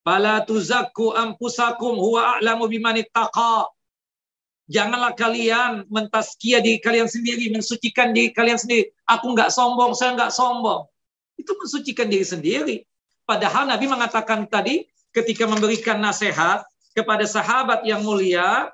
[0.03, 3.70] Fala tuzakku ampusakum huwa a'lamu biman ittaqa.
[4.66, 8.91] Janganlah kalian mentaskia diri kalian sendiri, mensucikan diri kalian sendiri.
[9.07, 10.87] Aku nggak sombong, saya nggak sombong.
[11.39, 12.77] Itu mensucikan diri sendiri.
[13.23, 16.66] Padahal Nabi mengatakan tadi ketika memberikan nasihat
[16.97, 18.73] kepada sahabat yang mulia,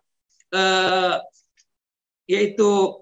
[0.55, 1.15] eh,
[2.31, 2.95] yaitu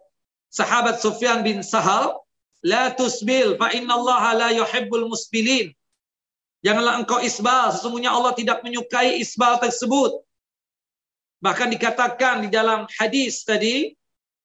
[0.50, 2.16] sahabat Sufyan bin Sahal,
[2.64, 5.75] la tusbil fa Allah la yuhibbul musbilin.
[6.66, 10.18] Janganlah engkau isbal, sesungguhnya Allah tidak menyukai isbal tersebut.
[11.38, 13.94] Bahkan dikatakan di dalam hadis tadi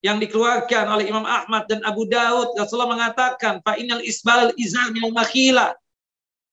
[0.06, 5.10] yang dikeluarkan oleh Imam Ahmad dan Abu Daud, Rasulullah mengatakan, Fa inal isbal izar minal
[5.10, 5.74] makhila.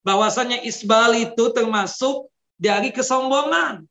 [0.09, 3.85] Bahwasanya isbal itu termasuk dari kesombongan.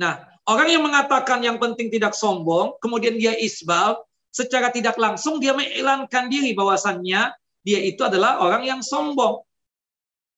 [0.00, 4.00] Nah, orang yang mengatakan yang penting tidak sombong, kemudian dia isbal,
[4.32, 7.36] secara tidak langsung dia mengiklankan diri bahwasannya
[7.68, 9.44] dia itu adalah orang yang sombong.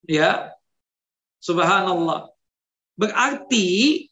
[0.06, 0.54] Ya.
[1.40, 2.32] Subhanallah.
[3.00, 4.08] Berarti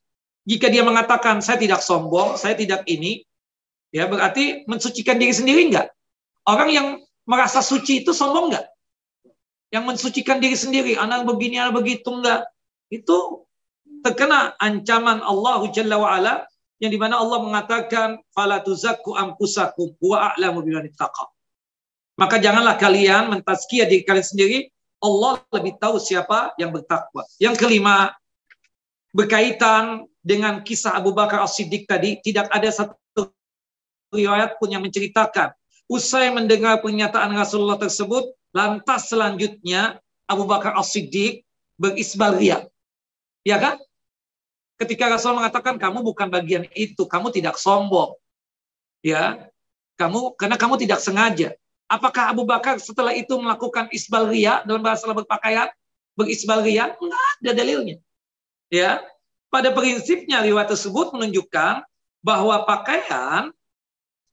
[0.48, 3.20] jika dia mengatakan saya tidak sombong, saya tidak ini,
[3.92, 5.92] ya berarti mensucikan diri sendiri enggak?
[6.48, 6.86] Orang yang
[7.28, 8.66] merasa suci itu sombong enggak?
[9.68, 12.48] Yang mensucikan diri sendiri, anak begini, anak begitu enggak?
[12.88, 13.44] Itu
[14.00, 16.48] terkena ancaman Allah Jalla wa ala
[16.80, 19.12] yang di mana Allah mengatakan fala tuzakku
[20.00, 20.64] wa a'lamu
[22.18, 24.58] Maka janganlah kalian mentazkiyah diri kalian sendiri
[24.98, 27.22] Allah lebih tahu siapa yang bertakwa.
[27.38, 28.14] Yang kelima,
[29.14, 33.32] berkaitan dengan kisah Abu Bakar As-Siddiq tadi, tidak ada satu
[34.12, 35.54] riwayat pun yang menceritakan.
[35.88, 41.46] Usai mendengar pernyataan Rasulullah tersebut, lantas selanjutnya Abu Bakar As-Siddiq
[41.80, 42.66] berisbal ria.
[43.46, 43.80] Ya kan?
[44.78, 48.14] Ketika Rasul mengatakan kamu bukan bagian itu, kamu tidak sombong.
[49.02, 49.50] Ya.
[49.98, 51.58] Kamu karena kamu tidak sengaja.
[51.88, 55.72] Apakah Abu Bakar setelah itu melakukan isbal ria dalam bahasa berpakaian?
[56.12, 56.92] Berisbal ria?
[57.00, 57.96] Enggak ada dalilnya.
[58.68, 59.00] Ya,
[59.48, 61.80] pada prinsipnya riwayat tersebut menunjukkan
[62.20, 63.48] bahwa pakaian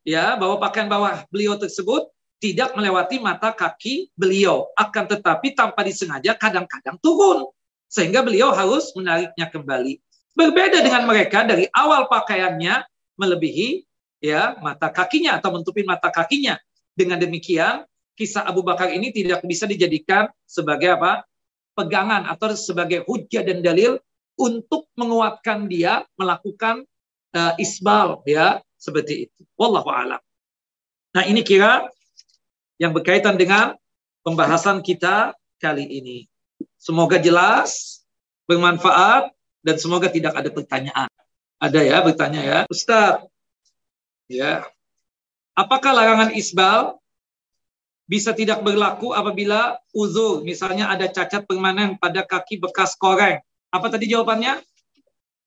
[0.04, 2.12] ya, bahwa pakaian bawah beliau tersebut
[2.44, 7.48] tidak melewati mata kaki beliau, akan tetapi tanpa disengaja kadang-kadang turun
[7.88, 10.04] sehingga beliau harus menariknya kembali.
[10.36, 12.84] Berbeda dengan mereka dari awal pakaiannya
[13.16, 13.88] melebihi
[14.20, 16.60] ya mata kakinya atau menutupi mata kakinya
[16.96, 17.84] dengan demikian,
[18.16, 21.28] kisah Abu Bakar ini tidak bisa dijadikan sebagai apa?
[21.76, 24.00] pegangan atau sebagai hujah dan dalil
[24.40, 26.88] untuk menguatkan dia melakukan
[27.36, 29.42] uh, isbal ya seperti itu.
[29.60, 30.24] Wallahu a'lam.
[31.12, 31.88] Nah, ini kira
[32.80, 33.76] yang berkaitan dengan
[34.24, 36.18] pembahasan kita kali ini.
[36.80, 38.04] Semoga jelas,
[38.48, 39.32] bermanfaat
[39.64, 41.12] dan semoga tidak ada pertanyaan.
[41.60, 43.24] Ada ya bertanya ya, Ustaz.
[44.28, 44.68] Ya,
[45.56, 47.00] Apakah larangan isbal
[48.06, 53.40] bisa tidak berlaku apabila uzur, misalnya ada cacat permanen pada kaki bekas koreng?
[53.72, 54.60] Apa tadi jawabannya?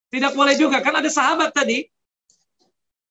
[0.08, 1.84] Tidak boleh juga, kan ada sahabat tadi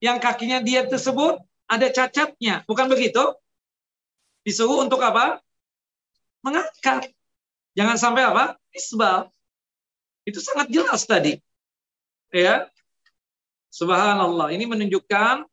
[0.01, 3.21] yang kakinya dia tersebut ada cacatnya, bukan begitu?
[4.45, 5.43] Disuruh untuk apa?
[6.45, 7.11] Mengangkat.
[7.75, 8.55] Jangan sampai apa?
[8.71, 9.27] Isbal.
[10.23, 11.35] Itu sangat jelas tadi.
[12.31, 12.71] Ya.
[13.67, 14.55] Subhanallah.
[14.55, 15.43] Ini menunjukkan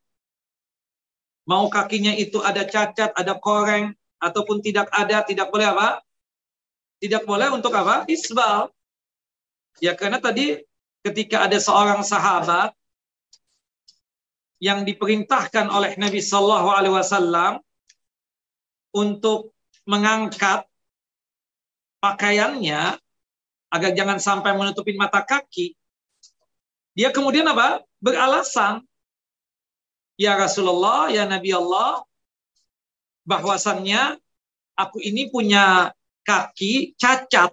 [1.44, 6.00] Mau kakinya itu ada cacat, ada koreng, ataupun tidak ada, tidak boleh apa?
[7.04, 8.08] Tidak boleh untuk apa?
[8.08, 8.72] Isbal.
[9.82, 10.64] Ya karena tadi
[11.04, 12.72] ketika ada seorang sahabat
[14.62, 17.60] yang diperintahkan oleh Nabi Shallallahu Alaihi Wasallam
[18.96, 19.52] untuk
[19.84, 20.64] mengangkat
[22.00, 22.96] pakaiannya
[23.68, 25.76] agar jangan sampai menutupin mata kaki,
[26.96, 27.82] dia kemudian apa?
[28.00, 28.86] Beralasan
[30.14, 32.06] Ya Rasulullah, ya Nabi Allah,
[33.26, 34.18] bahwasannya
[34.78, 35.90] aku ini punya
[36.22, 37.50] kaki cacat.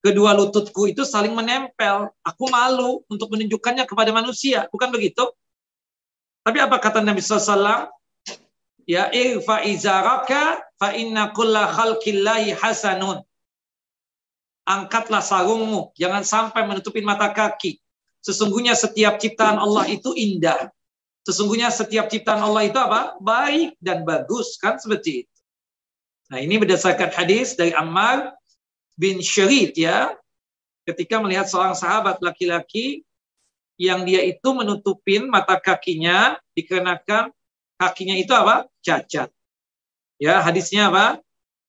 [0.00, 2.08] kedua lututku itu saling menempel.
[2.24, 4.64] Aku malu untuk menunjukkannya kepada manusia.
[4.72, 5.28] Bukan begitu?
[6.40, 7.92] Tapi apa kata Nabi SAW?
[8.88, 13.20] Ya irfa izaraka fa inna kulla khalqillahi hasanun.
[14.64, 17.76] Angkatlah sarungmu, jangan sampai menutupin mata kaki.
[18.24, 20.72] Sesungguhnya setiap ciptaan Allah itu indah.
[21.30, 23.14] Sesungguhnya setiap ciptaan Allah itu apa?
[23.22, 25.36] Baik dan bagus kan seperti itu.
[26.26, 28.34] Nah, ini berdasarkan hadis dari Ammar
[28.98, 30.18] bin Syarid ya.
[30.82, 33.06] Ketika melihat seorang sahabat laki-laki
[33.78, 37.30] yang dia itu menutupin mata kakinya dikarenakan
[37.78, 38.66] kakinya itu apa?
[38.82, 39.30] cacat.
[40.18, 41.22] Ya, hadisnya apa?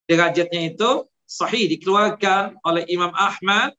[0.10, 3.78] Derajatnya itu sahih dikeluarkan oleh Imam Ahmad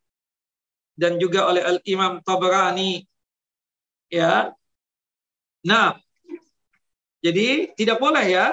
[0.94, 3.02] dan juga oleh Al Imam Tabrani.
[4.06, 4.54] Ya,
[5.62, 5.98] Nah,
[7.22, 8.46] jadi tidak boleh ya.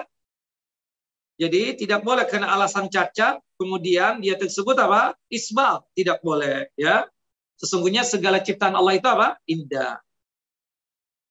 [1.40, 5.16] Jadi tidak boleh karena alasan cacat, kemudian dia tersebut apa?
[5.32, 5.82] Isbal.
[5.96, 7.08] Tidak boleh ya.
[7.60, 9.40] Sesungguhnya segala ciptaan Allah itu apa?
[9.50, 10.00] Indah.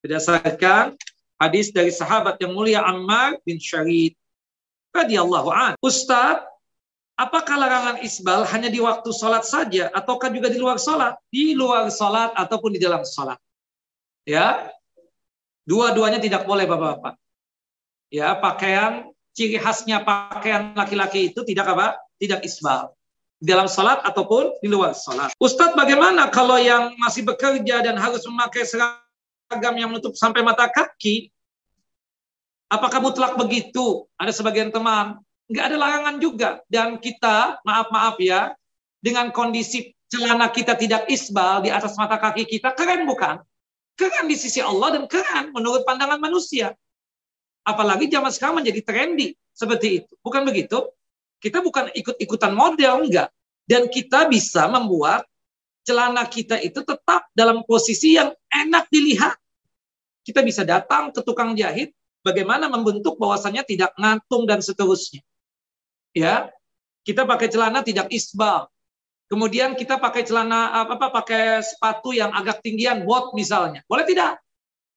[0.04, 0.96] Berdasarkan
[1.38, 4.18] hadis dari sahabat yang mulia Ammar bin Syarid
[4.92, 5.72] radhiyallahu an.
[5.84, 6.42] Ustaz,
[7.14, 11.16] apakah larangan isbal hanya di waktu sholat saja ataukah juga di luar sholat?
[11.30, 13.38] Di luar sholat ataupun di dalam sholat.
[14.28, 14.68] Ya,
[15.68, 17.20] Dua-duanya tidak boleh Bapak-bapak.
[18.08, 22.00] Ya, pakaian ciri khasnya pakaian laki-laki itu tidak apa?
[22.16, 22.88] Tidak isbal.
[23.36, 25.36] Di dalam salat ataupun di luar salat.
[25.36, 31.28] Ustadz bagaimana kalau yang masih bekerja dan harus memakai seragam yang menutup sampai mata kaki?
[32.72, 34.08] Apakah mutlak begitu?
[34.16, 35.20] Ada sebagian teman.
[35.52, 36.50] Nggak ada larangan juga.
[36.64, 38.56] Dan kita, maaf-maaf ya,
[39.04, 43.38] dengan kondisi celana kita tidak isbal di atas mata kaki kita, keren bukan?
[43.98, 46.70] Keren di sisi Allah dan keren menurut pandangan manusia.
[47.66, 50.12] Apalagi zaman sekarang menjadi trendy seperti itu.
[50.22, 50.86] Bukan begitu?
[51.42, 53.28] Kita bukan ikut-ikutan model, enggak.
[53.66, 55.26] Dan kita bisa membuat
[55.82, 59.34] celana kita itu tetap dalam posisi yang enak dilihat.
[60.22, 61.90] Kita bisa datang ke tukang jahit,
[62.22, 65.24] bagaimana membentuk bahwasannya tidak ngantung dan seterusnya.
[66.12, 66.52] Ya,
[67.02, 68.68] kita pakai celana tidak isbal,
[69.28, 73.84] Kemudian kita pakai celana apa apa pakai sepatu yang agak tinggian, bot misalnya.
[73.84, 74.40] Boleh tidak?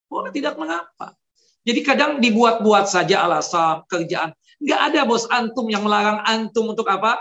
[0.07, 1.19] Boleh tidak mengapa.
[1.67, 4.31] Jadi kadang dibuat-buat saja alasan kerjaan.
[4.63, 7.19] Enggak ada bos antum yang melarang antum untuk apa?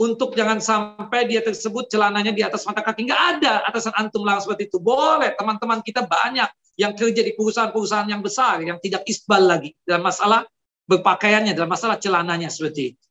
[0.00, 3.06] Untuk jangan sampai dia tersebut celananya di atas mata kaki.
[3.06, 4.80] Enggak ada atasan antum larang seperti itu.
[4.80, 6.48] Boleh, teman-teman kita banyak
[6.80, 10.48] yang kerja di perusahaan-perusahaan yang besar yang tidak isbal lagi dalam masalah
[10.88, 13.04] berpakaiannya, dalam masalah celananya seperti itu.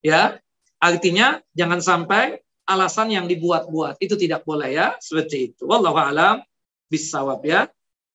[0.00, 0.38] Ya,
[0.80, 2.40] artinya jangan sampai
[2.70, 3.98] alasan yang dibuat-buat.
[3.98, 5.66] Itu tidak boleh ya, seperti itu.
[5.66, 6.38] Wallahu alam
[6.86, 7.66] bisawab ya.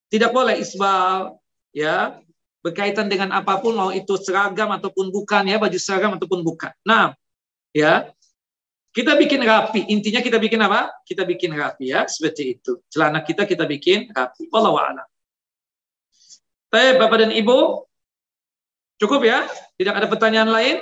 [0.07, 1.36] Tidak boleh isbal
[1.76, 2.23] ya,
[2.64, 6.72] berkaitan dengan apa pun mau itu seragam ataupun bukan ya, baju seragam ataupun bukan.
[6.88, 7.11] Nah,
[7.76, 8.10] ya.
[8.95, 9.91] Kita bikin rapi.
[9.91, 10.88] Intinya kita bikin apa?
[11.03, 12.80] Kita bikin rapi ya, seperti itu.
[12.88, 14.48] Celana kita kita bikin rapi.
[14.48, 15.03] Wallahu alam.
[16.72, 17.84] Baik, Bapak dan Ibu,
[19.03, 19.48] cukup ya?
[19.76, 20.80] Tidak ada pertanyaan lain?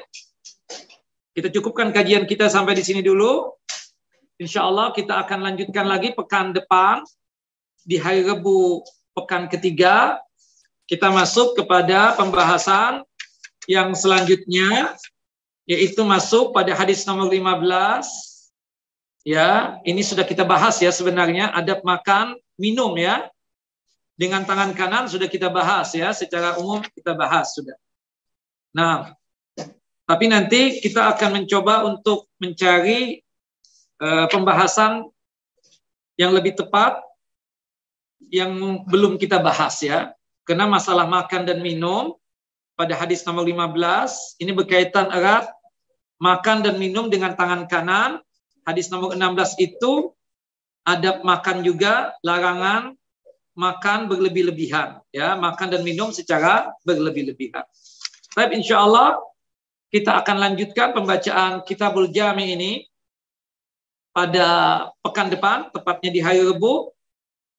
[1.33, 3.49] Kita cukupkan kajian kita sampai di sini dulu.
[4.41, 7.05] Insya Allah kita akan lanjutkan lagi pekan depan
[7.85, 8.81] di hari Rebu
[9.13, 10.17] pekan ketiga.
[10.89, 13.05] Kita masuk kepada pembahasan
[13.69, 14.97] yang selanjutnya
[15.63, 18.03] yaitu masuk pada hadis nomor 15.
[19.23, 23.31] Ya, ini sudah kita bahas ya sebenarnya adab makan minum ya.
[24.13, 27.73] Dengan tangan kanan sudah kita bahas ya, secara umum kita bahas sudah.
[28.75, 29.15] Nah,
[30.03, 33.22] tapi nanti kita akan mencoba untuk mencari
[34.03, 35.07] uh, pembahasan
[36.19, 36.99] yang lebih tepat
[38.27, 40.11] yang belum kita bahas ya.
[40.43, 42.19] Karena masalah makan dan minum
[42.75, 45.47] pada hadis nomor 15 ini berkaitan erat
[46.19, 48.19] makan dan minum dengan tangan kanan.
[48.67, 50.11] Hadis nomor 16 itu
[50.83, 52.95] adab makan juga larangan
[53.53, 57.63] makan berlebih-lebihan ya makan dan minum secara berlebih-lebihan.
[58.33, 59.21] Tapi insya Allah
[59.93, 62.71] kita akan lanjutkan pembacaan Kitabul Jami ini
[64.13, 64.47] pada
[65.01, 66.93] pekan depan, tepatnya di hari Rebu,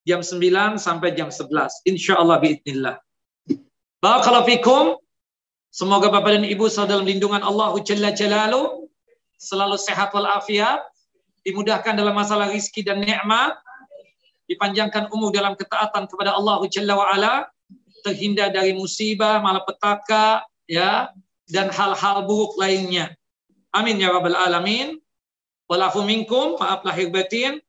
[0.07, 1.83] jam 9 sampai jam 11.
[1.85, 2.97] Insya Allah biidnillah.
[3.99, 4.85] Barakallahu fikum.
[5.75, 8.87] Semoga Bapak dan Ibu selalu dalam lindungan Allah Jalla Jalalu.
[9.41, 10.87] Selalu sehat walafiat.
[11.43, 13.59] Dimudahkan dalam masalah rizki dan nikmat.
[14.47, 17.35] Dipanjangkan umur dalam ketaatan kepada Allah Jalla wa'ala.
[18.07, 21.09] Terhindar dari musibah, malapetaka, ya,
[21.49, 23.17] dan hal-hal buruk lainnya.
[23.73, 25.01] Amin ya rabbal alamin.
[25.71, 27.61] Walafu minkum, maaf lahir batin.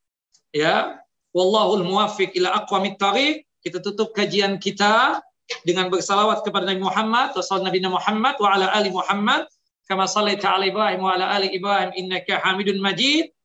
[0.56, 1.00] Ya,
[1.36, 3.44] wallahul muwaffiq ila aqwamit tariq.
[3.66, 5.20] Kita tutup kajian kita
[5.66, 9.50] dengan bersalawat kepada Nabi Muhammad, Rasul Nabi Muhammad wa ala ali Muhammad
[9.90, 13.36] kama sallaita ala Ibrahim wa ala ali Ibrahim innaka Hamidun Majid.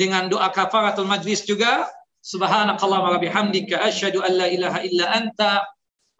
[0.00, 1.84] dengan doa kafaratul majlis juga.
[2.20, 5.64] Subhanakallahumma wa bihamdika asyhadu an la ilaha illa anta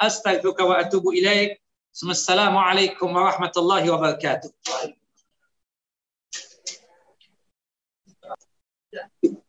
[0.00, 1.60] astaghfiruka wa atubu ilaik.
[1.92, 4.99] Assalamualaikum warahmatullahi wabarakatuh.
[8.92, 9.39] Yeah.